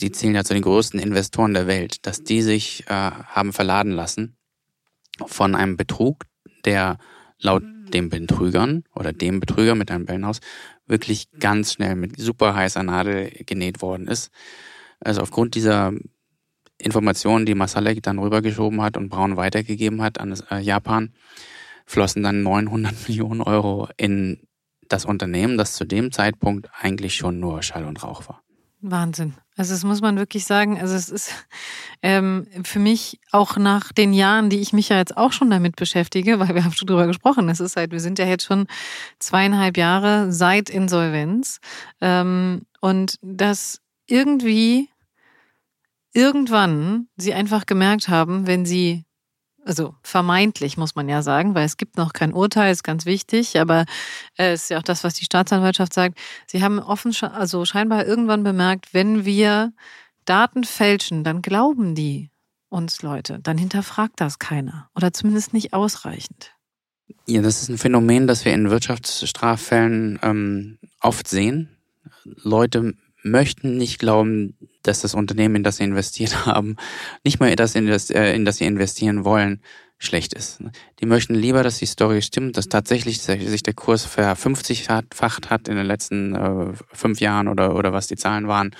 die 0.00 0.12
zählen 0.12 0.34
ja 0.34 0.44
zu 0.44 0.54
den 0.54 0.62
größten 0.62 1.00
Investoren 1.00 1.54
der 1.54 1.66
Welt, 1.66 2.06
dass 2.06 2.22
die 2.22 2.42
sich 2.42 2.84
äh, 2.88 2.92
haben 2.92 3.52
verladen 3.52 3.92
lassen 3.92 4.36
von 5.26 5.54
einem 5.54 5.76
Betrug, 5.76 6.24
der 6.64 6.98
laut 7.40 7.62
den 7.92 8.10
Betrügern 8.10 8.84
oder 8.94 9.12
dem 9.12 9.40
Betrüger 9.40 9.74
mit 9.74 9.90
einem 9.90 10.04
Bellenhaus 10.04 10.40
wirklich 10.86 11.30
ganz 11.38 11.72
schnell 11.72 11.94
mit 11.94 12.20
super 12.20 12.54
heißer 12.54 12.82
Nadel 12.82 13.30
genäht 13.46 13.82
worden 13.82 14.08
ist. 14.08 14.30
Also 15.00 15.22
aufgrund 15.22 15.54
dieser 15.54 15.92
Informationen, 16.78 17.46
die 17.46 17.54
Masalek 17.54 18.02
dann 18.02 18.18
rübergeschoben 18.18 18.82
hat 18.82 18.96
und 18.96 19.08
Braun 19.08 19.36
weitergegeben 19.36 20.02
hat 20.02 20.20
an 20.20 20.38
äh, 20.50 20.60
Japan, 20.60 21.12
flossen 21.86 22.22
dann 22.22 22.42
900 22.42 22.94
Millionen 23.08 23.40
Euro 23.40 23.88
in 23.96 24.40
das 24.88 25.04
Unternehmen, 25.04 25.58
das 25.58 25.74
zu 25.74 25.84
dem 25.84 26.12
Zeitpunkt 26.12 26.70
eigentlich 26.80 27.16
schon 27.16 27.40
nur 27.40 27.62
Schall 27.62 27.84
und 27.84 28.02
Rauch 28.02 28.28
war. 28.28 28.42
Wahnsinn. 28.80 29.34
Also 29.58 29.74
das 29.74 29.82
muss 29.82 30.00
man 30.00 30.16
wirklich 30.16 30.46
sagen. 30.46 30.80
Also 30.80 30.94
es 30.94 31.08
ist 31.08 31.32
ähm, 32.02 32.46
für 32.62 32.78
mich 32.78 33.20
auch 33.32 33.56
nach 33.56 33.92
den 33.92 34.12
Jahren, 34.12 34.50
die 34.50 34.60
ich 34.60 34.72
mich 34.72 34.88
ja 34.88 34.98
jetzt 34.98 35.16
auch 35.16 35.32
schon 35.32 35.50
damit 35.50 35.74
beschäftige, 35.74 36.38
weil 36.38 36.54
wir 36.54 36.64
haben 36.64 36.72
schon 36.72 36.86
drüber 36.86 37.08
gesprochen. 37.08 37.48
Es 37.48 37.58
ist 37.58 37.76
halt, 37.76 37.90
wir 37.90 38.00
sind 38.00 38.20
ja 38.20 38.26
jetzt 38.26 38.44
schon 38.44 38.68
zweieinhalb 39.18 39.76
Jahre 39.76 40.32
seit 40.32 40.70
Insolvenz 40.70 41.58
ähm, 42.00 42.62
und 42.80 43.16
dass 43.20 43.80
irgendwie 44.06 44.88
irgendwann 46.14 47.08
sie 47.16 47.34
einfach 47.34 47.66
gemerkt 47.66 48.08
haben, 48.08 48.46
wenn 48.46 48.64
sie 48.64 49.04
also 49.68 49.94
vermeintlich 50.02 50.78
muss 50.78 50.94
man 50.94 51.08
ja 51.08 51.22
sagen, 51.22 51.54
weil 51.54 51.66
es 51.66 51.76
gibt 51.76 51.98
noch 51.98 52.14
kein 52.14 52.32
Urteil, 52.32 52.72
ist 52.72 52.82
ganz 52.82 53.04
wichtig, 53.04 53.60
aber 53.60 53.84
äh, 54.38 54.52
es 54.52 54.64
ist 54.64 54.70
ja 54.70 54.78
auch 54.78 54.82
das, 54.82 55.04
was 55.04 55.14
die 55.14 55.26
Staatsanwaltschaft 55.26 55.92
sagt. 55.92 56.18
Sie 56.46 56.62
haben 56.62 56.78
offen, 56.78 57.14
also 57.20 57.64
scheinbar 57.66 58.06
irgendwann 58.06 58.42
bemerkt, 58.42 58.94
wenn 58.94 59.26
wir 59.26 59.72
Daten 60.24 60.64
fälschen, 60.64 61.22
dann 61.22 61.42
glauben 61.42 61.94
die 61.94 62.30
uns 62.70 63.02
Leute, 63.02 63.40
dann 63.42 63.58
hinterfragt 63.58 64.20
das 64.20 64.38
keiner 64.38 64.90
oder 64.94 65.12
zumindest 65.12 65.52
nicht 65.52 65.74
ausreichend. 65.74 66.52
Ja, 67.26 67.42
das 67.42 67.62
ist 67.62 67.68
ein 67.68 67.78
Phänomen, 67.78 68.26
das 68.26 68.44
wir 68.44 68.54
in 68.54 68.70
Wirtschaftsstraffällen 68.70 70.18
ähm, 70.22 70.78
oft 71.00 71.28
sehen. 71.28 71.76
Leute 72.24 72.94
möchten 73.22 73.76
nicht 73.76 73.98
glauben, 73.98 74.56
dass 74.88 75.02
das 75.02 75.14
Unternehmen, 75.14 75.56
in 75.56 75.62
das 75.62 75.76
sie 75.76 75.84
investiert 75.84 76.46
haben, 76.46 76.76
nicht 77.24 77.38
mal 77.38 77.54
das, 77.54 77.74
in 77.74 77.86
das, 77.86 78.10
äh, 78.10 78.34
in 78.34 78.44
das 78.44 78.56
sie 78.56 78.64
investieren 78.64 79.24
wollen, 79.24 79.62
schlecht 79.98 80.32
ist. 80.32 80.62
Die 81.00 81.06
möchten 81.06 81.34
lieber, 81.34 81.62
dass 81.62 81.78
die 81.78 81.86
Story 81.86 82.22
stimmt, 82.22 82.56
dass 82.56 82.68
tatsächlich 82.68 83.20
sich 83.20 83.62
der 83.64 83.74
Kurs 83.74 84.04
verfünfzigfacht 84.04 85.50
hat 85.50 85.68
in 85.68 85.76
den 85.76 85.86
letzten 85.86 86.34
äh, 86.34 86.72
fünf 86.92 87.20
Jahren 87.20 87.48
oder, 87.48 87.74
oder 87.74 87.92
was 87.92 88.06
die 88.06 88.16
Zahlen 88.16 88.46
waren. 88.46 88.70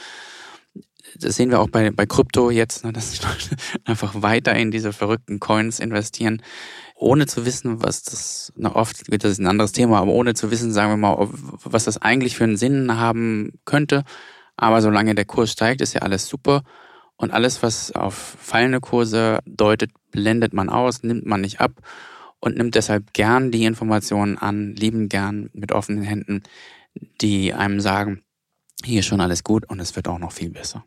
Das 1.17 1.37
sehen 1.37 1.51
wir 1.51 1.59
auch 1.61 1.71
bei, 1.71 1.91
bei 1.91 2.07
Krypto 2.07 2.51
jetzt, 2.51 2.85
ne, 2.85 2.93
dass 2.93 3.11
die 3.11 3.25
Leute 3.25 3.57
einfach 3.85 4.23
weiter 4.23 4.55
in 4.55 4.71
diese 4.71 4.93
verrückten 4.93 5.41
Coins 5.41 5.81
investieren, 5.81 6.41
ohne 6.95 7.27
zu 7.27 7.45
wissen, 7.45 7.83
was 7.83 8.05
das, 8.05 8.53
na 8.57 8.77
oft, 8.77 9.03
das 9.09 9.33
ist 9.33 9.39
ein 9.39 9.47
anderes 9.49 9.73
Thema, 9.73 9.99
aber 9.99 10.13
ohne 10.13 10.35
zu 10.35 10.53
wissen, 10.53 10.73
sagen 10.73 10.93
wir 10.93 10.97
mal, 10.97 11.29
was 11.65 11.85
das 11.85 12.01
eigentlich 12.01 12.37
für 12.37 12.45
einen 12.45 12.57
Sinn 12.57 12.97
haben 12.97 13.59
könnte 13.65 14.05
aber 14.59 14.83
solange 14.83 15.15
der 15.15 15.25
Kurs 15.25 15.53
steigt, 15.53 15.81
ist 15.81 15.95
ja 15.95 16.03
alles 16.03 16.27
super. 16.27 16.63
Und 17.17 17.33
alles, 17.33 17.63
was 17.63 17.93
auf 17.93 18.15
fallende 18.15 18.81
Kurse 18.81 19.39
deutet, 19.47 19.91
blendet 20.11 20.53
man 20.53 20.69
aus, 20.69 21.03
nimmt 21.03 21.27
man 21.27 21.41
nicht 21.41 21.61
ab 21.61 21.73
und 22.41 22.57
nimmt 22.57 22.75
deshalb 22.75 23.13
gern 23.13 23.51
die 23.51 23.65
Informationen 23.65 24.37
an, 24.37 24.75
lieben 24.75 25.09
gern 25.09 25.51
mit 25.53 25.73
offenen 25.73 26.03
Händen, 26.03 26.43
die 27.21 27.55
einem 27.55 27.81
sagen, 27.81 28.23
hier 28.85 29.01
ist 29.01 29.07
schon 29.07 29.21
alles 29.21 29.43
gut 29.43 29.69
und 29.69 29.81
es 29.81 29.97
wird 29.97 30.09
auch 30.09 30.19
noch 30.19 30.33
viel 30.33 30.51
besser. 30.51 30.85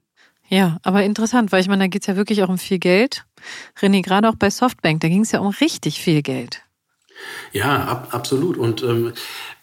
Ja, 0.48 0.80
aber 0.84 1.04
interessant, 1.04 1.52
weil 1.52 1.62
ich 1.62 1.70
meine, 1.70 1.86
da 1.86 1.88
geht 1.88 2.02
es 2.02 2.08
ja 2.08 2.18
wirklich 2.18 2.44
auch 2.44 2.50
um 2.50 2.58
viel 2.58 2.80
Geld. 2.80 3.26
René, 3.80 4.02
gerade 4.02 4.28
auch 4.28 4.36
bei 4.36 4.50
Softbank, 4.50 5.00
da 5.00 5.08
ging 5.08 5.22
es 5.22 5.32
ja 5.32 5.40
um 5.40 5.48
richtig 5.48 6.02
viel 6.02 6.22
Geld. 6.22 6.64
Ja, 7.52 7.84
ab, 7.84 8.10
absolut. 8.12 8.58
Und 8.58 8.84
ähm, 8.84 9.14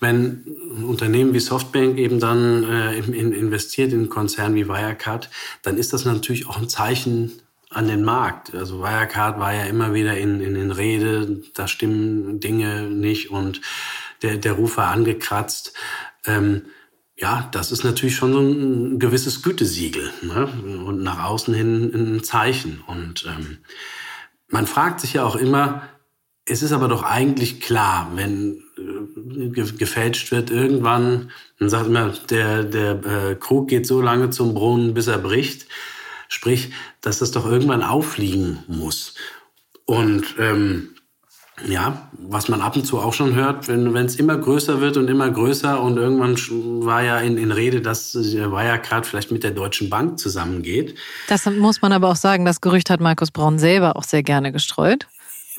wenn 0.01 0.45
Unternehmen 0.87 1.35
wie 1.35 1.41
Softbank 1.41 1.99
eben 1.99 2.21
dann 2.21 2.65
äh, 2.65 2.99
in, 2.99 3.33
investiert 3.33 3.93
in 3.93 4.01
einen 4.01 4.09
Konzern 4.09 4.55
wie 4.55 4.69
Wirecard, 4.69 5.31
dann 5.63 5.77
ist 5.77 5.93
das 5.93 6.05
natürlich 6.05 6.47
auch 6.49 6.59
ein 6.59 6.69
Zeichen 6.69 7.41
an 7.71 7.89
den 7.89 8.05
Markt. 8.05 8.55
Also 8.55 8.81
Wirecard 8.81 9.39
war 9.39 9.53
ja 9.53 9.65
immer 9.65 9.95
wieder 9.95 10.17
in, 10.17 10.41
in 10.41 10.55
den 10.55 10.71
Rede, 10.71 11.43
da 11.55 11.69
stimmen 11.69 12.41
Dinge 12.41 12.83
nicht 12.83 13.31
und 13.31 13.61
der, 14.23 14.37
der 14.37 14.53
Ruf 14.53 14.77
war 14.77 14.89
angekratzt. 14.89 15.75
Ähm, 16.25 16.63
ja, 17.17 17.49
das 17.51 17.73
ist 17.73 17.85
natürlich 17.85 18.15
schon 18.15 18.33
so 18.33 18.41
ein 18.41 18.99
gewisses 18.99 19.43
Gütesiegel 19.43 20.13
ne? 20.23 20.47
und 20.85 21.03
nach 21.03 21.25
außen 21.25 21.53
hin 21.53 21.93
ein 21.95 22.23
Zeichen. 22.23 22.83
Und 22.87 23.27
ähm, 23.27 23.59
man 24.49 24.67
fragt 24.67 25.01
sich 25.01 25.15
ja 25.15 25.25
auch 25.25 25.37
immer, 25.37 25.83
es 26.49 26.63
ist 26.63 26.73
aber 26.73 26.89
doch 26.89 27.03
eigentlich 27.03 27.61
klar, 27.61 28.11
wenn 28.15 28.63
äh, 28.77 29.49
gefälscht 29.49 30.31
wird, 30.31 30.51
irgendwann, 30.51 31.31
man 31.59 31.69
sagt 31.69 31.87
immer, 31.87 32.13
der, 32.31 32.65
der 32.65 33.05
äh, 33.05 33.35
Krug 33.35 33.69
geht 33.69 33.87
so 33.87 34.01
lange 34.01 34.31
zum 34.31 34.55
Brunnen, 34.55 34.95
bis 34.95 35.07
er 35.07 35.19
bricht. 35.19 35.67
Sprich, 36.29 36.73
dass 37.01 37.19
das 37.19 37.31
doch 37.31 37.47
irgendwann 37.47 37.83
auffliegen 37.83 38.59
muss. 38.67 39.15
Und 39.87 40.35
ähm, 40.39 40.91
ja, 41.67 42.11
was 42.13 42.49
man 42.49 42.61
ab 42.61 42.77
und 42.77 42.85
zu 42.85 42.99
auch 42.99 43.15
schon 43.15 43.35
hört, 43.35 43.67
wenn 43.69 43.97
es 43.97 44.17
immer 44.17 44.37
größer 44.37 44.81
wird 44.81 44.97
und 44.97 45.09
immer 45.09 45.29
größer 45.29 45.81
und 45.81 45.97
irgendwann 45.97 46.37
war 46.85 47.03
ja 47.03 47.19
in, 47.19 47.37
in 47.37 47.51
Rede, 47.51 47.81
dass 47.81 48.15
Wirecard 48.15 49.07
vielleicht 49.07 49.33
mit 49.33 49.43
der 49.43 49.51
Deutschen 49.51 49.91
Bank 49.91 50.19
zusammengeht. 50.19 50.97
Das 51.29 51.47
muss 51.47 51.83
man 51.83 51.93
aber 51.93 52.09
auch 52.11 52.17
sagen, 52.17 52.45
das 52.45 52.61
Gerücht 52.61 52.91
hat 52.91 53.01
Markus 53.01 53.31
Braun 53.31 53.59
selber 53.59 53.97
auch 53.97 54.05
sehr 54.05 54.23
gerne 54.23 54.53
gestreut. 54.53 55.09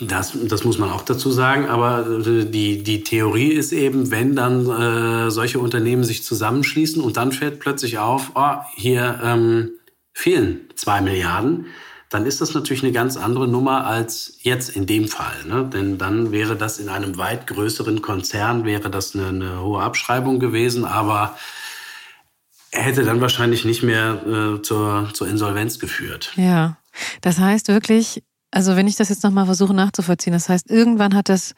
Das, 0.02 0.38
das 0.44 0.64
muss 0.64 0.78
man 0.78 0.92
auch 0.92 1.02
dazu 1.02 1.30
sagen, 1.30 1.68
aber 1.68 2.08
äh, 2.26 2.46
die, 2.46 2.84
die 2.84 3.04
Theorie 3.04 3.52
ist 3.52 3.74
eben, 3.74 4.12
wenn 4.12 4.36
dann 4.36 4.70
äh, 4.70 5.30
solche 5.30 5.60
Unternehmen 5.60 6.04
sich 6.04 6.24
zusammenschließen 6.24 7.02
und 7.02 7.18
dann 7.18 7.32
fällt 7.34 7.60
plötzlich 7.60 7.98
auf, 7.98 8.32
oh, 8.36 8.56
hier 8.76 9.20
ähm, 9.24 9.72
fehlen 10.14 10.62
zwei 10.76 11.02
Milliarden, 11.02 11.66
dann 12.10 12.26
ist 12.26 12.42
das 12.42 12.54
natürlich 12.54 12.82
eine 12.84 12.92
ganz 12.92 13.18
andere 13.18 13.48
Nummer 13.48 13.86
als 13.86 14.40
jetzt 14.42 14.70
in 14.70 14.86
dem 14.88 15.08
Fall. 15.08 15.46
Ne? 15.48 15.70
Denn 15.72 15.98
dann 15.98 16.32
wäre 16.32 16.56
das 16.56 16.80
in 16.80 16.90
einem 16.90 17.18
weit 17.18 17.46
größeren 17.46 18.02
Konzern, 18.02 18.66
wäre 18.66 18.90
das 18.90 19.16
eine, 19.16 19.28
eine 19.28 19.62
hohe 19.62 19.84
Abschreibung 19.84 20.40
gewesen, 20.40 20.86
aber 20.86 21.38
er 22.72 22.84
hätte 22.84 23.04
dann 23.04 23.22
wahrscheinlich 23.22 23.66
nicht 23.66 23.84
mehr 23.84 24.22
äh, 24.26 24.62
zur, 24.62 25.10
zur 25.14 25.28
Insolvenz 25.28 25.80
geführt. 25.80 26.32
Ja, 26.36 26.78
das 27.22 27.38
heißt 27.38 27.68
wirklich, 27.68 28.24
also 28.52 28.76
wenn 28.76 28.88
ich 28.88 28.96
das 28.96 29.10
jetzt 29.10 29.24
nochmal 29.24 29.46
versuche 29.46 29.74
nachzuvollziehen, 29.74 30.34
das 30.34 30.50
heißt, 30.50 30.70
irgendwann 30.70 31.16
hat 31.16 31.30
das, 31.30 31.54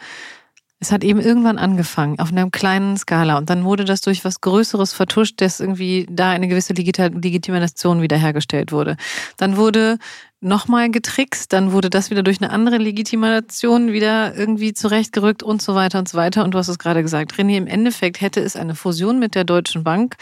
es 0.80 0.92
hat 0.92 1.04
eben 1.04 1.22
irgendwann 1.22 1.58
angefangen, 1.58 2.20
auf 2.20 2.32
einer 2.32 2.50
kleinen 2.50 2.98
Skala. 2.98 3.38
Und 3.38 3.50
dann 3.50 3.64
wurde 3.64 3.86
das 3.86 4.02
durch 4.02 4.26
was 4.26 4.42
Größeres 4.42 4.94
vertuscht, 4.94 5.40
dass 5.40 5.60
irgendwie 5.60 6.08
da 6.10 6.32
eine 6.32 6.48
gewisse 6.48 6.74
Legitimation 6.74 8.02
wiederhergestellt 8.02 8.72
wurde. 8.72 8.98
Dann 9.38 9.58
wurde 9.58 10.00
nochmal 10.42 10.90
getrickst, 10.90 11.54
dann 11.54 11.72
wurde 11.72 11.90
das 11.90 12.10
wieder 12.10 12.24
durch 12.24 12.42
eine 12.42 12.50
andere 12.50 12.78
Legitimation 12.78 13.94
wieder 13.94 14.36
irgendwie 14.36 14.74
zurechtgerückt 14.74 15.44
und 15.44 15.62
so 15.62 15.76
weiter 15.76 16.00
und 16.00 16.10
so 16.10 16.18
weiter. 16.18 16.44
Und 16.44 16.56
du 16.56 16.58
hast 16.58 16.68
es 16.68 16.80
gerade 16.80 17.04
gesagt, 17.04 17.36
René, 17.36 17.58
im 17.58 17.68
Endeffekt 17.68 18.20
hätte 18.20 18.42
es 18.42 18.56
eine 18.56 18.76
Fusion 18.76 19.20
mit 19.20 19.36
der 19.36 19.44
Deutschen 19.44 19.84
Bank 19.84 20.16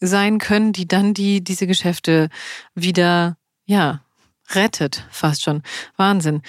sein 0.00 0.38
können, 0.38 0.72
die 0.72 0.86
dann 0.86 1.14
die, 1.14 1.42
diese 1.42 1.66
Geschäfte 1.66 2.28
wieder, 2.74 3.36
ja, 3.64 4.03
rettet, 4.50 5.06
fast 5.10 5.42
schon. 5.42 5.62
Wahnsinn. 5.96 6.42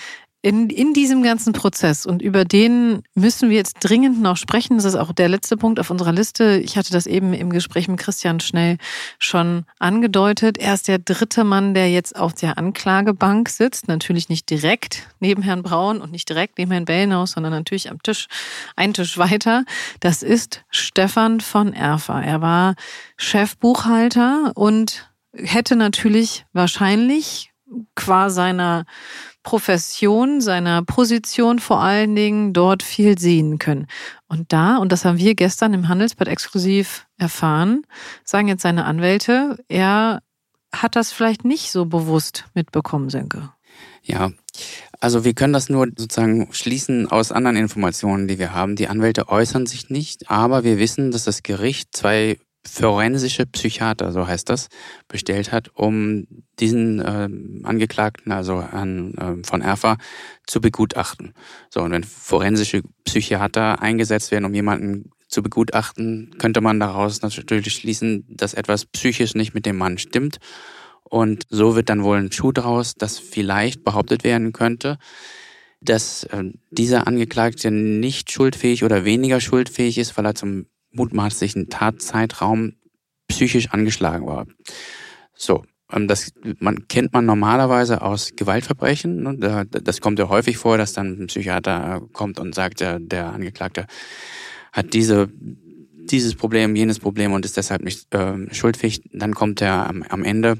In, 0.45 0.69
in 0.69 0.93
diesem 0.93 1.23
ganzen 1.23 1.53
Prozess 1.53 2.05
und 2.05 2.21
über 2.21 2.45
den 2.45 3.01
müssen 3.15 3.49
wir 3.49 3.57
jetzt 3.57 3.77
dringend 3.79 4.21
noch 4.21 4.37
sprechen. 4.37 4.77
Das 4.77 4.85
ist 4.85 4.93
auch 4.93 5.11
der 5.11 5.27
letzte 5.27 5.57
Punkt 5.57 5.79
auf 5.79 5.89
unserer 5.89 6.11
Liste. 6.11 6.59
Ich 6.59 6.77
hatte 6.77 6.93
das 6.93 7.07
eben 7.07 7.33
im 7.33 7.49
Gespräch 7.49 7.87
mit 7.87 7.99
Christian 7.99 8.39
Schnell 8.39 8.77
schon 9.17 9.65
angedeutet. 9.79 10.59
Er 10.59 10.75
ist 10.75 10.87
der 10.87 10.99
dritte 10.99 11.43
Mann, 11.43 11.73
der 11.73 11.89
jetzt 11.89 12.15
auf 12.15 12.33
der 12.33 12.59
Anklagebank 12.59 13.49
sitzt. 13.49 13.87
Natürlich 13.87 14.29
nicht 14.29 14.47
direkt 14.51 15.07
neben 15.19 15.41
Herrn 15.41 15.63
Braun 15.63 15.99
und 15.99 16.11
nicht 16.11 16.29
direkt 16.29 16.59
neben 16.59 16.69
Herrn 16.69 16.85
Bellenhaus, 16.85 17.31
sondern 17.31 17.53
natürlich 17.53 17.89
am 17.89 18.03
Tisch, 18.03 18.27
ein 18.75 18.93
Tisch 18.93 19.17
weiter. 19.17 19.65
Das 19.99 20.21
ist 20.21 20.63
Stefan 20.69 21.39
von 21.41 21.73
Erfer. 21.73 22.21
Er 22.21 22.41
war 22.41 22.75
Chefbuchhalter 23.17 24.51
und 24.53 25.09
hätte 25.33 25.75
natürlich 25.75 26.45
wahrscheinlich 26.53 27.51
qua 27.95 28.29
seiner 28.29 28.85
Profession, 29.43 30.41
seiner 30.41 30.83
Position 30.83 31.59
vor 31.59 31.81
allen 31.81 32.15
Dingen 32.15 32.53
dort 32.53 32.83
viel 32.83 33.17
sehen 33.17 33.59
können. 33.59 33.87
Und 34.27 34.51
da, 34.51 34.77
und 34.77 34.91
das 34.91 35.05
haben 35.05 35.19
wir 35.19 35.35
gestern 35.35 35.73
im 35.73 35.87
Handelsblatt 35.87 36.27
exklusiv 36.27 37.07
erfahren, 37.17 37.83
sagen 38.23 38.47
jetzt 38.47 38.63
seine 38.63 38.85
Anwälte, 38.85 39.57
er 39.67 40.21
hat 40.73 40.95
das 40.95 41.11
vielleicht 41.11 41.45
nicht 41.45 41.71
so 41.71 41.85
bewusst 41.85 42.45
mitbekommen, 42.53 43.09
Senke. 43.09 43.51
Ja, 44.03 44.31
also 44.99 45.23
wir 45.23 45.33
können 45.33 45.53
das 45.53 45.69
nur 45.69 45.87
sozusagen 45.95 46.47
schließen 46.51 47.09
aus 47.09 47.31
anderen 47.31 47.57
Informationen, 47.57 48.27
die 48.27 48.39
wir 48.39 48.53
haben. 48.53 48.75
Die 48.75 48.87
Anwälte 48.87 49.29
äußern 49.29 49.65
sich 49.65 49.89
nicht, 49.89 50.29
aber 50.29 50.63
wir 50.63 50.77
wissen, 50.77 51.11
dass 51.11 51.23
das 51.23 51.43
Gericht 51.43 51.95
zwei 51.95 52.37
forensische 52.67 53.45
Psychiater, 53.45 54.11
so 54.11 54.27
heißt 54.27 54.49
das, 54.49 54.69
bestellt 55.07 55.51
hat, 55.51 55.69
um 55.75 56.27
diesen 56.59 56.99
äh, 56.99 57.29
Angeklagten, 57.63 58.31
also 58.31 58.55
an, 58.55 59.13
äh, 59.15 59.47
von 59.47 59.61
Erfa, 59.61 59.97
zu 60.47 60.61
begutachten. 60.61 61.33
So, 61.69 61.81
und 61.81 61.91
wenn 61.91 62.03
forensische 62.03 62.81
Psychiater 63.03 63.81
eingesetzt 63.81 64.31
werden, 64.31 64.45
um 64.45 64.53
jemanden 64.53 65.11
zu 65.27 65.43
begutachten, 65.43 66.35
könnte 66.37 66.61
man 66.61 66.79
daraus 66.79 67.21
natürlich 67.21 67.73
schließen, 67.73 68.25
dass 68.29 68.53
etwas 68.53 68.85
psychisch 68.85 69.35
nicht 69.35 69.53
mit 69.53 69.65
dem 69.65 69.77
Mann 69.77 69.97
stimmt. 69.97 70.37
Und 71.03 71.45
so 71.49 71.75
wird 71.75 71.89
dann 71.89 72.03
wohl 72.03 72.17
ein 72.17 72.31
Schuh 72.31 72.51
draus, 72.51 72.95
dass 72.95 73.19
vielleicht 73.19 73.83
behauptet 73.83 74.23
werden 74.23 74.53
könnte, 74.53 74.97
dass 75.81 76.23
äh, 76.25 76.45
dieser 76.71 77.07
Angeklagte 77.07 77.69
nicht 77.69 78.31
schuldfähig 78.31 78.83
oder 78.83 79.05
weniger 79.05 79.39
schuldfähig 79.39 79.97
ist, 79.97 80.17
weil 80.17 80.25
er 80.25 80.35
zum 80.35 80.65
mutmaßlichen 80.95 81.69
Tatzeitraum 81.69 82.73
psychisch 83.27 83.71
angeschlagen 83.71 84.25
war. 84.25 84.45
So, 85.33 85.63
ähm, 85.91 86.07
das 86.07 86.33
man, 86.59 86.87
kennt 86.87 87.13
man 87.13 87.25
normalerweise 87.25 88.01
aus 88.01 88.31
Gewaltverbrechen. 88.35 89.23
Ne? 89.23 89.65
Das 89.69 90.01
kommt 90.01 90.19
ja 90.19 90.29
häufig 90.29 90.57
vor, 90.57 90.77
dass 90.77 90.93
dann 90.93 91.19
ein 91.19 91.27
Psychiater 91.27 92.01
kommt 92.13 92.39
und 92.39 92.55
sagt, 92.55 92.79
der, 92.79 92.99
der 92.99 93.33
Angeklagte 93.33 93.85
hat 94.71 94.93
diese, 94.93 95.29
dieses 95.31 96.35
Problem, 96.35 96.75
jenes 96.75 96.99
Problem 96.99 97.33
und 97.33 97.45
ist 97.45 97.57
deshalb 97.57 97.83
nicht 97.83 98.13
äh, 98.13 98.53
schuldfähig. 98.53 99.01
Dann 99.11 99.33
kommt 99.33 99.61
er 99.61 99.87
am, 99.87 100.03
am 100.03 100.23
Ende 100.23 100.59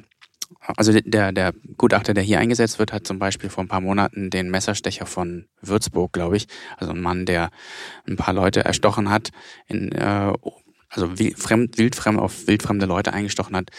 also 0.76 0.91
der, 0.99 1.32
der 1.32 1.53
Gutachter, 1.78 2.13
der 2.13 2.24
hier 2.24 2.39
eingesetzt 2.39 2.80
wird, 2.80 2.93
hat 2.93 3.05
zum 3.05 3.20
Beispiel 3.20 3.49
vor 3.49 3.63
ein 3.63 3.68
paar 3.68 3.82
Monaten 3.82 4.30
den 4.30 4.49
Messerstecher 4.49 5.05
von 5.05 5.47
Würzburg, 5.61 6.13
glaube 6.13 6.38
ich, 6.38 6.47
also 6.78 6.93
ein 6.93 7.01
Mann, 7.01 7.26
der 7.26 7.49
ein 8.07 8.16
paar 8.16 8.34
Leute 8.34 8.66
erstochen 8.66 9.09
hat, 9.09 9.30
in, 9.68 9.91
äh, 9.91 10.34
also 10.89 11.09
fremd, 11.36 11.78
wildfremd 11.78 12.20
auf 12.20 12.47
wildfremde 12.47 12.86
Leute 12.86 13.13
eingestochen 13.13 13.55
hat, 13.55 13.70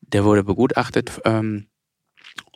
der 0.00 0.24
wurde 0.24 0.44
begutachtet 0.44 1.20
ähm, 1.24 1.66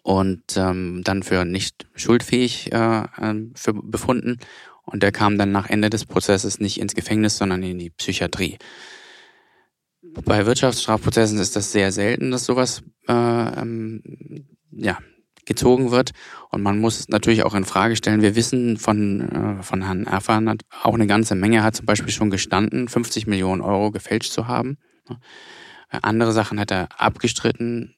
und 0.02 0.56
ähm, 0.56 1.02
dann 1.04 1.22
für 1.22 1.44
nicht 1.44 1.86
schuldfähig 1.94 2.72
äh, 2.72 3.04
ähm, 3.20 3.52
für 3.56 3.74
befunden. 3.74 4.38
Und 4.84 5.02
der 5.02 5.10
kam 5.10 5.36
dann 5.36 5.50
nach 5.50 5.68
Ende 5.68 5.90
des 5.90 6.04
Prozesses 6.04 6.60
nicht 6.60 6.78
ins 6.80 6.94
Gefängnis, 6.94 7.38
sondern 7.38 7.62
in 7.64 7.78
die 7.78 7.90
Psychiatrie. 7.90 8.58
Bei 10.24 10.46
Wirtschaftsstrafprozessen 10.46 11.38
ist 11.38 11.56
das 11.56 11.72
sehr 11.72 11.92
selten, 11.92 12.30
dass 12.30 12.44
sowas 12.44 12.82
äh, 13.08 13.12
ähm, 13.12 14.02
ja, 14.72 14.98
gezogen 15.44 15.90
wird. 15.90 16.12
Und 16.50 16.62
man 16.62 16.78
muss 16.78 17.08
natürlich 17.08 17.42
auch 17.42 17.54
in 17.54 17.64
Frage 17.64 17.96
stellen, 17.96 18.22
wir 18.22 18.34
wissen 18.36 18.76
von, 18.76 19.20
äh, 19.20 19.62
von 19.62 19.82
Herrn 19.82 20.06
Erfan 20.06 20.58
auch 20.82 20.94
eine 20.94 21.06
ganze 21.06 21.34
Menge, 21.34 21.62
hat 21.62 21.76
zum 21.76 21.86
Beispiel 21.86 22.12
schon 22.12 22.30
gestanden, 22.30 22.88
50 22.88 23.26
Millionen 23.26 23.60
Euro 23.60 23.90
gefälscht 23.90 24.32
zu 24.32 24.46
haben. 24.46 24.78
Andere 25.88 26.32
Sachen 26.32 26.58
hat 26.58 26.72
er 26.72 26.88
abgestritten 26.98 27.94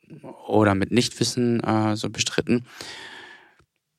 oder 0.47 0.75
mit 0.75 0.91
Nichtwissen 0.91 1.61
äh, 1.61 1.97
so 1.97 2.11
bestritten. 2.11 2.67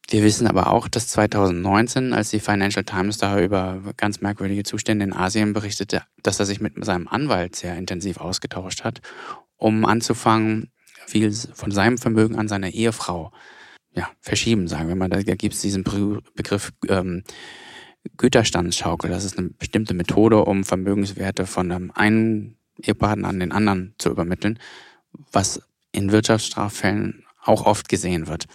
Wir 0.10 0.24
wissen 0.24 0.48
aber 0.48 0.72
auch, 0.72 0.88
dass 0.88 1.08
2019, 1.10 2.14
als 2.14 2.32
die 2.32 2.40
Financial 2.40 2.84
Times 2.84 3.20
da 3.20 3.40
über 3.40 3.80
ganz 3.96 4.22
merkwürdige 4.22 4.64
Zustände 4.64 5.06
in 5.06 5.14
Asien 5.14 5.54
berichtete, 5.54 6.02
dass 6.24 6.40
er 6.40 6.48
sich 6.48 6.60
mit 6.60 6.84
seinem 6.84 7.08
Anwalt 7.08 7.56
sehr 7.56 7.78
intensiv 7.78 8.18
ausgetauscht 8.18 8.84
hat, 8.84 9.02
um 9.58 9.86
anzufangen, 9.86 10.72
viel 11.06 11.32
von 11.32 11.72
seinem 11.72 12.00
Vermögen 12.00 12.38
an 12.38 12.48
seine 12.48 12.74
Ehefrau 12.74 13.32
ja, 13.94 14.10
verschieben, 14.20 14.68
sagen 14.68 14.88
wir 14.88 14.96
mal. 14.96 15.10
Da 15.10 15.22
gibt 15.22 15.54
es 15.54 15.62
diesen 15.62 15.84
Begriff 16.36 16.72
ähm, 16.88 17.24
Güterstandsschaukel. 18.18 19.12
Das 19.12 19.26
ist 19.26 19.38
eine 19.38 19.50
bestimmte 19.50 19.94
Methode, 19.94 20.44
um 20.44 20.64
Vermögenswerte 20.64 21.46
von 21.46 21.72
einem 21.72 21.92
einen 21.92 22.58
Ehepartner 22.82 23.28
an 23.28 23.40
den 23.40 23.52
anderen 23.52 23.94
zu 23.98 24.10
übermitteln, 24.10 24.58
was 25.32 25.62
in 25.92 26.12
Wirtschaftsstraffällen 26.12 27.26
auch 27.44 27.66
oft 27.66 27.90
gesehen 27.90 28.28
wird. 28.28 28.46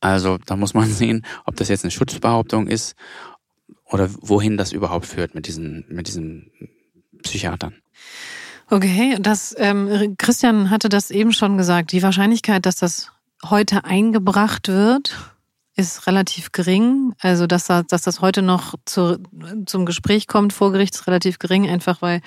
Also 0.00 0.38
da 0.38 0.56
muss 0.56 0.74
man 0.74 0.86
sehen, 0.90 1.24
ob 1.44 1.56
das 1.56 1.68
jetzt 1.68 1.84
eine 1.84 1.90
Schutzbehauptung 1.90 2.66
ist 2.68 2.94
oder 3.84 4.08
wohin 4.20 4.56
das 4.56 4.72
überhaupt 4.72 5.06
führt 5.06 5.34
mit 5.34 5.46
diesen, 5.46 5.84
mit 5.88 6.08
diesen 6.08 6.50
Psychiatern. 7.22 7.74
Okay, 8.70 9.16
das 9.18 9.54
ähm, 9.58 10.14
Christian 10.18 10.68
hatte 10.68 10.90
das 10.90 11.10
eben 11.10 11.32
schon 11.32 11.56
gesagt. 11.56 11.92
Die 11.92 12.02
Wahrscheinlichkeit, 12.02 12.66
dass 12.66 12.76
das 12.76 13.12
heute 13.44 13.84
eingebracht 13.84 14.68
wird, 14.68 15.16
ist 15.78 16.08
relativ 16.08 16.50
gering. 16.50 17.14
Also, 17.20 17.46
dass, 17.46 17.66
dass 17.66 18.02
das 18.02 18.20
heute 18.20 18.42
noch 18.42 18.74
zu, 18.84 19.18
zum 19.64 19.86
Gespräch 19.86 20.26
kommt 20.26 20.52
vor 20.52 20.72
Gericht, 20.72 20.96
ist 20.96 21.06
relativ 21.06 21.38
gering, 21.38 21.68
einfach 21.68 22.02
weil 22.02 22.20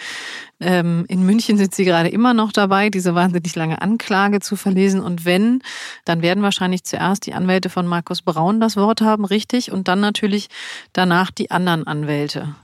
ähm, 0.62 1.06
in 1.10 1.26
München 1.26 1.58
sind 1.58 1.76
sie 1.76 1.84
gerade 1.84 2.08
immer 2.08 2.34
noch 2.34 2.54
dabei, 2.54 2.90
diese 2.90 3.14
wahnsinnig 3.14 3.54
lange 3.56 3.82
Anklage 3.82 4.40
zu 4.40 4.56
verlesen. 4.56 5.02
Und 5.02 5.26
wenn, 5.26 5.62
dann 6.06 6.22
werden 6.22 6.44
wahrscheinlich 6.44 6.86
zuerst 6.86 7.26
die 7.26 7.34
Anwälte 7.34 7.70
von 7.70 7.86
Markus 7.86 8.22
Braun 8.22 8.62
das 8.62 8.78
Wort 8.78 9.02
haben, 9.02 9.26
richtig, 9.26 9.72
und 9.72 9.90
dann 9.90 10.00
natürlich 10.00 10.48
danach 10.94 11.30
die 11.30 11.52
anderen 11.52 11.86
Anwälte. 11.86 12.56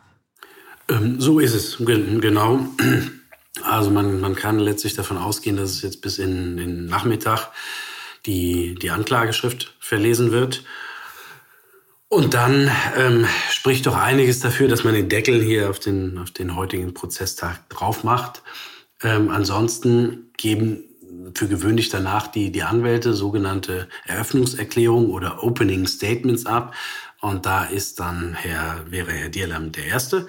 Ähm, 0.90 1.20
so 1.20 1.40
ist 1.40 1.54
es, 1.54 1.78
genau. 1.86 2.62
Also 3.64 3.90
man, 3.90 4.22
man 4.22 4.36
kann 4.36 4.60
letztlich 4.60 4.94
davon 4.94 5.18
ausgehen, 5.18 5.58
dass 5.58 5.72
es 5.72 5.82
jetzt 5.82 6.02
bis 6.02 6.18
in 6.18 6.56
den 6.56 6.86
Nachmittag 6.86 7.50
die, 8.28 8.76
die 8.76 8.92
Anklageschrift 8.92 9.76
verlesen 9.80 10.32
wird. 10.32 10.64
Und 12.10 12.34
dann 12.34 12.72
ähm, 12.96 13.26
spricht 13.50 13.86
doch 13.86 13.98
einiges 13.98 14.40
dafür, 14.40 14.68
dass 14.68 14.84
man 14.84 14.94
den 14.94 15.10
Deckel 15.10 15.42
hier 15.42 15.70
auf 15.70 15.80
den, 15.80 16.18
auf 16.18 16.32
den 16.32 16.56
heutigen 16.56 16.94
Prozesstag 16.94 17.68
drauf 17.70 18.04
macht. 18.04 18.44
Ähm, 19.04 19.30
ansonsten 19.30 20.32
geben 20.38 20.84
für 21.34 21.48
gewöhnlich 21.48 21.90
danach 21.90 22.28
die, 22.28 22.52
die 22.52 22.64
Anwälte 22.64 23.14
sogenannte 23.14 23.90
Eröffnungserklärungen 24.06 25.10
oder 25.10 25.44
Opening 25.44 25.88
Statements 25.88 26.46
ab. 26.46 26.74
Und 27.20 27.46
da 27.46 27.66
ist 27.66 28.00
dann 28.00 28.34
Herr, 28.34 28.86
wäre 28.90 29.12
Herr 29.12 29.30
Dierlam 29.30 29.72
der 29.72 29.86
Erste. 29.86 30.28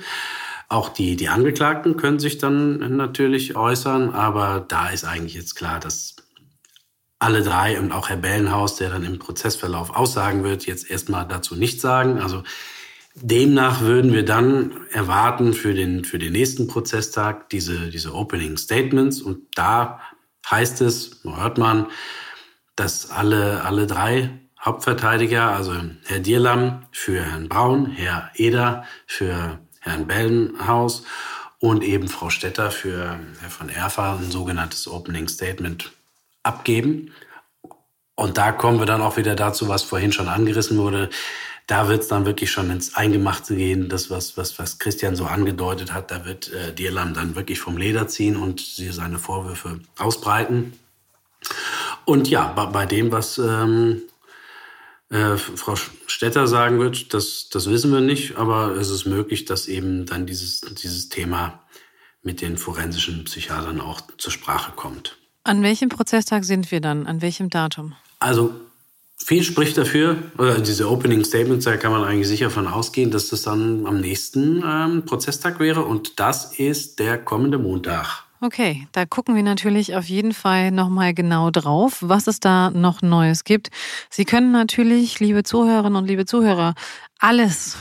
Auch 0.69 0.89
die, 0.91 1.17
die 1.17 1.29
Angeklagten 1.29 1.97
können 1.97 2.19
sich 2.19 2.39
dann 2.39 2.97
natürlich 2.97 3.57
äußern, 3.57 4.11
aber 4.11 4.65
da 4.67 4.89
ist 4.89 5.05
eigentlich 5.05 5.35
jetzt 5.35 5.55
klar, 5.55 5.81
dass 5.81 6.17
alle 7.19 7.43
drei 7.43 7.81
und 7.81 7.93
auch 7.93 8.09
Herr 8.09 8.17
Bellenhaus, 8.17 8.77
der 8.77 8.91
dann 8.91 9.05
im 9.05 9.19
Prozessverlauf 9.19 9.91
aussagen 9.91 10.45
wird, 10.45 10.67
jetzt 10.67 10.91
erstmal 10.91 11.27
dazu 11.27 11.57
nichts 11.57 11.83
sagen. 11.83 12.21
Also 12.21 12.45
demnach 13.15 13.81
würden 13.81 14.13
wir 14.13 14.25
dann 14.25 14.87
erwarten 14.93 15.53
für 15.53 15.75
den, 15.75 16.05
für 16.05 16.19
den 16.19 16.33
nächsten 16.33 16.69
Prozesstag 16.69 17.49
diese, 17.51 17.91
diese 17.91 18.15
Opening 18.15 18.57
Statements. 18.57 19.21
Und 19.21 19.41
da 19.55 20.01
heißt 20.49 20.81
es, 20.81 21.21
hört 21.25 21.59
man, 21.59 21.87
dass 22.77 23.11
alle, 23.11 23.65
alle 23.65 23.89
drei 23.89 24.31
Hauptverteidiger, 24.61 25.51
also 25.53 25.75
Herr 26.05 26.21
Dierlam 26.21 26.87
für 26.93 27.21
Herrn 27.23 27.49
Braun, 27.49 27.87
Herr 27.87 28.31
Eder 28.35 28.85
für 29.07 29.59
Herrn 29.81 30.07
Bellenhaus 30.07 31.05
und 31.59 31.83
eben 31.83 32.09
Frau 32.09 32.31
Stetter 32.31 32.71
für 32.71 33.19
Herr 33.41 33.51
von 33.51 33.69
Erfa 33.69 34.17
ein 34.17 34.31
sogenanntes 34.31 34.87
Opening 34.87 35.27
Statement 35.27 35.93
abgeben. 36.49 37.13
Und 38.17 38.37
da 38.37 38.51
kommen 38.51 38.81
wir 38.81 38.87
dann 38.87 39.01
auch 39.01 39.17
wieder 39.17 39.37
dazu, 39.37 39.69
was 39.69 39.85
vorhin 39.85 40.13
schon 40.13 40.29
angerissen 40.29 40.77
wurde. 40.79 41.09
Da 41.69 41.89
wird 41.89 42.03
es 42.03 42.09
dann 42.09 42.27
wirklich 42.27 42.51
schon 42.51 42.71
ins 42.71 42.97
Eingemachte 42.97 43.55
gehen, 43.55 43.89
das, 43.89 44.11
was, 44.11 44.37
was, 44.37 44.59
was 44.59 44.79
Christian 44.79 45.15
so 45.15 45.27
angedeutet 45.27 45.93
hat. 45.93 46.11
Da 46.11 46.25
wird 46.25 46.53
äh, 46.53 46.73
Dierland 46.73 47.17
dann 47.17 47.37
wirklich 47.37 47.61
vom 47.61 47.77
Leder 47.77 48.09
ziehen 48.09 48.37
und 48.37 48.61
sie 48.61 48.91
seine 48.91 49.19
Vorwürfe 49.19 49.81
ausbreiten. 49.99 50.73
Und 52.07 52.29
ja, 52.29 52.47
bei, 52.49 52.67
bei 52.67 52.87
dem, 52.87 53.13
was 53.13 53.39
ähm, 53.39 54.03
äh, 55.11 55.37
Frau 55.37 55.77
Stetter 56.07 56.47
sagen 56.49 56.81
wird, 56.81 57.15
das, 57.15 57.49
das 57.51 57.69
wissen 57.71 57.93
wir 57.93 58.01
nicht, 58.01 58.37
aber 58.37 58.73
es 58.77 58.91
ist 58.91 59.05
möglich, 59.05 59.45
dass 59.45 59.69
eben 59.69 60.07
dann 60.07 60.27
dieses, 60.27 60.63
dieses 60.63 61.09
Thema 61.09 61.63
mit 62.23 62.41
den 62.41 62.59
forensischen 62.59 63.25
Psychiatern 63.25 63.81
auch 63.81 64.01
zur 64.17 64.33
Sprache 64.33 64.73
kommt. 64.73 65.19
An 65.49 65.63
welchem 65.63 65.89
Prozesstag 65.89 66.45
sind 66.45 66.71
wir 66.71 66.83
dann? 66.83 67.07
An 67.07 67.23
welchem 67.23 67.49
Datum? 67.49 67.95
Also 68.19 68.53
viel 69.17 69.43
spricht 69.43 69.79
dafür, 69.79 70.19
oder 70.37 70.61
diese 70.61 70.91
Opening 70.91 71.25
Statements, 71.25 71.65
da 71.65 71.79
kann 71.79 71.91
man 71.91 72.05
eigentlich 72.05 72.29
sicher 72.29 72.51
von 72.51 72.67
ausgehen, 72.67 73.11
dass 73.11 73.31
das 73.31 73.45
dann 73.45 73.87
am 73.87 73.99
nächsten 73.99 74.63
ähm, 74.63 75.07
Prozesstag 75.07 75.59
wäre 75.59 75.87
und 75.87 76.21
das 76.21 76.59
ist 76.59 76.99
der 76.99 77.17
kommende 77.17 77.57
Montag. 77.57 78.25
Okay, 78.43 78.89
da 78.93 79.07
gucken 79.07 79.37
wir 79.37 79.43
natürlich 79.43 79.97
auf 79.97 80.05
jeden 80.05 80.35
Fall 80.35 80.71
nochmal 80.71 81.15
genau 81.15 81.51
drauf, 81.51 81.97
was 82.03 82.27
es 82.27 82.41
da 82.41 82.69
noch 82.69 83.01
Neues 83.01 83.45
gibt. 83.45 83.71
Sie 84.11 84.27
können 84.27 84.53
natürlich, 84.53 85.19
liebe 85.19 85.45
Zuhörerinnen 85.45 85.97
und 85.97 86.07
liebe 86.07 86.27
Zuhörer, 86.27 86.75
alles 87.21 87.79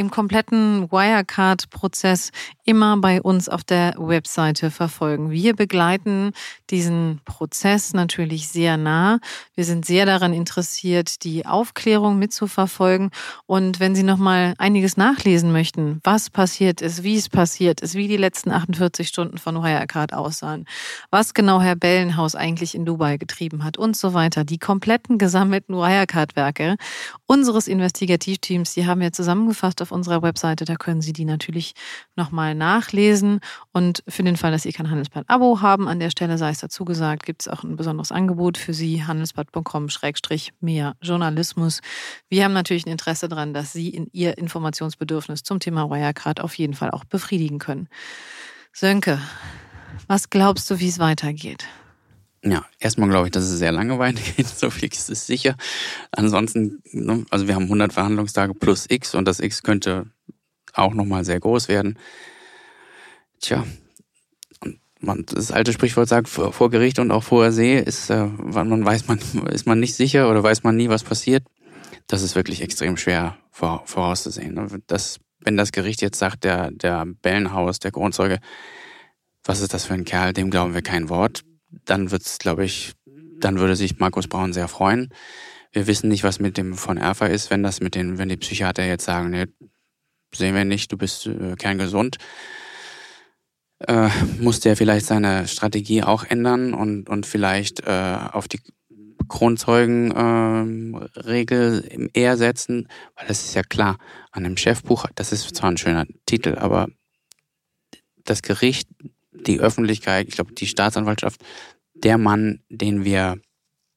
im 0.00 0.10
kompletten 0.10 0.90
Wirecard-Prozess 0.90 2.30
immer 2.70 2.96
bei 2.98 3.20
uns 3.20 3.48
auf 3.48 3.64
der 3.64 3.96
Webseite 3.98 4.70
verfolgen. 4.70 5.32
Wir 5.32 5.56
begleiten 5.56 6.30
diesen 6.70 7.20
Prozess 7.24 7.94
natürlich 7.94 8.46
sehr 8.46 8.76
nah. 8.76 9.18
Wir 9.56 9.64
sind 9.64 9.84
sehr 9.84 10.06
daran 10.06 10.32
interessiert, 10.32 11.24
die 11.24 11.46
Aufklärung 11.46 12.20
mitzuverfolgen. 12.20 13.10
Und 13.46 13.80
wenn 13.80 13.96
Sie 13.96 14.04
noch 14.04 14.18
mal 14.18 14.54
einiges 14.58 14.96
nachlesen 14.96 15.50
möchten, 15.50 15.98
was 16.04 16.30
passiert 16.30 16.80
ist, 16.80 17.02
wie 17.02 17.16
es 17.16 17.28
passiert 17.28 17.80
ist, 17.80 17.96
wie 17.96 18.06
die 18.06 18.16
letzten 18.16 18.52
48 18.52 19.08
Stunden 19.08 19.38
von 19.38 19.56
Wirecard 19.56 20.14
aussahen, 20.14 20.64
was 21.10 21.34
genau 21.34 21.60
Herr 21.60 21.74
Bellenhaus 21.74 22.36
eigentlich 22.36 22.76
in 22.76 22.84
Dubai 22.84 23.16
getrieben 23.16 23.64
hat 23.64 23.78
und 23.78 23.96
so 23.96 24.14
weiter, 24.14 24.44
die 24.44 24.58
kompletten 24.58 25.18
gesammelten 25.18 25.74
Wirecard-Werke 25.74 26.76
unseres 27.26 27.66
Investigativteams, 27.66 28.74
die 28.74 28.86
haben 28.86 29.00
wir 29.00 29.12
zusammengefasst 29.12 29.82
auf 29.82 29.90
unserer 29.90 30.22
Webseite. 30.22 30.64
Da 30.64 30.76
können 30.76 31.00
Sie 31.00 31.12
die 31.12 31.24
natürlich 31.24 31.74
noch 32.14 32.30
mal 32.30 32.54
nachlesen. 32.60 33.40
Und 33.72 34.04
für 34.06 34.22
den 34.22 34.36
Fall, 34.36 34.52
dass 34.52 34.62
Sie 34.62 34.72
kein 34.72 34.88
Handelsblatt-Abo 34.90 35.60
haben, 35.60 35.88
an 35.88 35.98
der 35.98 36.10
Stelle 36.10 36.38
sei 36.38 36.50
es 36.50 36.60
dazu 36.60 36.84
gesagt, 36.84 37.24
gibt 37.24 37.42
es 37.42 37.48
auch 37.48 37.64
ein 37.64 37.74
besonderes 37.74 38.12
Angebot 38.12 38.56
für 38.56 38.74
Sie, 38.74 39.02
handelsblatt.com-mehr 39.04 40.94
Journalismus. 41.02 41.80
Wir 42.28 42.44
haben 42.44 42.52
natürlich 42.52 42.86
ein 42.86 42.92
Interesse 42.92 43.28
daran, 43.28 43.52
dass 43.52 43.72
Sie 43.72 43.88
in 43.88 44.06
Ihr 44.12 44.38
Informationsbedürfnis 44.38 45.42
zum 45.42 45.58
Thema 45.58 45.90
Wirecard 45.90 46.40
auf 46.40 46.54
jeden 46.54 46.74
Fall 46.74 46.90
auch 46.90 47.04
befriedigen 47.04 47.58
können. 47.58 47.88
Sönke, 48.72 49.18
was 50.06 50.30
glaubst 50.30 50.70
du, 50.70 50.78
wie 50.78 50.88
es 50.88 50.98
weitergeht? 51.00 51.66
Ja, 52.42 52.64
erstmal 52.78 53.08
glaube 53.08 53.26
ich, 53.26 53.32
dass 53.32 53.44
es 53.44 53.58
sehr 53.58 53.72
lange 53.72 53.98
weitergeht, 53.98 54.46
so 54.56 54.70
viel 54.70 54.88
ist 54.88 55.10
es 55.10 55.26
sicher. 55.26 55.56
Ansonsten, 56.10 56.82
ne, 56.92 57.26
also 57.30 57.48
wir 57.48 57.54
haben 57.54 57.64
100 57.64 57.92
Verhandlungstage 57.92 58.54
plus 58.54 58.86
X 58.88 59.14
und 59.14 59.26
das 59.26 59.40
X 59.40 59.62
könnte 59.62 60.06
auch 60.72 60.94
nochmal 60.94 61.24
sehr 61.24 61.38
groß 61.38 61.68
werden. 61.68 61.98
Tja, 63.40 63.64
man, 65.00 65.24
das 65.26 65.50
alte 65.50 65.72
Sprichwort 65.72 66.08
sagt, 66.08 66.28
vor 66.28 66.70
Gericht 66.70 66.98
und 66.98 67.10
auch 67.10 67.22
vor 67.22 67.50
See 67.52 67.78
ist, 67.78 68.10
äh, 68.10 68.26
man 68.26 68.84
weiß 68.84 69.08
man, 69.08 69.18
ist 69.50 69.66
man 69.66 69.80
nicht 69.80 69.94
sicher 69.94 70.30
oder 70.30 70.42
weiß 70.42 70.62
man 70.62 70.76
nie, 70.76 70.88
was 70.88 71.02
passiert. 71.02 71.44
Das 72.06 72.22
ist 72.22 72.34
wirklich 72.34 72.60
extrem 72.60 72.96
schwer 72.96 73.36
vor, 73.50 73.82
vorauszusehen. 73.86 74.54
Ne? 74.54 74.68
Das, 74.86 75.18
wenn 75.40 75.56
das 75.56 75.72
Gericht 75.72 76.02
jetzt 76.02 76.18
sagt, 76.18 76.44
der, 76.44 76.70
der 76.70 77.06
Bellenhaus, 77.06 77.78
der 77.78 77.92
Grundzeuge, 77.92 78.40
was 79.44 79.60
ist 79.60 79.72
das 79.72 79.86
für 79.86 79.94
ein 79.94 80.04
Kerl, 80.04 80.32
dem 80.32 80.50
glauben 80.50 80.74
wir 80.74 80.82
kein 80.82 81.08
Wort, 81.08 81.42
dann 81.70 82.10
wird's, 82.10 82.38
glaube 82.38 82.64
ich, 82.64 82.92
dann 83.38 83.58
würde 83.58 83.76
sich 83.76 83.98
Markus 83.98 84.28
Braun 84.28 84.52
sehr 84.52 84.68
freuen. 84.68 85.08
Wir 85.72 85.86
wissen 85.86 86.08
nicht, 86.08 86.24
was 86.24 86.40
mit 86.40 86.58
dem 86.58 86.74
von 86.74 86.98
Erfa 86.98 87.26
ist, 87.26 87.50
wenn 87.50 87.62
das 87.62 87.80
mit 87.80 87.94
den, 87.94 88.18
wenn 88.18 88.28
die 88.28 88.36
Psychiater 88.36 88.84
jetzt 88.84 89.04
sagen, 89.04 89.30
nee, 89.30 89.46
sehen 90.34 90.54
wir 90.54 90.64
nicht, 90.64 90.92
du 90.92 90.98
bist 90.98 91.26
äh, 91.26 91.54
kerngesund, 91.56 92.18
äh, 93.86 94.08
musste 94.38 94.68
er 94.68 94.76
vielleicht 94.76 95.06
seine 95.06 95.48
Strategie 95.48 96.02
auch 96.02 96.24
ändern 96.24 96.74
und, 96.74 97.08
und 97.08 97.26
vielleicht 97.26 97.80
äh, 97.80 98.18
auf 98.32 98.48
die 98.48 98.60
Kronzeugenregel 99.28 101.88
ähm, 101.90 102.10
eher 102.12 102.36
setzen, 102.36 102.88
weil 103.16 103.28
das 103.28 103.44
ist 103.44 103.54
ja 103.54 103.62
klar, 103.62 103.98
an 104.32 104.44
dem 104.44 104.56
Chefbuch, 104.56 105.06
das 105.14 105.32
ist 105.32 105.54
zwar 105.54 105.70
ein 105.70 105.76
schöner 105.76 106.06
Titel, 106.26 106.56
aber 106.56 106.88
das 108.24 108.42
Gericht, 108.42 108.88
die 109.32 109.60
Öffentlichkeit, 109.60 110.28
ich 110.28 110.34
glaube 110.34 110.52
die 110.52 110.66
Staatsanwaltschaft, 110.66 111.42
der 111.94 112.18
Mann, 112.18 112.62
den 112.68 113.04
wir, 113.04 113.38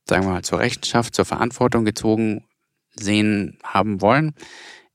sagen 0.07 0.25
wir 0.25 0.31
mal, 0.31 0.43
zur 0.43 0.59
Rechenschaft, 0.59 1.15
zur 1.15 1.25
Verantwortung 1.25 1.83
gezogen 1.83 2.45
sehen 2.95 3.57
haben 3.63 4.01
wollen, 4.01 4.35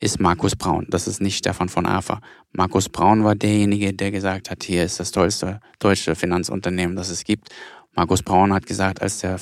ist 0.00 0.20
Markus 0.20 0.54
Braun. 0.54 0.86
Das 0.90 1.08
ist 1.08 1.20
nicht 1.20 1.38
Stefan 1.38 1.68
von 1.68 1.86
Afer. 1.86 2.20
Markus 2.52 2.88
Braun 2.88 3.24
war 3.24 3.34
derjenige, 3.34 3.92
der 3.92 4.10
gesagt 4.10 4.50
hat, 4.50 4.62
hier 4.62 4.84
ist 4.84 5.00
das 5.00 5.10
tollste 5.10 5.60
deutsche 5.78 6.14
Finanzunternehmen, 6.14 6.96
das 6.96 7.10
es 7.10 7.24
gibt. 7.24 7.48
Markus 7.94 8.22
Braun 8.22 8.52
hat 8.52 8.66
gesagt, 8.66 9.02
als 9.02 9.18
der 9.18 9.38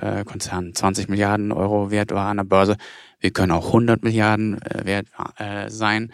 äh, 0.00 0.24
Konzern 0.24 0.74
20 0.74 1.08
Milliarden 1.08 1.52
Euro 1.52 1.92
wert 1.92 2.10
war 2.10 2.28
an 2.28 2.38
der 2.38 2.44
Börse, 2.44 2.76
wir 3.20 3.30
können 3.30 3.52
auch 3.52 3.66
100 3.66 4.02
Milliarden 4.02 4.60
äh, 4.62 4.84
wert 4.84 5.06
äh, 5.36 5.70
sein. 5.70 6.12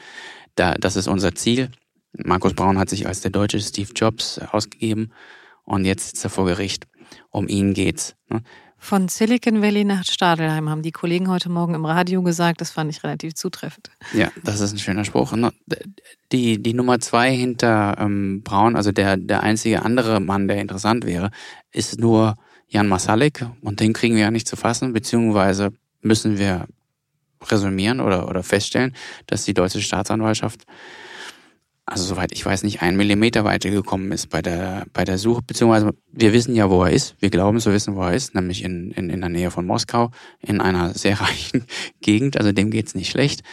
das 0.54 0.96
ist 0.96 1.08
unser 1.08 1.34
Ziel. 1.34 1.70
Markus 2.12 2.54
Braun 2.54 2.78
hat 2.78 2.90
sich 2.90 3.06
als 3.06 3.20
der 3.20 3.30
deutsche 3.30 3.60
Steve 3.60 3.92
Jobs 3.94 4.38
ausgegeben 4.38 5.12
und 5.64 5.84
jetzt 5.84 6.08
sitzt 6.08 6.24
er 6.24 6.30
vor 6.30 6.46
Gericht. 6.46 6.86
Um 7.30 7.48
ihn 7.48 7.72
geht's. 7.72 8.16
Von 8.78 9.08
Silicon 9.08 9.62
Valley 9.62 9.84
nach 9.84 10.04
Stadelheim 10.04 10.68
haben 10.68 10.82
die 10.82 10.92
Kollegen 10.92 11.28
heute 11.28 11.48
Morgen 11.48 11.74
im 11.74 11.84
Radio 11.84 12.22
gesagt. 12.22 12.60
Das 12.60 12.70
fand 12.70 12.90
ich 12.90 13.02
relativ 13.02 13.34
zutreffend. 13.34 13.90
Ja, 14.12 14.30
das 14.44 14.60
ist 14.60 14.72
ein 14.72 14.78
schöner 14.78 15.04
Spruch. 15.04 15.32
Die, 16.30 16.62
die 16.62 16.74
Nummer 16.74 17.00
zwei 17.00 17.34
hinter 17.34 17.96
ähm, 17.98 18.42
Braun, 18.42 18.76
also 18.76 18.92
der, 18.92 19.16
der 19.16 19.42
einzige 19.42 19.82
andere 19.82 20.20
Mann, 20.20 20.46
der 20.46 20.58
interessant 20.58 21.04
wäre, 21.04 21.30
ist 21.72 21.98
nur 21.98 22.36
Jan 22.68 22.88
Masalik. 22.88 23.46
Und 23.62 23.80
den 23.80 23.92
kriegen 23.92 24.14
wir 24.14 24.22
ja 24.22 24.30
nicht 24.30 24.48
zu 24.48 24.56
fassen, 24.56 24.92
beziehungsweise 24.92 25.70
müssen 26.02 26.38
wir 26.38 26.66
resümieren 27.42 28.00
oder, 28.00 28.28
oder 28.28 28.42
feststellen, 28.42 28.94
dass 29.26 29.44
die 29.44 29.54
deutsche 29.54 29.82
Staatsanwaltschaft 29.82 30.62
also 31.86 32.02
soweit 32.02 32.32
ich 32.32 32.44
weiß, 32.44 32.64
nicht 32.64 32.82
einen 32.82 32.96
Millimeter 32.96 33.44
weitergekommen 33.44 34.10
ist 34.10 34.28
bei 34.28 34.42
der, 34.42 34.86
bei 34.92 35.04
der 35.04 35.18
Suche, 35.18 35.42
beziehungsweise 35.42 35.94
wir 36.10 36.32
wissen 36.32 36.56
ja, 36.56 36.68
wo 36.68 36.82
er 36.82 36.90
ist. 36.90 37.14
Wir 37.20 37.30
glauben 37.30 37.60
zu 37.60 37.72
wissen, 37.72 37.94
wo 37.94 38.02
er 38.02 38.14
ist, 38.14 38.34
nämlich 38.34 38.64
in, 38.64 38.90
in, 38.90 39.08
in 39.08 39.20
der 39.20 39.30
Nähe 39.30 39.52
von 39.52 39.66
Moskau, 39.66 40.10
in 40.40 40.60
einer 40.60 40.94
sehr 40.94 41.20
reichen 41.20 41.64
Gegend, 42.00 42.36
also 42.36 42.50
dem 42.50 42.70
geht's 42.70 42.96
nicht 42.96 43.10
schlecht. 43.10 43.44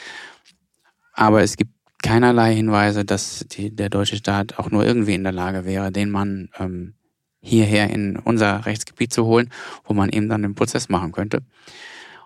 Aber 1.14 1.44
es 1.44 1.58
gibt 1.58 1.72
keinerlei 2.02 2.56
Hinweise, 2.56 3.06
dass 3.06 3.46
die, 3.52 3.74
der 3.74 3.90
deutsche 3.90 4.18
Staat 4.18 4.58
auch 4.58 4.72
nur 4.72 4.84
irgendwie 4.84 5.14
in 5.14 5.24
der 5.24 5.32
Lage 5.32 5.64
wäre, 5.64 5.92
den 5.92 6.10
Mann 6.10 6.50
ähm, 6.58 6.96
hierher 7.40 7.92
in 7.92 8.18
unser 8.18 8.66
Rechtsgebiet 8.66 9.14
zu 9.14 9.26
holen, 9.26 9.52
wo 9.86 9.94
man 9.94 10.10
eben 10.10 10.28
dann 10.28 10.42
den 10.42 10.56
Prozess 10.56 10.90
machen 10.90 11.12
könnte. 11.12 11.44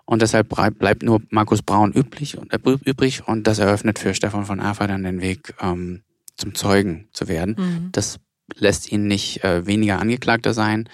Und 0.08 0.22
deshalb 0.22 0.48
bleibt 0.48 1.02
nur 1.02 1.20
Markus 1.28 1.60
Braun 1.60 1.92
üblich, 1.92 2.38
äh, 2.38 2.58
übrig 2.86 3.28
und 3.28 3.46
das 3.46 3.58
eröffnet 3.58 3.98
für 3.98 4.14
Stefan 4.14 4.46
von 4.46 4.58
Afer 4.58 4.86
dann 4.86 5.02
den 5.02 5.20
Weg 5.20 5.54
ähm, 5.60 6.00
zum 6.34 6.54
Zeugen 6.54 7.10
zu 7.12 7.28
werden. 7.28 7.56
Mhm. 7.58 7.88
Das 7.92 8.18
lässt 8.54 8.90
ihn 8.90 9.06
nicht 9.06 9.44
äh, 9.44 9.66
weniger 9.66 10.00
Angeklagter 10.00 10.54
sein, 10.54 10.88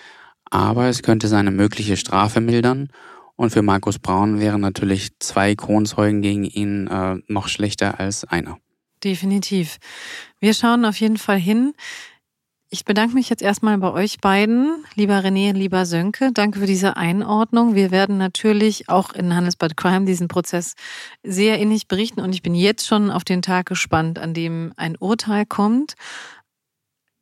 aber 0.51 0.89
es 0.89 1.05
könnte 1.05 1.29
seine 1.29 1.53
mögliche 1.53 1.97
Strafe 1.97 2.41
mildern. 2.41 2.89
Und 3.37 3.51
für 3.51 3.63
Markus 3.63 4.01
Braun 4.01 4.41
wären 4.41 4.61
natürlich 4.61 5.17
zwei 5.21 5.55
Kronzeugen 5.55 6.21
gegen 6.21 6.43
ihn 6.43 6.89
äh, 6.89 7.19
noch 7.29 7.47
schlechter 7.47 8.01
als 8.01 8.25
einer. 8.25 8.59
Definitiv. 9.05 9.77
Wir 10.41 10.55
schauen 10.55 10.85
auf 10.85 10.99
jeden 10.99 11.19
Fall 11.19 11.39
hin. 11.39 11.75
Ich 12.75 12.85
bedanke 12.85 13.15
mich 13.15 13.31
jetzt 13.31 13.41
erstmal 13.41 13.79
bei 13.79 13.93
euch 13.93 14.19
beiden, 14.19 14.85
lieber 14.97 15.21
René, 15.21 15.53
lieber 15.53 15.87
Sönke. 15.87 16.33
Danke 16.35 16.59
für 16.59 16.67
diese 16.67 16.97
Einordnung. 16.97 17.77
Wir 17.77 17.93
werden 17.93 18.19
natürlich 18.19 18.89
auch 18.89 19.13
in 19.13 19.33
Handelsbad 19.33 19.77
Crime 19.77 20.07
diesen 20.07 20.27
Prozess 20.27 20.75
sehr 21.23 21.61
innig 21.61 21.87
berichten 21.87 22.21
und 22.21 22.33
ich 22.33 22.43
bin 22.43 22.57
jetzt 22.57 22.85
schon 22.85 23.13
auf 23.13 23.23
den 23.23 23.43
Tag 23.43 23.67
gespannt, 23.67 24.19
an 24.19 24.35
dem 24.35 24.73
ein 24.75 24.97
Urteil 24.99 25.47
kommt. 25.47 25.95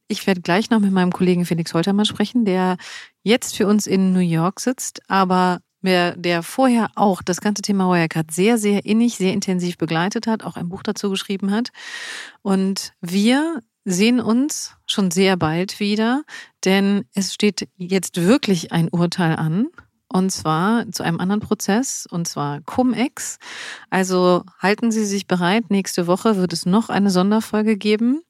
Ich 0.08 0.26
werde 0.26 0.40
gleich 0.40 0.70
noch 0.70 0.80
mit 0.80 0.90
meinem 0.90 1.12
Kollegen 1.12 1.44
Felix 1.44 1.74
Holtermann 1.74 2.06
sprechen, 2.06 2.46
der 2.46 2.78
jetzt 3.22 3.54
für 3.54 3.66
uns 3.66 3.86
in 3.86 4.14
New 4.14 4.20
York 4.20 4.58
sitzt, 4.58 5.02
aber 5.06 5.60
der 5.82 6.42
vorher 6.42 6.92
auch 6.94 7.20
das 7.20 7.42
ganze 7.42 7.60
Thema 7.60 7.92
Wirecard 7.92 8.30
sehr, 8.30 8.56
sehr 8.56 8.86
innig, 8.86 9.16
sehr 9.16 9.34
intensiv 9.34 9.76
begleitet 9.76 10.26
hat, 10.26 10.44
auch 10.44 10.56
ein 10.56 10.70
Buch 10.70 10.82
dazu 10.82 11.10
geschrieben 11.10 11.50
hat. 11.50 11.72
Und 12.40 12.94
wir 13.02 13.60
sehen 13.84 14.20
uns 14.20 14.74
schon 14.86 15.10
sehr 15.10 15.36
bald 15.36 15.80
wieder, 15.80 16.22
denn 16.64 17.04
es 17.14 17.34
steht 17.34 17.68
jetzt 17.76 18.20
wirklich 18.20 18.72
ein 18.72 18.88
Urteil 18.88 19.36
an. 19.36 19.68
Und 20.12 20.30
zwar 20.30 20.90
zu 20.92 21.02
einem 21.02 21.20
anderen 21.20 21.40
Prozess, 21.40 22.06
und 22.10 22.28
zwar 22.28 22.60
Cum-Ex. 22.60 23.38
Also 23.88 24.44
halten 24.58 24.92
Sie 24.92 25.06
sich 25.06 25.26
bereit. 25.26 25.70
Nächste 25.70 26.06
Woche 26.06 26.36
wird 26.36 26.52
es 26.52 26.66
noch 26.66 26.90
eine 26.90 27.08
Sonderfolge 27.08 27.78
geben. 27.78 28.20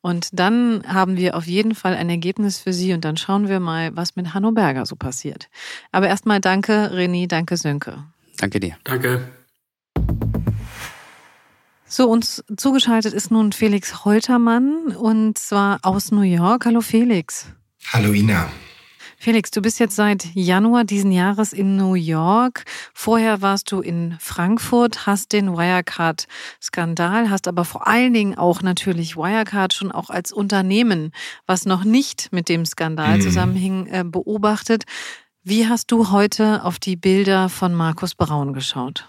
Und 0.00 0.28
dann 0.32 0.84
haben 0.86 1.16
wir 1.16 1.36
auf 1.36 1.46
jeden 1.46 1.74
Fall 1.74 1.96
ein 1.96 2.08
Ergebnis 2.08 2.60
für 2.60 2.72
Sie. 2.72 2.92
Und 2.92 3.04
dann 3.04 3.16
schauen 3.16 3.48
wir 3.48 3.58
mal, 3.58 3.96
was 3.96 4.14
mit 4.14 4.32
Hanno 4.32 4.52
Berger 4.52 4.86
so 4.86 4.94
passiert. 4.94 5.48
Aber 5.90 6.06
erstmal 6.06 6.40
danke, 6.40 6.92
René, 6.94 7.26
danke, 7.26 7.56
Sönke. 7.56 8.04
Danke 8.38 8.60
dir. 8.60 8.76
Danke. 8.84 9.28
So, 11.96 12.08
uns 12.08 12.42
zugeschaltet 12.56 13.14
ist 13.14 13.30
nun 13.30 13.52
Felix 13.52 14.04
Holtermann 14.04 14.96
und 14.96 15.38
zwar 15.38 15.78
aus 15.82 16.10
New 16.10 16.22
York. 16.22 16.66
Hallo 16.66 16.80
Felix. 16.80 17.46
Hallo 17.92 18.12
Ina. 18.12 18.48
Felix, 19.16 19.52
du 19.52 19.62
bist 19.62 19.78
jetzt 19.78 19.94
seit 19.94 20.24
Januar 20.34 20.82
diesen 20.82 21.12
Jahres 21.12 21.52
in 21.52 21.76
New 21.76 21.94
York. 21.94 22.64
Vorher 22.94 23.42
warst 23.42 23.70
du 23.70 23.80
in 23.80 24.16
Frankfurt, 24.18 25.06
hast 25.06 25.32
den 25.32 25.52
Wirecard-Skandal, 25.52 27.30
hast 27.30 27.46
aber 27.46 27.64
vor 27.64 27.86
allen 27.86 28.12
Dingen 28.12 28.36
auch 28.36 28.62
natürlich 28.62 29.16
Wirecard 29.16 29.72
schon 29.72 29.92
auch 29.92 30.10
als 30.10 30.32
Unternehmen, 30.32 31.12
was 31.46 31.64
noch 31.64 31.84
nicht 31.84 32.32
mit 32.32 32.48
dem 32.48 32.66
Skandal 32.66 33.18
mhm. 33.18 33.20
zusammenhing, 33.20 33.86
äh, 33.86 34.02
beobachtet. 34.04 34.82
Wie 35.44 35.68
hast 35.68 35.92
du 35.92 36.10
heute 36.10 36.64
auf 36.64 36.80
die 36.80 36.96
Bilder 36.96 37.48
von 37.48 37.72
Markus 37.72 38.16
Braun 38.16 38.52
geschaut? 38.52 39.08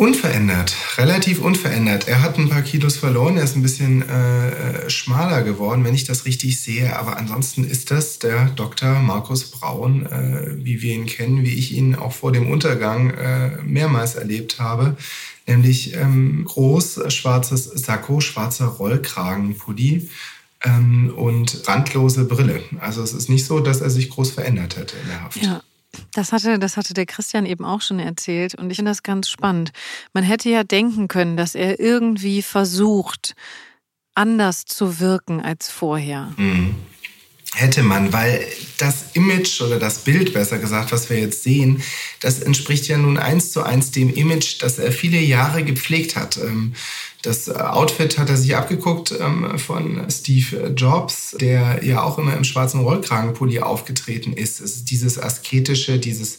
Unverändert, 0.00 0.74
relativ 0.96 1.42
unverändert. 1.42 2.08
Er 2.08 2.22
hat 2.22 2.38
ein 2.38 2.48
paar 2.48 2.62
Kilos 2.62 2.96
verloren, 2.96 3.36
er 3.36 3.44
ist 3.44 3.54
ein 3.54 3.60
bisschen 3.60 4.00
äh, 4.08 4.88
schmaler 4.88 5.42
geworden, 5.42 5.84
wenn 5.84 5.94
ich 5.94 6.04
das 6.04 6.24
richtig 6.24 6.58
sehe. 6.58 6.98
Aber 6.98 7.18
ansonsten 7.18 7.64
ist 7.64 7.90
das 7.90 8.18
der 8.18 8.46
Dr. 8.56 8.98
Markus 9.00 9.50
Braun, 9.50 10.06
äh, 10.06 10.56
wie 10.56 10.80
wir 10.80 10.94
ihn 10.94 11.04
kennen, 11.04 11.42
wie 11.42 11.52
ich 11.52 11.72
ihn 11.72 11.94
auch 11.94 12.12
vor 12.12 12.32
dem 12.32 12.50
Untergang 12.50 13.10
äh, 13.10 13.58
mehrmals 13.62 14.14
erlebt 14.14 14.58
habe. 14.58 14.96
Nämlich 15.46 15.94
ähm, 15.94 16.46
groß, 16.46 17.12
schwarzes 17.12 17.64
Sakko, 17.64 18.20
schwarzer 18.20 18.68
Rollkragenpulli 18.68 20.08
ähm, 20.64 21.12
und 21.14 21.68
randlose 21.68 22.24
Brille. 22.24 22.62
Also 22.78 23.02
es 23.02 23.12
ist 23.12 23.28
nicht 23.28 23.44
so, 23.44 23.60
dass 23.60 23.82
er 23.82 23.90
sich 23.90 24.08
groß 24.08 24.30
verändert 24.30 24.78
hätte 24.78 24.96
in 24.96 25.08
der 25.08 25.22
Haft. 25.24 25.42
Ja. 25.42 25.62
Das 26.14 26.32
hatte, 26.32 26.58
das 26.58 26.76
hatte 26.76 26.94
der 26.94 27.06
Christian 27.06 27.46
eben 27.46 27.64
auch 27.64 27.82
schon 27.82 27.98
erzählt 27.98 28.54
und 28.54 28.70
ich 28.70 28.76
finde 28.76 28.92
das 28.92 29.02
ganz 29.02 29.28
spannend. 29.28 29.72
Man 30.12 30.24
hätte 30.24 30.48
ja 30.48 30.64
denken 30.64 31.08
können, 31.08 31.36
dass 31.36 31.54
er 31.54 31.80
irgendwie 31.80 32.42
versucht, 32.42 33.34
anders 34.14 34.64
zu 34.64 35.00
wirken 35.00 35.40
als 35.40 35.70
vorher. 35.70 36.32
Mhm 36.36 36.76
hätte 37.54 37.82
man, 37.82 38.12
weil 38.12 38.46
das 38.78 39.12
Image 39.14 39.60
oder 39.60 39.78
das 39.78 40.00
Bild, 40.00 40.32
besser 40.32 40.58
gesagt, 40.58 40.92
was 40.92 41.10
wir 41.10 41.18
jetzt 41.18 41.42
sehen, 41.42 41.82
das 42.20 42.40
entspricht 42.40 42.86
ja 42.86 42.96
nun 42.96 43.18
eins 43.18 43.50
zu 43.50 43.62
eins 43.62 43.90
dem 43.90 44.12
Image, 44.12 44.62
das 44.62 44.78
er 44.78 44.92
viele 44.92 45.18
Jahre 45.18 45.64
gepflegt 45.64 46.16
hat. 46.16 46.38
Das 47.22 47.50
Outfit 47.54 48.18
hat 48.18 48.30
er 48.30 48.36
sich 48.36 48.56
abgeguckt 48.56 49.14
ähm, 49.20 49.58
von 49.58 50.06
Steve 50.10 50.72
Jobs, 50.76 51.36
der 51.38 51.84
ja 51.84 52.02
auch 52.02 52.18
immer 52.18 52.36
im 52.36 52.44
schwarzen 52.44 52.80
Rollkragenpulli 52.80 53.60
aufgetreten 53.60 54.32
ist. 54.32 54.60
Es 54.60 54.76
ist 54.76 54.90
dieses 54.90 55.18
asketische, 55.18 55.98
dieses 55.98 56.38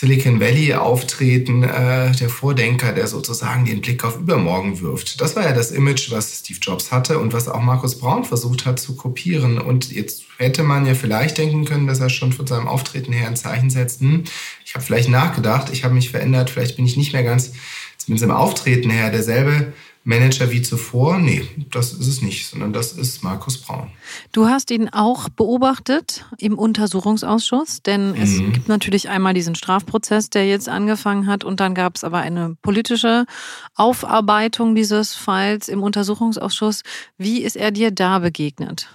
Silicon 0.00 0.40
Valley 0.40 0.72
auftreten, 0.72 1.62
äh, 1.62 2.12
der 2.12 2.30
Vordenker, 2.30 2.92
der 2.92 3.06
sozusagen 3.06 3.66
den 3.66 3.82
Blick 3.82 4.02
auf 4.02 4.16
übermorgen 4.16 4.80
wirft. 4.80 5.20
Das 5.20 5.36
war 5.36 5.42
ja 5.42 5.52
das 5.52 5.72
Image, 5.72 6.10
was 6.10 6.38
Steve 6.38 6.58
Jobs 6.62 6.90
hatte 6.90 7.18
und 7.18 7.34
was 7.34 7.48
auch 7.48 7.60
Markus 7.60 7.98
Braun 7.98 8.24
versucht 8.24 8.64
hat 8.64 8.80
zu 8.80 8.96
kopieren. 8.96 9.58
Und 9.58 9.92
jetzt 9.92 10.22
hätte 10.38 10.62
man 10.62 10.86
ja 10.86 10.94
vielleicht 10.94 11.36
denken 11.36 11.66
können, 11.66 11.86
dass 11.86 12.00
er 12.00 12.08
schon 12.08 12.32
von 12.32 12.46
seinem 12.46 12.66
Auftreten 12.66 13.12
her 13.12 13.28
ein 13.28 13.36
Zeichen 13.36 13.68
setzt. 13.68 14.00
Hm, 14.00 14.24
ich 14.64 14.74
habe 14.74 14.82
vielleicht 14.82 15.10
nachgedacht, 15.10 15.68
ich 15.70 15.84
habe 15.84 15.92
mich 15.92 16.08
verändert, 16.08 16.48
vielleicht 16.48 16.76
bin 16.76 16.86
ich 16.86 16.96
nicht 16.96 17.12
mehr 17.12 17.24
ganz, 17.24 17.52
zumindest 17.98 18.24
im 18.24 18.30
Auftreten 18.30 18.88
her, 18.88 19.10
derselbe 19.10 19.74
Manager 20.02 20.50
wie 20.50 20.62
zuvor? 20.62 21.18
Nee, 21.18 21.46
das 21.70 21.92
ist 21.92 22.06
es 22.06 22.22
nicht, 22.22 22.46
sondern 22.46 22.72
das 22.72 22.92
ist 22.92 23.22
Markus 23.22 23.58
Braun. 23.58 23.90
Du 24.32 24.46
hast 24.46 24.70
ihn 24.70 24.88
auch 24.88 25.28
beobachtet 25.28 26.24
im 26.38 26.58
Untersuchungsausschuss, 26.58 27.82
denn 27.82 28.12
mhm. 28.12 28.22
es 28.22 28.38
gibt 28.38 28.68
natürlich 28.68 29.10
einmal 29.10 29.34
diesen 29.34 29.54
Strafprozess, 29.54 30.30
der 30.30 30.46
jetzt 30.46 30.68
angefangen 30.68 31.26
hat, 31.26 31.44
und 31.44 31.60
dann 31.60 31.74
gab 31.74 31.96
es 31.96 32.04
aber 32.04 32.18
eine 32.18 32.56
politische 32.62 33.26
Aufarbeitung 33.74 34.74
dieses 34.74 35.14
Falls 35.14 35.68
im 35.68 35.82
Untersuchungsausschuss. 35.82 36.82
Wie 37.18 37.42
ist 37.42 37.56
er 37.56 37.70
dir 37.70 37.90
da 37.90 38.20
begegnet? 38.20 38.88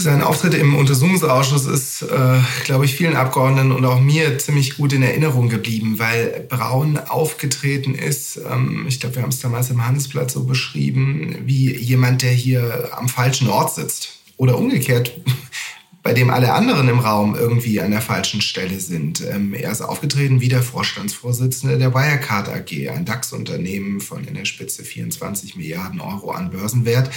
Sein 0.00 0.22
Auftritt 0.22 0.54
im 0.54 0.76
Untersuchungsausschuss 0.76 1.66
ist, 1.66 2.02
äh, 2.02 2.38
glaube 2.62 2.84
ich, 2.84 2.94
vielen 2.94 3.16
Abgeordneten 3.16 3.72
und 3.72 3.84
auch 3.84 3.98
mir 3.98 4.38
ziemlich 4.38 4.76
gut 4.76 4.92
in 4.92 5.02
Erinnerung 5.02 5.48
geblieben, 5.48 5.98
weil 5.98 6.46
Braun 6.48 6.98
aufgetreten 6.98 7.96
ist. 7.96 8.36
Ähm, 8.48 8.86
ich 8.86 9.00
glaube, 9.00 9.16
wir 9.16 9.22
haben 9.22 9.30
es 9.30 9.40
damals 9.40 9.70
im 9.70 9.84
Handelsblatt 9.84 10.30
so 10.30 10.44
beschrieben, 10.44 11.38
wie 11.46 11.74
jemand, 11.76 12.22
der 12.22 12.30
hier 12.30 12.90
am 12.92 13.08
falschen 13.08 13.48
Ort 13.48 13.74
sitzt. 13.74 14.20
Oder 14.36 14.56
umgekehrt, 14.56 15.20
bei 16.04 16.12
dem 16.12 16.30
alle 16.30 16.52
anderen 16.52 16.88
im 16.88 17.00
Raum 17.00 17.34
irgendwie 17.34 17.80
an 17.80 17.90
der 17.90 18.00
falschen 18.00 18.40
Stelle 18.40 18.78
sind. 18.78 19.20
Ähm, 19.28 19.52
er 19.52 19.72
ist 19.72 19.82
aufgetreten 19.82 20.40
wie 20.40 20.48
der 20.48 20.62
Vorstandsvorsitzende 20.62 21.76
der 21.76 21.92
Wirecard 21.92 22.48
AG, 22.50 22.88
ein 22.88 23.04
DAX-Unternehmen 23.04 24.00
von 24.00 24.22
in 24.22 24.34
der 24.34 24.44
Spitze 24.44 24.84
24 24.84 25.56
Milliarden 25.56 26.00
Euro 26.00 26.30
an 26.30 26.50
Börsenwert 26.50 27.10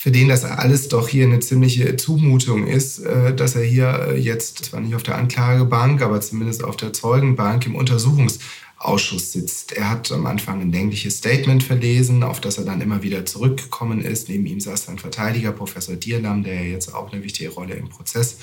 für 0.00 0.12
den 0.12 0.28
das 0.28 0.44
alles 0.44 0.86
doch 0.86 1.08
hier 1.08 1.24
eine 1.24 1.40
ziemliche 1.40 1.96
Zumutung 1.96 2.68
ist, 2.68 3.00
äh, 3.00 3.34
dass 3.34 3.56
er 3.56 3.64
hier 3.64 4.10
äh, 4.10 4.16
jetzt, 4.16 4.66
zwar 4.66 4.78
nicht 4.78 4.94
auf 4.94 5.02
der 5.02 5.16
Anklagebank, 5.16 6.02
aber 6.02 6.20
zumindest 6.20 6.62
auf 6.62 6.76
der 6.76 6.92
Zeugenbank 6.92 7.66
im 7.66 7.74
Untersuchungsausschuss 7.74 9.32
sitzt. 9.32 9.72
Er 9.72 9.90
hat 9.90 10.12
am 10.12 10.26
Anfang 10.26 10.60
ein 10.60 10.70
längliches 10.70 11.16
Statement 11.16 11.64
verlesen, 11.64 12.22
auf 12.22 12.40
das 12.40 12.58
er 12.58 12.64
dann 12.64 12.80
immer 12.80 13.02
wieder 13.02 13.26
zurückgekommen 13.26 14.00
ist. 14.00 14.28
Neben 14.28 14.46
ihm 14.46 14.60
saß 14.60 14.88
ein 14.88 15.00
Verteidiger, 15.00 15.50
Professor 15.50 15.96
Dierlam, 15.96 16.44
der 16.44 16.64
jetzt 16.68 16.94
auch 16.94 17.12
eine 17.12 17.24
wichtige 17.24 17.50
Rolle 17.50 17.74
im 17.74 17.88
Prozess 17.88 18.36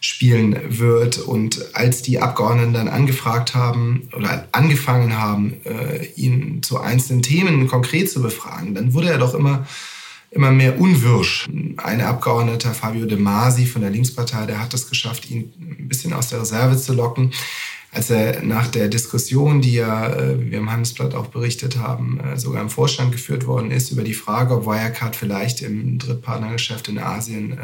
spielen 0.00 0.58
wird. 0.66 1.18
Und 1.18 1.72
als 1.72 2.02
die 2.02 2.18
Abgeordneten 2.18 2.72
dann 2.72 2.88
angefragt 2.88 3.54
haben 3.54 4.08
oder 4.16 4.48
angefangen 4.50 5.16
haben, 5.16 5.54
äh, 5.64 6.06
ihn 6.16 6.64
zu 6.64 6.80
einzelnen 6.80 7.22
Themen 7.22 7.68
konkret 7.68 8.10
zu 8.10 8.20
befragen, 8.20 8.74
dann 8.74 8.92
wurde 8.92 9.10
er 9.10 9.18
doch 9.18 9.34
immer 9.34 9.68
immer 10.30 10.50
mehr 10.50 10.80
unwirsch. 10.80 11.48
Ein 11.76 12.00
Abgeordneter, 12.00 12.72
Fabio 12.72 13.06
De 13.06 13.18
Masi 13.18 13.66
von 13.66 13.82
der 13.82 13.90
Linkspartei, 13.90 14.46
der 14.46 14.60
hat 14.60 14.74
es 14.74 14.88
geschafft, 14.88 15.28
ihn 15.30 15.52
ein 15.60 15.88
bisschen 15.88 16.12
aus 16.12 16.28
der 16.28 16.40
Reserve 16.40 16.76
zu 16.76 16.94
locken. 16.94 17.32
Als 17.92 18.08
er 18.08 18.42
nach 18.42 18.68
der 18.68 18.86
Diskussion, 18.86 19.60
die 19.60 19.74
ja, 19.74 20.12
äh, 20.14 20.40
wie 20.40 20.52
wir 20.52 20.58
im 20.58 20.70
Handelsblatt 20.70 21.12
auch 21.14 21.26
berichtet 21.26 21.76
haben, 21.78 22.20
äh, 22.20 22.38
sogar 22.38 22.62
im 22.62 22.70
Vorstand 22.70 23.10
geführt 23.10 23.46
worden 23.46 23.72
ist, 23.72 23.90
über 23.90 24.04
die 24.04 24.14
Frage, 24.14 24.54
ob 24.54 24.66
Wirecard 24.66 25.16
vielleicht 25.16 25.60
im 25.60 25.98
Drittpartnergeschäft 25.98 26.86
in 26.86 27.00
Asien 27.00 27.58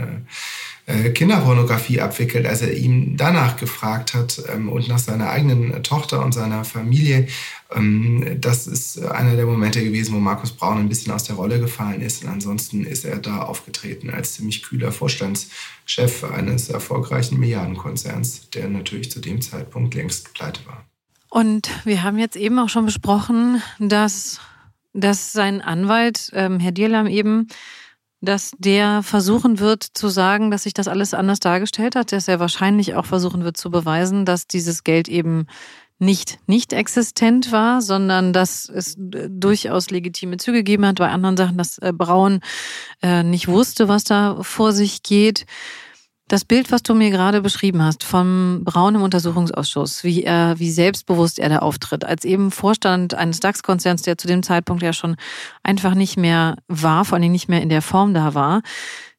äh, 0.87 1.11
Kinderpornografie 1.11 2.01
abwickelt, 2.01 2.47
als 2.47 2.63
er 2.63 2.73
ihm 2.73 3.17
danach 3.17 3.57
gefragt 3.57 4.15
hat 4.15 4.43
ähm, 4.53 4.69
und 4.69 4.89
nach 4.89 4.99
seiner 4.99 5.31
eigenen 5.31 5.83
Tochter 5.83 6.25
und 6.25 6.33
seiner 6.33 6.65
Familie. 6.65 7.27
Ähm, 7.75 8.39
das 8.41 8.67
ist 8.67 9.03
einer 9.03 9.37
der 9.37 9.47
Momente 9.47 9.83
gewesen, 9.83 10.15
wo 10.15 10.19
Markus 10.19 10.53
Braun 10.53 10.79
ein 10.79 10.89
bisschen 10.89 11.13
aus 11.13 11.25
der 11.25 11.37
Rolle 11.37 11.59
gefallen 11.59 12.01
ist. 12.01 12.23
Und 12.23 12.31
ansonsten 12.31 12.85
ist 12.85 13.05
er 13.05 13.19
da 13.19 13.43
aufgetreten 13.43 14.11
als 14.11 14.35
ziemlich 14.35 14.63
kühler 14.63 14.93
Vorstandschef 14.93 16.25
eines 16.25 16.69
erfolgreichen 16.69 17.39
Milliardenkonzerns, 17.39 18.51
der 18.51 18.69
natürlich 18.69 19.11
zu 19.11 19.21
dem 19.21 19.41
Zeitpunkt 19.41 19.95
längst 19.95 20.33
pleite 20.35 20.65
war. 20.67 20.85
Und 21.29 21.69
wir 21.85 22.03
haben 22.03 22.19
jetzt 22.19 22.37
eben 22.37 22.59
auch 22.59 22.69
schon 22.69 22.87
besprochen, 22.87 23.61
dass, 23.79 24.41
dass 24.93 25.33
sein 25.33 25.61
Anwalt, 25.61 26.31
ähm, 26.35 26.61
Herr 26.61 26.73
Dierlam, 26.73 27.07
eben 27.07 27.49
dass 28.23 28.53
der 28.59 29.03
versuchen 29.03 29.59
wird 29.59 29.83
zu 29.83 30.09
sagen, 30.09 30.51
dass 30.51 30.63
sich 30.63 30.75
das 30.75 30.89
alles 30.89 31.15
anders 31.15 31.39
dargestellt 31.39 31.97
hat, 31.97 32.13
dass 32.13 32.29
er 32.29 32.41
wahrscheinlich 32.41 32.95
auch 32.95 33.07
versuchen 33.07 33.45
wird 33.45 33.57
zu 33.57 33.71
beweisen, 33.71 34.25
dass 34.25 34.47
dieses 34.47 34.85
Geld 34.85 35.09
eben 35.09 35.47
nicht 35.99 36.39
nicht 36.47 36.73
existent 36.73 37.53
war, 37.53 37.81
sondern 37.81 38.33
dass 38.33 38.69
es 38.69 38.95
durchaus 38.99 39.91
legitime 39.91 40.37
Züge 40.37 40.59
gegeben 40.59 40.87
hat. 40.87 40.97
Bei 40.97 41.11
anderen 41.11 41.37
Sachen, 41.37 41.59
dass 41.59 41.79
äh, 41.79 41.93
Braun 41.93 42.41
äh, 43.03 43.23
nicht 43.23 43.49
wusste, 43.49 43.89
was 43.89 44.05
da 44.05 44.39
vor 44.43 44.73
sich 44.73 45.03
geht. 45.03 45.47
Das 46.29 46.45
Bild, 46.45 46.73
was 46.73 46.83
du 46.83 46.93
mir 46.95 47.11
gerade 47.11 47.41
beschrieben 47.41 47.83
hast, 47.83 48.03
vom 48.03 48.63
Braun 48.65 48.97
im 48.97 49.03
Untersuchungsausschuss, 49.03 50.03
wie 50.03 50.25
er, 50.25 50.59
wie 50.59 50.73
selbstbewusst 50.73 51.39
er 51.39 51.49
da 51.49 51.59
auftritt, 51.61 52.05
als 52.05 52.25
eben 52.25 52.51
Vorstand 52.51 53.15
eines 53.15 53.39
DAX-Konzerns, 53.39 54.03
der 54.03 54.19
zu 54.19 54.27
dem 54.27 54.43
Zeitpunkt 54.43 54.83
ja 54.83 54.93
schon 54.93 55.15
einfach 55.63 55.95
nicht 55.95 56.17
mehr 56.17 56.57
war, 56.67 57.05
vor 57.05 57.17
allem 57.17 57.31
nicht 57.31 57.49
mehr 57.49 57.63
in 57.63 57.69
der 57.69 57.83
Form 57.83 58.13
da 58.13 58.35
war, 58.35 58.63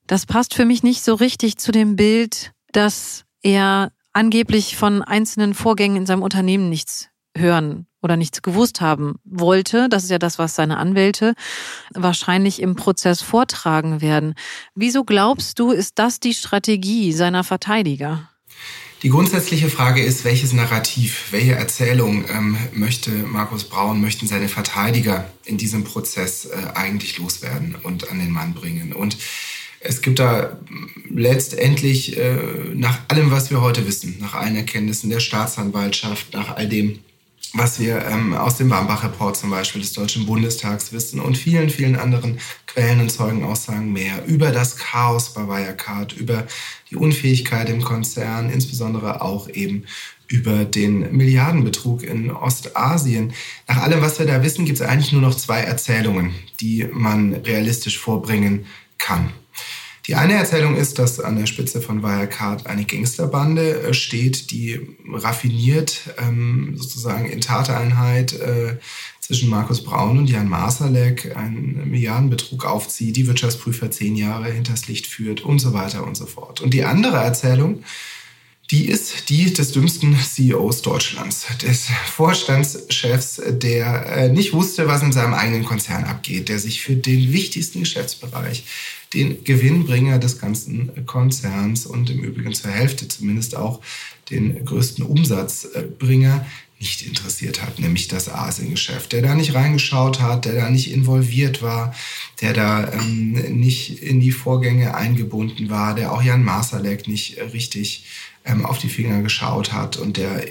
das 0.06 0.26
passt 0.26 0.54
für 0.54 0.66
mich 0.66 0.84
nicht 0.84 1.02
so 1.02 1.14
richtig 1.14 1.58
zu 1.58 1.72
dem 1.72 1.96
Bild, 1.96 2.52
dass 2.74 3.24
er 3.42 3.94
angeblich 4.18 4.76
von 4.76 5.04
einzelnen 5.04 5.54
Vorgängen 5.54 5.96
in 5.96 6.06
seinem 6.08 6.24
Unternehmen 6.24 6.70
nichts 6.70 7.10
hören 7.38 7.86
oder 8.02 8.18
nichts 8.18 8.42
gewusst 8.42 8.82
haben 8.82 9.20
wollte. 9.24 9.90
Das 9.90 10.04
ist 10.04 10.10
ja 10.10 10.18
das, 10.18 10.40
was 10.40 10.56
seine 10.56 10.78
Anwälte 10.78 11.36
wahrscheinlich 11.94 12.60
im 12.60 12.76
Prozess 12.76 13.22
vortragen 13.22 14.02
werden. 14.02 14.34
Wieso 14.74 15.04
glaubst 15.04 15.60
du, 15.60 15.72
ist 15.72 16.00
das 16.00 16.20
die 16.20 16.34
Strategie 16.34 17.14
seiner 17.14 17.44
Verteidiger? 17.44 18.28
Die 19.04 19.10
grundsätzliche 19.10 19.70
Frage 19.70 20.04
ist, 20.04 20.26
welches 20.26 20.52
Narrativ, 20.52 21.28
welche 21.30 21.54
Erzählung 21.54 22.26
ähm, 22.28 22.58
möchte 22.74 23.12
Markus 23.12 23.66
Braun, 23.66 24.02
möchten 24.02 24.26
seine 24.26 24.50
Verteidiger 24.50 25.32
in 25.46 25.60
diesem 25.60 25.84
Prozess 25.84 26.46
äh, 26.46 26.56
eigentlich 26.74 27.20
loswerden 27.20 27.76
und 27.84 28.10
an 28.10 28.18
den 28.18 28.32
Mann 28.32 28.56
bringen? 28.56 28.94
Und 28.94 29.16
es 29.88 30.02
gibt 30.02 30.20
da 30.20 30.58
letztendlich 31.10 32.18
äh, 32.18 32.38
nach 32.74 33.00
allem, 33.08 33.32
was 33.32 33.50
wir 33.50 33.62
heute 33.62 33.88
wissen, 33.88 34.18
nach 34.20 34.34
allen 34.34 34.56
Erkenntnissen 34.56 35.10
der 35.10 35.20
Staatsanwaltschaft, 35.20 36.34
nach 36.34 36.56
all 36.56 36.68
dem, 36.68 37.00
was 37.54 37.80
wir 37.80 38.06
ähm, 38.06 38.34
aus 38.34 38.58
dem 38.58 38.70
Wambach-Report 38.70 39.38
zum 39.38 39.50
Beispiel 39.50 39.82
des 39.82 39.94
Deutschen 39.94 40.26
Bundestags 40.26 40.92
wissen 40.92 41.20
und 41.20 41.38
vielen, 41.38 41.70
vielen 41.70 41.96
anderen 41.96 42.40
Quellen 42.66 43.00
und 43.00 43.10
Zeugenaussagen 43.10 43.92
mehr 43.94 44.26
über 44.28 44.52
das 44.52 44.76
Chaos 44.76 45.34
bei 45.34 45.48
Wirecard, 45.48 46.14
über 46.14 46.46
die 46.92 46.98
Unfähigkeit 46.98 47.70
im 47.70 47.82
Konzern, 47.82 48.50
insbesondere 48.50 49.22
auch 49.22 49.50
eben 49.50 49.86
über 50.28 50.66
den 50.66 51.16
Milliardenbetrug 51.16 52.04
in 52.04 52.32
Ostasien. 52.32 53.34
Nach 53.68 53.78
allem, 53.78 54.02
was 54.02 54.20
wir 54.20 54.26
da 54.26 54.44
wissen, 54.44 54.66
gibt 54.66 54.82
es 54.82 54.86
eigentlich 54.86 55.14
nur 55.14 55.22
noch 55.22 55.36
zwei 55.36 55.62
Erzählungen, 55.62 56.36
die 56.60 56.86
man 56.92 57.34
realistisch 57.34 57.98
vorbringen 57.98 58.66
kann. 58.98 59.32
Die 60.08 60.16
eine 60.16 60.34
Erzählung 60.36 60.76
ist, 60.78 61.00
dass 61.00 61.20
an 61.20 61.36
der 61.36 61.48
Spitze 61.48 61.82
von 61.82 62.02
Wirecard 62.02 62.66
eine 62.66 62.86
Gangsterbande 62.86 63.82
äh, 63.82 63.94
steht, 63.94 64.52
die 64.52 64.80
raffiniert 65.12 66.10
ähm, 66.18 66.74
sozusagen 66.76 67.26
in 67.26 67.42
Tateinheit 67.42 68.34
äh, 68.34 68.78
zwischen 69.20 69.50
Markus 69.50 69.84
Braun 69.84 70.18
und 70.18 70.30
Jan 70.30 70.48
Masalek 70.48 71.36
einen 71.36 71.90
Milliardenbetrug 71.92 72.64
aufzieht, 72.64 73.18
die 73.18 73.28
Wirtschaftsprüfer 73.28 73.92
zehn 73.92 74.16
Jahre 74.16 74.50
hinters 74.50 74.88
Licht 74.88 75.08
führt 75.08 75.42
und 75.42 75.60
so 75.60 75.74
weiter 75.74 76.08
und 76.08 76.16
so 76.16 76.26
fort. 76.26 76.62
Und 76.62 76.74
die 76.74 76.86
andere 76.86 77.18
Erzählung, 77.18 77.84
die 78.72 78.88
ist 78.88 79.30
die 79.30 79.54
des 79.54 79.72
dümmsten 79.72 80.18
CEOs 80.18 80.82
Deutschlands, 80.82 81.46
des 81.62 81.88
Vorstandschefs, 82.06 83.42
der 83.48 84.06
äh, 84.06 84.30
nicht 84.30 84.52
wusste, 84.54 84.88
was 84.88 85.02
in 85.04 85.14
seinem 85.14 85.34
eigenen 85.34 85.64
Konzern 85.64 86.04
abgeht, 86.04 86.50
der 86.50 86.60
sich 86.60 86.82
für 86.82 86.96
den 86.96 87.32
wichtigsten 87.32 87.80
Geschäftsbereich, 87.80 88.66
den 89.14 89.44
Gewinnbringer 89.46 90.20
des 90.20 90.40
ganzen 90.40 91.06
Konzerns 91.06 91.86
und 91.86 92.10
im 92.10 92.20
Übrigen 92.20 92.54
zur 92.54 92.72
Hälfte 92.72 93.08
zumindest 93.08 93.56
auch 93.56 93.80
den 94.30 94.66
größten 94.66 95.06
Umsatzbringer 95.06 96.46
nicht 96.80 97.08
interessiert 97.08 97.62
hat, 97.62 97.80
nämlich 97.80 98.08
das 98.08 98.30
Asiengeschäft, 98.30 99.12
der 99.12 99.24
da 99.24 99.34
nicht 99.34 99.56
reingeschaut 99.56 100.22
hat, 100.22 100.46
der 100.46 100.54
da 100.54 100.70
nicht 100.70 100.92
involviert 100.92 101.62
war, 101.62 101.96
der 102.42 102.54
da 102.54 102.92
ähm, 102.92 103.32
nicht 103.32 104.04
in 104.04 104.20
die 104.20 104.32
Vorgänge 104.32 104.94
eingebunden 104.94 105.70
war, 105.70 105.96
der 105.96 106.12
auch 106.12 106.22
Jan 106.22 106.44
Masalek 106.44 107.08
nicht 107.08 107.40
richtig 107.54 108.04
ähm, 108.48 108.66
auf 108.66 108.80
die 108.80 108.90
Finger 108.90 109.22
geschaut 109.22 109.74
hat 109.74 109.98
und 109.98 110.18
der 110.18 110.44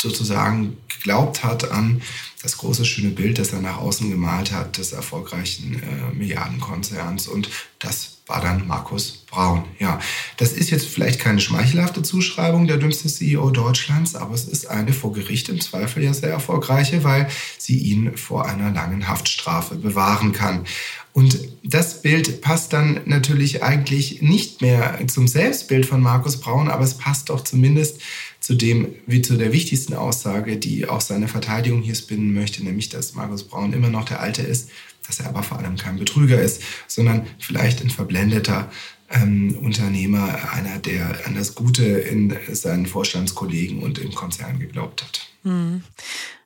sozusagen 0.00 0.76
geglaubt 0.88 1.42
hat 1.42 1.70
an 1.70 2.02
das 2.42 2.56
große 2.58 2.84
schöne 2.84 3.10
Bild, 3.10 3.38
das 3.38 3.52
er 3.52 3.60
nach 3.60 3.78
außen 3.78 4.10
gemalt 4.10 4.52
hat, 4.52 4.78
des 4.78 4.92
erfolgreichen 4.92 5.82
äh, 5.82 6.14
Milliardenkonzerns. 6.14 7.26
Und 7.26 7.50
das 7.80 8.18
war 8.28 8.40
dann 8.40 8.66
Markus 8.66 9.24
Braun. 9.28 9.64
Ja, 9.80 9.98
das 10.36 10.52
ist 10.52 10.70
jetzt 10.70 10.86
vielleicht 10.86 11.18
keine 11.18 11.40
schmeichelhafte 11.40 12.02
Zuschreibung 12.02 12.68
der 12.68 12.76
dümmste 12.76 13.08
CEO 13.08 13.50
Deutschlands, 13.50 14.14
aber 14.14 14.34
es 14.34 14.44
ist 14.44 14.66
eine 14.66 14.92
vor 14.92 15.12
Gericht 15.12 15.48
im 15.48 15.60
Zweifel 15.60 16.04
ja 16.04 16.14
sehr 16.14 16.30
erfolgreiche, 16.30 17.02
weil 17.02 17.28
sie 17.58 17.78
ihn 17.78 18.16
vor 18.16 18.46
einer 18.46 18.70
langen 18.70 19.08
Haftstrafe 19.08 19.74
bewahren 19.74 20.32
kann. 20.32 20.64
Und 21.18 21.36
das 21.64 22.00
Bild 22.00 22.42
passt 22.42 22.72
dann 22.72 23.00
natürlich 23.06 23.64
eigentlich 23.64 24.22
nicht 24.22 24.62
mehr 24.62 25.00
zum 25.08 25.26
Selbstbild 25.26 25.84
von 25.84 26.00
Markus 26.00 26.38
Braun, 26.38 26.68
aber 26.68 26.84
es 26.84 26.94
passt 26.94 27.30
doch 27.30 27.42
zumindest 27.42 28.00
zu 28.38 28.54
dem, 28.54 28.94
wie 29.08 29.20
zu 29.20 29.36
der 29.36 29.52
wichtigsten 29.52 29.94
Aussage, 29.94 30.58
die 30.58 30.88
auch 30.88 31.00
seine 31.00 31.26
Verteidigung 31.26 31.82
hier 31.82 31.96
spinnen 31.96 32.32
möchte, 32.32 32.62
nämlich, 32.62 32.88
dass 32.88 33.16
Markus 33.16 33.42
Braun 33.42 33.72
immer 33.72 33.88
noch 33.88 34.04
der 34.04 34.20
Alte 34.20 34.42
ist, 34.42 34.70
dass 35.08 35.18
er 35.18 35.26
aber 35.26 35.42
vor 35.42 35.58
allem 35.58 35.74
kein 35.74 35.98
Betrüger 35.98 36.40
ist, 36.40 36.62
sondern 36.86 37.26
vielleicht 37.40 37.82
ein 37.82 37.90
verblendeter 37.90 38.70
ähm, 39.10 39.58
Unternehmer, 39.60 40.52
einer, 40.52 40.78
der 40.78 41.26
an 41.26 41.34
das 41.34 41.56
Gute 41.56 41.82
in 41.82 42.36
seinen 42.52 42.86
Vorstandskollegen 42.86 43.80
und 43.82 43.98
im 43.98 44.14
Konzern 44.14 44.60
geglaubt 44.60 45.02
hat. 45.02 45.26
Hm. 45.42 45.82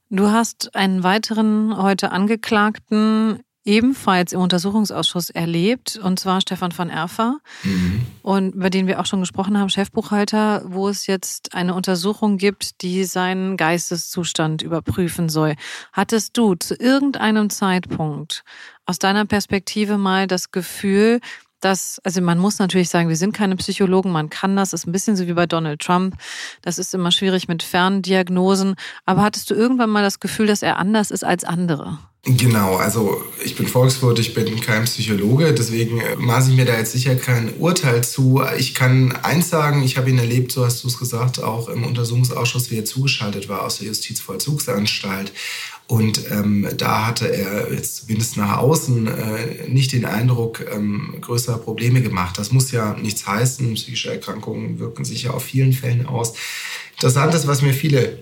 Du 0.09 0.31
hast 0.31 0.75
einen 0.75 1.03
weiteren 1.03 1.77
heute 1.77 2.11
Angeklagten 2.11 3.41
ebenfalls 3.65 4.33
im 4.33 4.41
Untersuchungsausschuss 4.41 5.31
erlebt, 5.31 5.99
und 6.03 6.19
zwar 6.19 6.41
Stefan 6.41 6.77
van 6.77 6.91
Erfer, 6.91 7.39
mhm. 7.63 8.07
und 8.23 8.55
über 8.55 8.71
den 8.71 8.87
wir 8.87 9.01
auch 9.01 9.07
schon 9.07 9.21
gesprochen 9.21 9.59
haben, 9.59 9.69
Chefbuchhalter, 9.69 10.63
wo 10.67 10.89
es 10.89 11.07
jetzt 11.07 11.55
eine 11.55 11.75
Untersuchung 11.75 12.39
gibt, 12.39 12.83
die 12.83 13.05
seinen 13.05 13.57
Geisteszustand 13.57 14.63
überprüfen 14.63 15.29
soll. 15.29 15.55
Hattest 15.93 16.37
du 16.37 16.55
zu 16.55 16.75
irgendeinem 16.75 17.51
Zeitpunkt 17.51 18.45
aus 18.85 18.99
deiner 18.99 19.27
Perspektive 19.27 19.97
mal 19.97 20.27
das 20.27 20.51
Gefühl, 20.51 21.21
dass, 21.63 22.01
also 22.05 22.21
man 22.21 22.39
muss 22.39 22.59
natürlich 22.59 22.91
sagen, 22.91 23.09
wir 23.09 23.17
sind 23.17 23.33
keine 23.33 23.57
Psychologen, 23.57 24.13
man 24.13 24.31
kann 24.31 24.57
das, 24.57 24.73
ist 24.73 24.87
ein 24.87 24.93
bisschen 24.93 25.17
so 25.17 25.27
wie 25.27 25.33
bei 25.33 25.47
Donald 25.47 25.81
Trump. 25.81 26.17
Das 26.61 26.79
ist 26.79 26.95
immer 26.95 27.11
schwierig 27.11 27.49
mit 27.49 27.63
Ferndiagnosen. 27.63 28.75
Aber 29.07 29.23
hattest 29.23 29.51
du 29.51 29.55
irgendwann 29.55 29.91
mal 29.91 30.03
das 30.03 30.21
Gefühl, 30.21 30.47
dass 30.47 30.63
er 30.63 30.77
anders 30.79 31.11
ist 31.11 31.25
als 31.25 31.45
andere? 31.45 31.99
Genau, 32.25 32.77
also 32.77 33.21
ich 33.45 33.57
bin 33.57 33.67
Volkswirt, 33.67 34.21
ich 34.21 34.33
bin 34.33 34.61
kein 34.61 34.85
Psychologe, 34.85 35.53
deswegen 35.53 35.99
äh, 35.99 36.15
maße 36.15 36.51
ich 36.51 36.57
mir 36.57 36.65
da 36.65 36.79
jetzt 36.79 36.93
sicher 36.93 37.17
kein 37.17 37.53
Urteil 37.57 38.05
zu. 38.05 38.41
Ich 38.57 38.77
kann 38.77 39.11
eins 39.23 39.51
sagen, 39.51 39.83
ich 39.83 39.97
habe 39.97 40.09
ihn 40.09 40.19
erlebt, 40.19 40.53
so 40.53 40.65
hast 40.65 40.85
du 40.85 40.87
es 40.89 41.01
gesagt, 41.01 41.43
auch 41.43 41.69
im 41.69 41.83
Untersuchungsausschuss, 41.83 42.71
wie 42.71 42.79
er 42.79 42.85
zugeschaltet 42.85 43.49
war 43.49 43.65
aus 43.65 43.79
der 43.79 43.89
Justizvollzugsanstalt. 43.89 45.33
Und 45.93 46.31
ähm, 46.31 46.67
da 46.79 47.09
hatte 47.09 47.27
er 47.27 47.71
jetzt 47.71 47.97
zumindest 47.97 48.39
nach 48.39 48.57
außen 48.57 49.09
äh, 49.09 49.69
nicht 49.69 49.93
den 49.93 50.07
Eindruck 50.07 50.65
ähm, 50.75 51.17
größerer 51.21 51.59
Probleme 51.59 52.01
gemacht. 52.01 52.39
Das 52.39 52.51
muss 52.51 52.73
ja 52.73 52.95
nichts 52.95 53.27
heißen. 53.27 53.75
Psychische 53.75 54.11
Erkrankungen 54.11 54.79
wirken 54.79 55.05
sich 55.05 55.25
ja 55.25 55.33
auf 55.33 55.45
vielen 55.45 55.75
Fällen 55.75 56.07
aus. 56.07 56.33
Interessant 56.95 57.35
ist, 57.35 57.47
was 57.47 57.61
mir 57.61 57.75
viele 57.75 58.21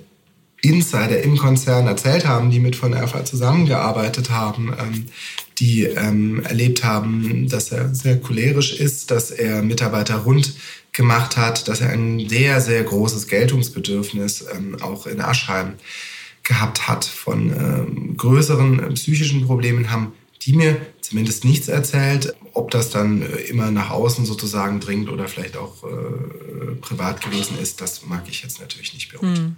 Insider 0.60 1.22
im 1.22 1.36
Konzern 1.36 1.86
erzählt 1.86 2.26
haben, 2.26 2.50
die 2.50 2.58
mit 2.58 2.74
von 2.74 2.92
Erfa 2.92 3.24
zusammengearbeitet 3.24 4.30
haben, 4.30 4.74
ähm, 4.76 5.06
die 5.60 5.84
ähm, 5.84 6.42
erlebt 6.42 6.82
haben, 6.82 7.48
dass 7.48 7.70
er 7.70 7.94
sehr 7.94 8.18
cholerisch 8.20 8.80
ist, 8.80 9.12
dass 9.12 9.30
er 9.30 9.62
Mitarbeiter 9.62 10.16
rund 10.16 10.54
gemacht 10.90 11.36
hat, 11.36 11.68
dass 11.68 11.82
er 11.82 11.90
ein 11.90 12.28
sehr, 12.28 12.60
sehr 12.60 12.82
großes 12.82 13.28
Geltungsbedürfnis 13.28 14.44
ähm, 14.52 14.76
auch 14.82 15.06
in 15.06 15.20
Aschheim 15.20 15.74
gehabt 16.42 16.88
hat. 16.88 17.04
Von 17.04 17.50
ähm, 17.50 18.16
größeren 18.16 18.80
äh, 18.80 18.92
psychischen 18.92 19.46
Problemen 19.46 19.90
haben 19.90 20.12
die 20.42 20.54
mir 20.54 20.80
zumindest 21.00 21.44
nichts 21.44 21.68
erzählt. 21.68 22.34
Ob 22.52 22.70
das 22.70 22.90
dann 22.90 23.22
äh, 23.22 23.26
immer 23.42 23.70
nach 23.70 23.90
außen 23.90 24.24
sozusagen 24.24 24.80
dringt 24.80 25.10
oder 25.10 25.28
vielleicht 25.28 25.56
auch 25.56 25.84
äh, 25.84 26.74
privat 26.80 27.20
gewesen 27.20 27.58
ist, 27.58 27.80
das 27.80 28.06
mag 28.06 28.24
ich 28.28 28.42
jetzt 28.42 28.60
natürlich 28.60 28.94
nicht 28.94 29.10
beurteilen. 29.10 29.36
Hm. 29.36 29.56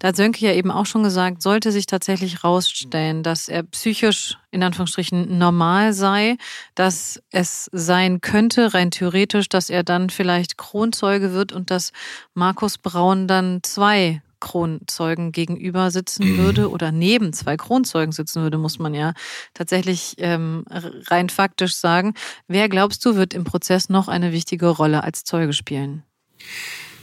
Da 0.00 0.08
hat 0.08 0.16
Sönke 0.16 0.44
ja 0.44 0.52
eben 0.52 0.70
auch 0.70 0.86
schon 0.86 1.02
gesagt, 1.02 1.40
sollte 1.40 1.72
sich 1.72 1.86
tatsächlich 1.86 2.44
rausstellen, 2.44 3.22
dass 3.22 3.48
er 3.48 3.62
psychisch 3.62 4.36
in 4.50 4.62
Anführungsstrichen 4.62 5.38
normal 5.38 5.92
sei, 5.92 6.36
dass 6.74 7.22
es 7.30 7.70
sein 7.72 8.20
könnte, 8.20 8.74
rein 8.74 8.90
theoretisch, 8.90 9.48
dass 9.48 9.70
er 9.70 9.84
dann 9.84 10.10
vielleicht 10.10 10.58
Kronzeuge 10.58 11.32
wird 11.32 11.52
und 11.52 11.70
dass 11.70 11.92
Markus 12.34 12.76
Braun 12.76 13.28
dann 13.28 13.60
zwei 13.62 14.20
Kronzeugen 14.40 15.32
gegenüber 15.32 15.90
sitzen 15.90 16.32
mhm. 16.32 16.38
würde 16.38 16.70
oder 16.70 16.92
neben 16.92 17.32
zwei 17.32 17.56
Kronzeugen 17.56 18.12
sitzen 18.12 18.42
würde, 18.42 18.58
muss 18.58 18.78
man 18.78 18.94
ja 18.94 19.12
tatsächlich 19.54 20.14
ähm, 20.18 20.64
rein 21.08 21.28
faktisch 21.28 21.74
sagen. 21.74 22.14
Wer 22.48 22.68
glaubst 22.68 23.04
du, 23.04 23.16
wird 23.16 23.34
im 23.34 23.44
Prozess 23.44 23.88
noch 23.88 24.08
eine 24.08 24.32
wichtige 24.32 24.68
Rolle 24.68 25.02
als 25.02 25.24
Zeuge 25.24 25.52
spielen? 25.52 26.02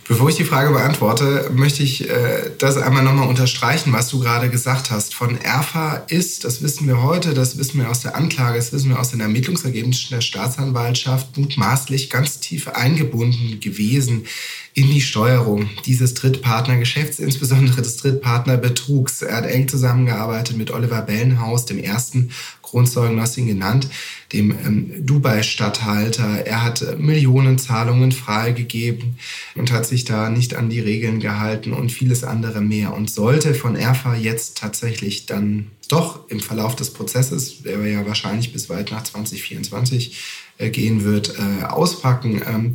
Bevor 0.05 0.27
ich 0.27 0.35
die 0.35 0.43
Frage 0.43 0.73
beantworte, 0.73 1.49
möchte 1.53 1.81
ich 1.81 2.09
äh, 2.09 2.51
das 2.57 2.75
einmal 2.75 3.03
nochmal 3.03 3.29
unterstreichen, 3.29 3.93
was 3.93 4.09
du 4.09 4.19
gerade 4.19 4.49
gesagt 4.49 4.91
hast. 4.91 5.15
Von 5.15 5.39
ERFA 5.39 6.03
ist, 6.09 6.43
das 6.43 6.61
wissen 6.61 6.87
wir 6.87 7.01
heute, 7.01 7.33
das 7.33 7.57
wissen 7.57 7.79
wir 7.79 7.89
aus 7.89 8.01
der 8.01 8.15
Anklage, 8.15 8.57
das 8.57 8.73
wissen 8.73 8.89
wir 8.89 8.99
aus 8.99 9.11
den 9.11 9.21
Ermittlungsergebnissen 9.21 10.09
der 10.11 10.19
Staatsanwaltschaft, 10.19 11.37
mutmaßlich 11.37 12.09
ganz 12.09 12.41
tief 12.41 12.67
eingebunden 12.67 13.61
gewesen 13.61 14.25
in 14.73 14.91
die 14.91 15.01
Steuerung 15.01 15.69
dieses 15.85 16.15
Drittpartnergeschäfts, 16.15 17.19
insbesondere 17.19 17.81
des 17.81 17.97
Drittpartnerbetrugs. 17.97 19.21
Er 19.21 19.37
hat 19.37 19.45
eng 19.45 19.69
zusammengearbeitet 19.69 20.57
mit 20.57 20.71
Oliver 20.71 21.03
Bellenhaus, 21.03 21.65
dem 21.65 21.77
ersten 21.77 22.31
Kronzeugen, 22.73 23.17
du 23.17 23.21
hast 23.21 23.37
ihn 23.37 23.45
genannt, 23.45 23.87
dem 24.33 24.49
ähm, 24.49 25.05
Dubai-Statthalter. 25.05 26.43
Er 26.43 26.63
hat 26.63 26.81
äh, 26.81 26.95
Millionenzahlungen 26.95 28.11
freigegeben 28.11 29.19
und 29.53 29.71
hat 29.71 29.85
sich 29.85 30.05
da 30.05 30.31
nicht 30.31 30.55
an 30.55 30.71
die 30.71 30.79
Regeln 30.79 31.19
gehalten 31.19 31.71
und 31.71 31.91
vieles 31.91 32.23
andere 32.23 32.61
mehr. 32.61 32.95
Und 32.95 33.11
sollte 33.11 33.53
von 33.53 33.75
ERFA 33.75 34.15
jetzt 34.15 34.57
tatsächlich 34.57 35.27
dann 35.27 35.67
doch 35.87 36.27
im 36.29 36.39
Verlauf 36.39 36.75
des 36.75 36.91
Prozesses, 36.91 37.61
der 37.61 37.79
ja 37.85 38.07
wahrscheinlich 38.07 38.51
bis 38.51 38.69
weit 38.69 38.89
nach 38.89 39.03
2024 39.03 40.17
äh, 40.57 40.71
gehen 40.71 41.03
wird, 41.03 41.35
äh, 41.37 41.65
auspacken 41.65 42.41
ähm, 42.47 42.73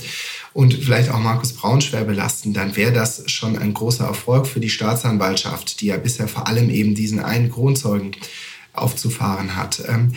und 0.52 0.74
vielleicht 0.74 1.10
auch 1.10 1.18
Markus 1.18 1.54
Braun 1.54 1.80
schwer 1.80 2.04
belasten, 2.04 2.54
dann 2.54 2.76
wäre 2.76 2.92
das 2.92 3.28
schon 3.28 3.58
ein 3.58 3.74
großer 3.74 4.04
Erfolg 4.04 4.46
für 4.46 4.60
die 4.60 4.70
Staatsanwaltschaft, 4.70 5.80
die 5.80 5.86
ja 5.86 5.96
bisher 5.96 6.28
vor 6.28 6.46
allem 6.46 6.70
eben 6.70 6.94
diesen 6.94 7.18
einen 7.18 7.50
Kronzeugen 7.50 8.12
aufzufahren 8.80 9.56
hat. 9.56 9.82
Ähm, 9.88 10.12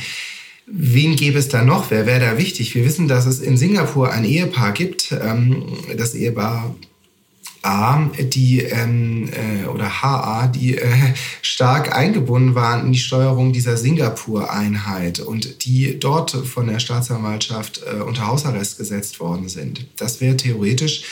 wen 0.65 1.15
gäbe 1.15 1.39
es 1.39 1.49
da 1.49 1.63
noch? 1.63 1.91
Wer 1.91 2.05
wäre 2.05 2.19
da 2.19 2.37
wichtig? 2.37 2.75
Wir 2.75 2.85
wissen, 2.85 3.07
dass 3.07 3.25
es 3.25 3.39
in 3.39 3.57
Singapur 3.57 4.11
ein 4.11 4.25
Ehepaar 4.25 4.71
gibt, 4.71 5.11
ähm, 5.11 5.65
das 5.97 6.15
Ehepaar 6.15 6.75
A, 7.63 8.09
die 8.19 8.61
ähm, 8.61 9.29
äh, 9.33 9.67
oder 9.67 10.01
HA, 10.01 10.47
die 10.47 10.77
äh, 10.77 11.13
stark 11.43 11.95
eingebunden 11.95 12.55
waren 12.55 12.87
in 12.87 12.93
die 12.93 12.99
Steuerung 12.99 13.53
dieser 13.53 13.77
Singapur-Einheit 13.77 15.19
und 15.19 15.63
die 15.65 15.99
dort 15.99 16.31
von 16.31 16.67
der 16.67 16.79
Staatsanwaltschaft 16.79 17.83
äh, 17.85 18.01
unter 18.01 18.25
Hausarrest 18.25 18.79
gesetzt 18.79 19.19
worden 19.19 19.47
sind. 19.47 19.85
Das 19.97 20.21
wäre 20.21 20.37
theoretisch 20.37 21.03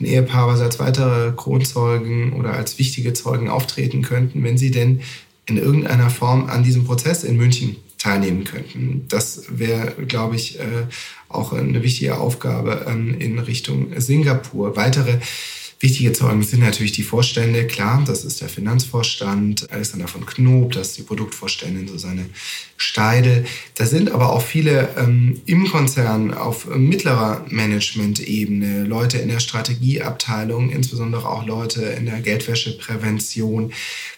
ein 0.00 0.06
Ehepaar, 0.06 0.48
was 0.48 0.60
als 0.60 0.78
weitere 0.78 1.32
Kronzeugen 1.32 2.32
oder 2.32 2.54
als 2.54 2.78
wichtige 2.78 3.12
Zeugen 3.12 3.50
auftreten 3.50 4.00
könnten, 4.00 4.42
wenn 4.44 4.56
sie 4.56 4.70
denn 4.70 5.02
in 5.48 5.56
irgendeiner 5.56 6.10
Form 6.10 6.48
an 6.48 6.62
diesem 6.62 6.84
Prozess 6.84 7.24
in 7.24 7.36
München 7.36 7.76
teilnehmen 7.98 8.44
könnten. 8.44 9.06
Das 9.08 9.44
wäre, 9.48 9.92
glaube 10.06 10.36
ich, 10.36 10.60
äh, 10.60 10.86
auch 11.28 11.52
eine 11.52 11.82
wichtige 11.82 12.18
Aufgabe 12.18 12.86
ähm, 12.88 13.18
in 13.18 13.38
Richtung 13.38 13.88
Singapur. 13.98 14.76
Weitere 14.76 15.18
Wichtige 15.80 16.12
Zeugen 16.12 16.42
sind 16.42 16.60
natürlich 16.60 16.90
die 16.90 17.04
Vorstände, 17.04 17.64
klar, 17.66 18.02
das 18.04 18.24
ist 18.24 18.40
der 18.40 18.48
Finanzvorstand, 18.48 19.70
Alexander 19.70 20.08
von 20.08 20.26
Knob, 20.26 20.72
das 20.72 20.88
ist 20.88 20.98
die 20.98 21.02
Produktvorständin 21.02 21.86
Susanne 21.86 22.26
Steidel. 22.76 23.44
Da 23.76 23.86
sind 23.86 24.10
aber 24.10 24.32
auch 24.32 24.42
viele 24.42 24.88
ähm, 24.96 25.40
im 25.46 25.68
Konzern 25.68 26.34
auf 26.34 26.66
mittlerer 26.66 27.44
Management-Ebene, 27.48 28.84
Leute 28.84 29.18
in 29.18 29.28
der 29.28 29.38
Strategieabteilung, 29.38 30.70
insbesondere 30.70 31.28
auch 31.28 31.46
Leute 31.46 31.82
in 31.82 32.06
der 32.06 32.20
Geldwäscheprävention. 32.22 33.72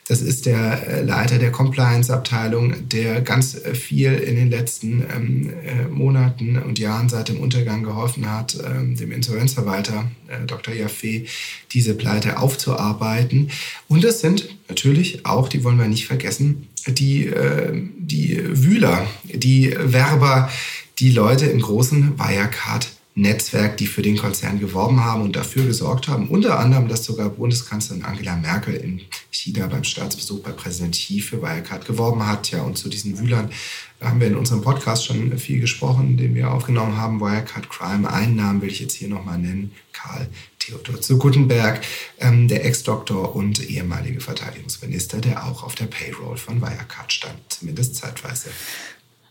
Das 0.09 0.23
ist 0.23 0.47
der 0.47 0.89
äh, 0.89 1.03
Leiter 1.03 1.39
der 1.39 1.53
Compliance-Abteilung, 1.53 2.89
der 2.89 3.21
ganz 3.21 3.57
viel 3.75 4.15
in 4.15 4.37
den 4.37 4.51
letzten 4.51 5.05
ähm, 5.15 5.53
äh, 5.65 5.89
Monaten 5.89 6.59
und 6.59 6.79
Jahren 6.79 7.09
seit 7.09 7.29
dem 7.29 7.39
Untergang 7.39 7.83
geholfen 7.83 8.31
hat, 8.31 8.59
ähm, 8.67 8.97
dem 8.97 9.13
Insolvenzverwalter 9.13 10.11
äh, 10.29 10.47
Dr. 10.47 10.75
Jaffe 10.75 11.27
diese 11.73 11.95
Pleite 11.95 12.39
aufzuarbeiten. 12.39 13.51
Und 13.89 14.05
das 14.05 14.21
sind 14.21 14.49
natürlich 14.69 15.27
auch, 15.27 15.49
die 15.49 15.65
wollen 15.65 15.79
wir 15.79 15.89
nicht 15.89 16.07
vergessen, 16.07 16.69
die, 16.87 17.27
äh, 17.27 17.73
die 17.99 18.41
Wühler, 18.63 19.07
die 19.25 19.75
Werber, 19.79 20.51
die 20.99 21.11
Leute 21.11 21.47
im 21.47 21.61
großen 21.61 22.19
Wirecard 22.19 22.89
Netzwerk, 23.21 23.77
die 23.77 23.87
für 23.87 24.03
den 24.03 24.17
Konzern 24.17 24.59
geworben 24.61 25.05
haben 25.05 25.23
und 25.23 25.37
dafür 25.37 25.65
gesorgt 25.65 26.09
haben. 26.09 26.29
Unter 26.29 26.59
anderem, 26.59 26.89
dass 26.89 27.05
sogar 27.05 27.29
Bundeskanzlerin 27.29 28.05
Angela 28.05 28.37
Merkel 28.37 28.75
in 28.75 29.03
China 29.31 29.67
beim 29.67 29.85
Staatsbesuch 29.85 30.41
bei 30.41 30.53
Präsident 30.53 30.95
Xi 30.95 31.21
für 31.21 31.43
Wirecard 31.43 31.87
geworben 31.87 32.27
hat. 32.27 32.51
Ja, 32.51 32.63
und 32.63 32.79
zu 32.79 32.89
diesen 32.89 33.19
Wühlern 33.19 33.51
haben 34.01 34.21
wir 34.21 34.27
in 34.27 34.37
unserem 34.37 34.63
Podcast 34.63 35.05
schon 35.05 35.37
viel 35.39 35.61
gesprochen, 35.61 36.17
den 36.17 36.35
wir 36.35 36.51
aufgenommen 36.51 36.97
haben. 36.97 37.21
Wirecard 37.21 37.69
Crime. 37.69 38.11
Einen 38.11 38.37
Namen 38.37 38.63
will 38.63 38.71
ich 38.71 38.81
jetzt 38.81 38.95
hier 38.95 39.09
nochmal 39.09 39.39
nennen. 39.39 39.73
Karl 39.93 40.29
Theodor 40.59 41.01
zu 41.01 41.19
Guttenberg, 41.19 41.85
ähm, 42.19 42.49
der 42.49 42.65
Ex-Doktor 42.65 43.35
und 43.35 43.69
ehemalige 43.69 44.21
Verteidigungsminister, 44.21 45.19
der 45.19 45.45
auch 45.47 45.63
auf 45.63 45.75
der 45.75 45.87
Payroll 45.87 46.37
von 46.37 46.61
Wirecard 46.61 47.13
stand, 47.13 47.39
zumindest 47.49 47.97
zeitweise. 47.97 48.51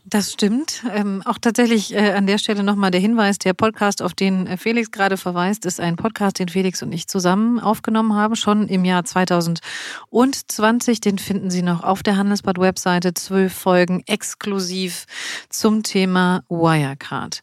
Das 0.06 0.32
stimmt. 0.32 0.84
Ähm, 0.91 1.22
auch 1.26 1.38
tatsächlich 1.39 1.93
äh, 1.93 2.12
an 2.14 2.26
der 2.26 2.38
Stelle 2.38 2.64
nochmal 2.64 2.89
der 2.91 3.02
Hinweis, 3.02 3.38
der 3.38 3.54
Podcast, 3.54 4.02
auf 4.02 4.14
den 4.14 4.47
äh, 4.47 4.58
Felix 4.58 4.91
gerade 4.91 5.18
verweist, 5.18 5.66
ist 5.66 5.80
ein 5.80 5.97
Podcast, 5.97 6.39
den 6.39 6.50
Felix 6.50 6.82
und 6.82 6.91
ich 6.91 7.08
zusammen 7.08 7.60
aufgenommen 7.60 8.14
haben, 8.16 8.36
schon 8.36 8.68
im 8.68 8.86
Jahr 8.86 9.06
2020. 9.06 11.02
Den 11.02 11.20
finden 11.20 11.52
Sie 11.52 11.62
noch 11.62 11.84
auf 11.84 12.02
der 12.02 12.18
Handelsblatt-Webseite. 12.18 13.14
Zwölf 13.14 13.54
Folgen 13.54 14.02
exklusiv 14.08 15.06
zum 15.50 15.84
Thema 15.84 16.43
Wirecard. 16.50 17.41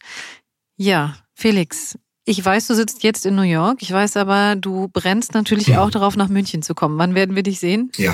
Ja, 0.75 1.15
Felix, 1.33 1.97
ich 2.29 2.43
weiß, 2.43 2.67
du 2.67 2.75
sitzt 2.75 3.03
jetzt 3.03 3.25
in 3.25 3.35
New 3.35 3.43
York. 3.43 3.81
Ich 3.81 3.91
weiß 3.91 4.17
aber, 4.17 4.57
du 4.57 4.89
brennst 4.89 5.33
natürlich 5.33 5.67
ja. 5.67 5.81
auch 5.81 5.89
darauf, 5.89 6.17
nach 6.17 6.27
München 6.27 6.61
zu 6.61 6.75
kommen. 6.75 6.97
Wann 6.97 7.15
werden 7.15 7.37
wir 7.37 7.43
dich 7.43 7.59
sehen? 7.59 7.89
Ja. 7.95 8.13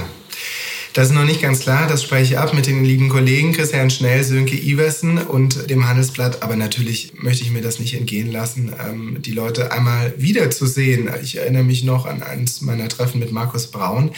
Das 0.94 1.08
ist 1.08 1.16
noch 1.16 1.26
nicht 1.26 1.41
ganz 1.41 1.62
klar, 1.62 1.88
das 1.88 2.04
spreche 2.04 2.34
ich 2.34 2.38
ab 2.38 2.54
mit 2.54 2.68
den 2.68 2.86
lieben 2.86 3.10
Kollegen 3.10 3.52
Christian 3.52 3.89
Schnell, 3.89 4.24
Sönke 4.24 4.56
Iversen 4.56 5.18
und 5.18 5.72
dem 5.72 5.89
Handelsblatt. 5.89 6.44
Aber 6.44 6.56
natürlich 6.56 7.14
möchte 7.16 7.44
ich 7.44 7.50
mir 7.50 7.64
das 7.64 7.80
nicht 7.80 7.96
entgehen 7.96 8.32
lassen, 8.32 8.72
ähm, 8.80 9.18
die 9.20 9.32
Leute 9.32 9.72
einmal 9.72 10.14
wiederzusehen. 10.18 11.10
Ich 11.24 11.38
erinnere 11.38 11.64
mich 11.64 11.84
noch 11.84 12.06
an 12.06 12.22
eines 12.22 12.62
meiner 12.62 12.89
Treffen 12.89 13.20
mit 13.20 13.32
Markus 13.32 13.72
Braun. 13.72 14.12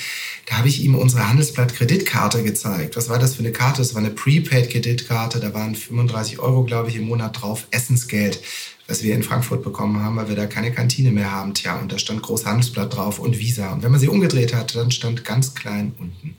Da 0.48 0.58
habe 0.58 0.68
ich 0.68 0.84
ihm 0.84 0.96
unsere 0.96 1.30
Handelsblatt-Kreditkarte 1.30 2.44
gezeigt. 2.44 2.98
Was 2.98 3.08
war 3.08 3.20
das 3.20 3.36
für 3.36 3.40
eine 3.40 3.54
Karte? 3.54 3.78
Das 3.78 3.94
war 3.94 4.02
eine 4.02 4.12
Prepaid-Kreditkarte. 4.12 5.40
Da 5.40 5.54
waren 5.54 5.76
35 5.76 6.40
Euro, 6.40 6.66
glaube 6.66 6.90
ich, 6.90 6.98
im 6.98 7.08
Monat 7.08 7.42
drauf, 7.42 7.68
Essensgeld 7.72 8.42
was 8.88 9.04
wir 9.04 9.16
in 9.16 9.24
Frankfurt 9.24 9.64
bekommen 9.64 10.02
haben, 10.04 10.16
weil 10.16 10.30
wir 10.30 10.36
da 10.36 10.46
keine 10.46 10.72
Kantine 10.72 11.12
mehr 11.12 11.32
haben. 11.32 11.54
Tja, 11.54 11.78
und 11.80 11.92
da 11.92 11.98
stand 11.98 12.22
groß 12.22 12.46
Handelsblatt 12.46 12.96
drauf 12.96 13.20
und 13.20 13.40
Visa. 13.40 13.74
Und 13.74 13.84
wenn 13.84 13.92
man 13.92 14.00
sie 14.00 14.10
umgedreht 14.10 14.54
hat, 14.54 14.76
dann 14.76 14.92
stand 14.92 15.26
ganz 15.26 15.56
klein 15.56 15.94
unten 15.98 16.36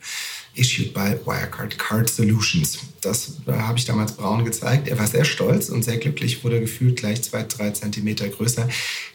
issued 0.57 0.93
by 0.93 1.17
Wirecard 1.25 1.79
Card 1.79 2.09
Solutions. 2.09 2.79
Das 3.01 3.35
äh, 3.47 3.53
habe 3.53 3.79
ich 3.79 3.85
damals 3.85 4.13
Braun 4.13 4.45
gezeigt. 4.45 4.89
Er 4.89 4.99
war 4.99 5.07
sehr 5.07 5.25
stolz 5.25 5.69
und 5.69 5.83
sehr 5.83 5.99
glücklich, 5.99 6.43
wurde 6.43 6.61
gefühlt 6.61 6.97
gleich 6.97 7.23
zwei, 7.23 7.43
drei 7.43 7.71
Zentimeter 7.71 8.29
größer. 8.29 8.69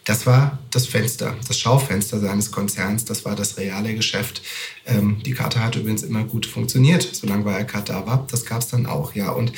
Das 0.06 0.26
war 0.26 0.60
das 0.72 0.88
Fenster, 0.88 1.36
das 1.48 1.60
Schaufenster 1.60 2.20
seines 2.20 2.52
Konzerns. 2.52 3.06
Das 3.06 3.26
war 3.26 3.36
das 3.36 3.58
reale 3.58 3.94
Geschäft. 3.96 4.42
Ähm, 4.86 5.22
die 5.26 5.34
Karte 5.34 5.64
hat 5.64 5.76
übrigens 5.76 6.04
immer 6.04 6.24
gut 6.24 6.46
funktioniert, 6.46 7.08
solange 7.12 7.46
Wirecard 7.46 7.90
da 7.90 8.06
war. 8.06 8.28
Das 8.32 8.46
gab 8.46 8.62
es 8.62 8.68
dann 8.68 8.86
auch, 8.86 9.16
ja. 9.16 9.32
Und 9.32 9.52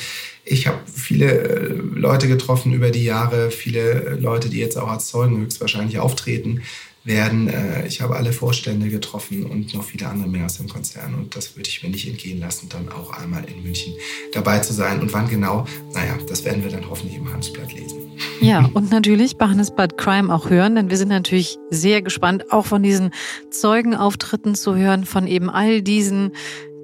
ich 0.44 0.66
habe 0.66 0.78
viele 0.92 1.30
äh, 1.30 1.68
Leute 1.94 2.28
getroffen 2.28 2.72
über 2.72 2.90
die 2.90 3.04
Jahre, 3.04 3.50
viele 3.50 4.16
Leute, 4.20 4.48
die 4.48 4.58
jetzt 4.58 4.76
auch 4.76 4.88
als 4.88 5.06
Zeugen 5.06 5.38
höchstwahrscheinlich 5.38 5.98
auftreten 5.98 6.62
werden. 7.04 7.48
Äh, 7.48 7.86
ich 7.86 8.00
habe 8.00 8.16
alle 8.16 8.32
Vorstände 8.32 8.88
getroffen 8.88 9.44
und 9.44 9.74
noch 9.74 9.84
viele 9.84 10.08
andere 10.08 10.28
mehr 10.28 10.46
aus 10.46 10.56
dem 10.56 10.68
Konzern. 10.68 11.14
Und 11.14 11.36
das 11.36 11.56
würde 11.56 11.68
ich 11.68 11.82
mir 11.82 11.90
nicht 11.90 12.08
entgehen 12.08 12.40
lassen, 12.40 12.68
dann 12.68 12.88
auch 12.88 13.12
einmal 13.12 13.44
in 13.44 13.62
München 13.62 13.92
dabei 14.32 14.58
zu 14.58 14.72
sein. 14.72 15.00
Und 15.00 15.12
wann 15.12 15.28
genau? 15.28 15.66
Naja, 15.92 16.16
das 16.28 16.44
werden 16.44 16.62
wir 16.64 16.70
dann 16.70 16.88
hoffentlich 16.88 17.16
im 17.16 17.28
Handelsblatt 17.28 17.72
lesen. 17.72 18.00
Ja, 18.40 18.68
und 18.74 18.90
natürlich 18.90 19.36
bei 19.36 19.46
Handelsblatt 19.46 19.98
Crime 19.98 20.32
auch 20.34 20.50
hören, 20.50 20.74
denn 20.74 20.90
wir 20.90 20.96
sind 20.96 21.08
natürlich 21.08 21.58
sehr 21.70 22.02
gespannt, 22.02 22.50
auch 22.52 22.66
von 22.66 22.82
diesen 22.82 23.10
Zeugenauftritten 23.50 24.54
zu 24.54 24.76
hören, 24.76 25.04
von 25.04 25.26
eben 25.26 25.50
all 25.50 25.82
diesen 25.82 26.32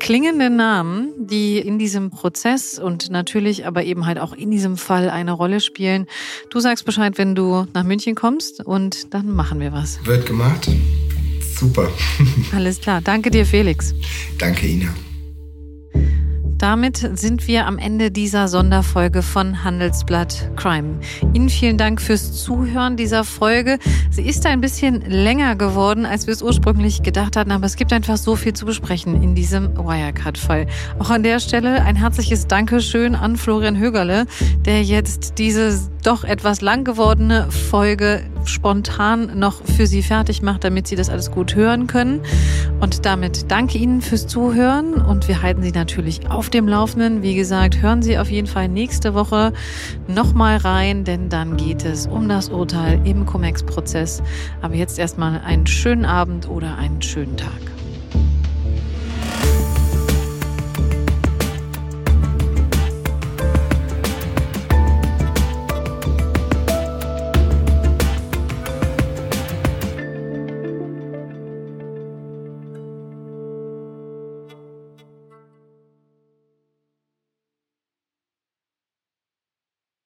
klingende 0.01 0.51
Namen, 0.51 1.13
die 1.17 1.59
in 1.59 1.79
diesem 1.79 2.11
Prozess 2.11 2.79
und 2.79 3.11
natürlich 3.11 3.67
aber 3.67 3.85
eben 3.85 4.07
halt 4.07 4.19
auch 4.19 4.33
in 4.33 4.51
diesem 4.51 4.77
Fall 4.77 5.11
eine 5.11 5.33
Rolle 5.33 5.61
spielen. 5.61 6.07
Du 6.49 6.59
sagst 6.59 6.85
Bescheid, 6.85 7.19
wenn 7.19 7.37
du 7.37 7.67
nach 7.75 7.85
München 7.85 8.17
kommst 8.17 8.67
und 8.67 9.15
dann 9.15 9.31
machen 9.31 9.61
wir 9.61 9.73
was. 9.73 10.05
Wird 10.05 10.27
gemacht. 10.27 10.69
Super. 11.57 11.89
Alles 12.55 12.81
klar. 12.81 13.01
Danke 13.03 13.31
dir, 13.31 13.47
Felix. 13.47 13.95
Danke, 14.39 14.67
Ina. 14.67 14.89
Damit 16.61 17.19
sind 17.19 17.49
wir 17.49 17.67
am 17.67 17.79
Ende 17.79 18.11
dieser 18.11 18.47
Sonderfolge 18.47 19.23
von 19.23 19.65
Handelsblatt 19.65 20.51
Crime. 20.57 21.01
Ihnen 21.33 21.49
vielen 21.49 21.79
Dank 21.79 22.03
fürs 22.03 22.45
Zuhören 22.45 22.99
dieser 22.99 23.25
Folge. 23.25 23.79
Sie 24.11 24.29
ist 24.29 24.45
ein 24.45 24.61
bisschen 24.61 25.01
länger 25.01 25.57
geworden, 25.57 26.05
als 26.05 26.27
wir 26.27 26.35
es 26.35 26.43
ursprünglich 26.43 27.03
gedacht 27.03 27.35
hatten, 27.39 27.51
aber 27.51 27.65
es 27.65 27.77
gibt 27.77 27.95
einfach 27.95 28.19
so 28.19 28.37
viel 28.37 28.53
zu 28.53 28.67
besprechen 28.67 29.23
in 29.23 29.35
diesem 29.35 29.75
Wirecard-Fall. 29.75 30.67
Auch 30.99 31.09
an 31.09 31.23
der 31.23 31.41
Stelle 31.41 31.81
ein 31.83 31.97
herzliches 31.97 32.47
Dankeschön 32.47 33.15
an 33.15 33.39
Florian 33.39 33.79
Högerle, 33.79 34.27
der 34.67 34.83
jetzt 34.83 35.39
diese 35.39 35.81
doch 36.03 36.25
etwas 36.25 36.61
lang 36.61 36.85
gewordene 36.85 37.51
Folge 37.51 38.23
spontan 38.45 39.39
noch 39.39 39.65
für 39.65 39.87
Sie 39.87 40.03
fertig 40.03 40.43
macht, 40.43 40.65
damit 40.65 40.87
Sie 40.87 40.97
das 40.97 41.11
alles 41.11 41.31
gut 41.31 41.55
hören 41.55 41.87
können. 41.87 42.21
Und 42.81 43.05
damit 43.07 43.51
danke 43.51 43.79
Ihnen 43.79 44.01
fürs 44.01 44.27
Zuhören 44.27 44.95
und 44.95 45.29
wir 45.29 45.43
halten 45.43 45.63
Sie 45.63 45.73
natürlich 45.73 46.31
auf 46.31 46.51
dem 46.51 46.69
Laufenden. 46.69 47.23
Wie 47.23 47.35
gesagt, 47.35 47.83
hören 47.83 48.03
Sie 48.03 48.19
auf 48.19 48.31
jeden 48.31 48.47
Fall 48.47 48.69
nächste 48.69 49.15
Woche 49.15 49.53
nochmal 50.09 50.57
rein, 50.59 51.05
denn 51.05 51.29
dann 51.29 51.57
geht 51.57 51.85
es 51.85 52.07
um 52.07 52.29
das 52.29 52.49
Urteil 52.49 53.01
im 53.05 53.27
Cum-Ex-Prozess. 53.27 54.23
Aber 54.63 54.75
jetzt 54.75 54.99
erstmal 54.99 55.41
einen 55.41 55.67
schönen 55.67 56.05
Abend 56.05 56.49
oder 56.49 56.77
einen 56.77 57.03
schönen 57.03 57.37
Tag. 57.37 57.80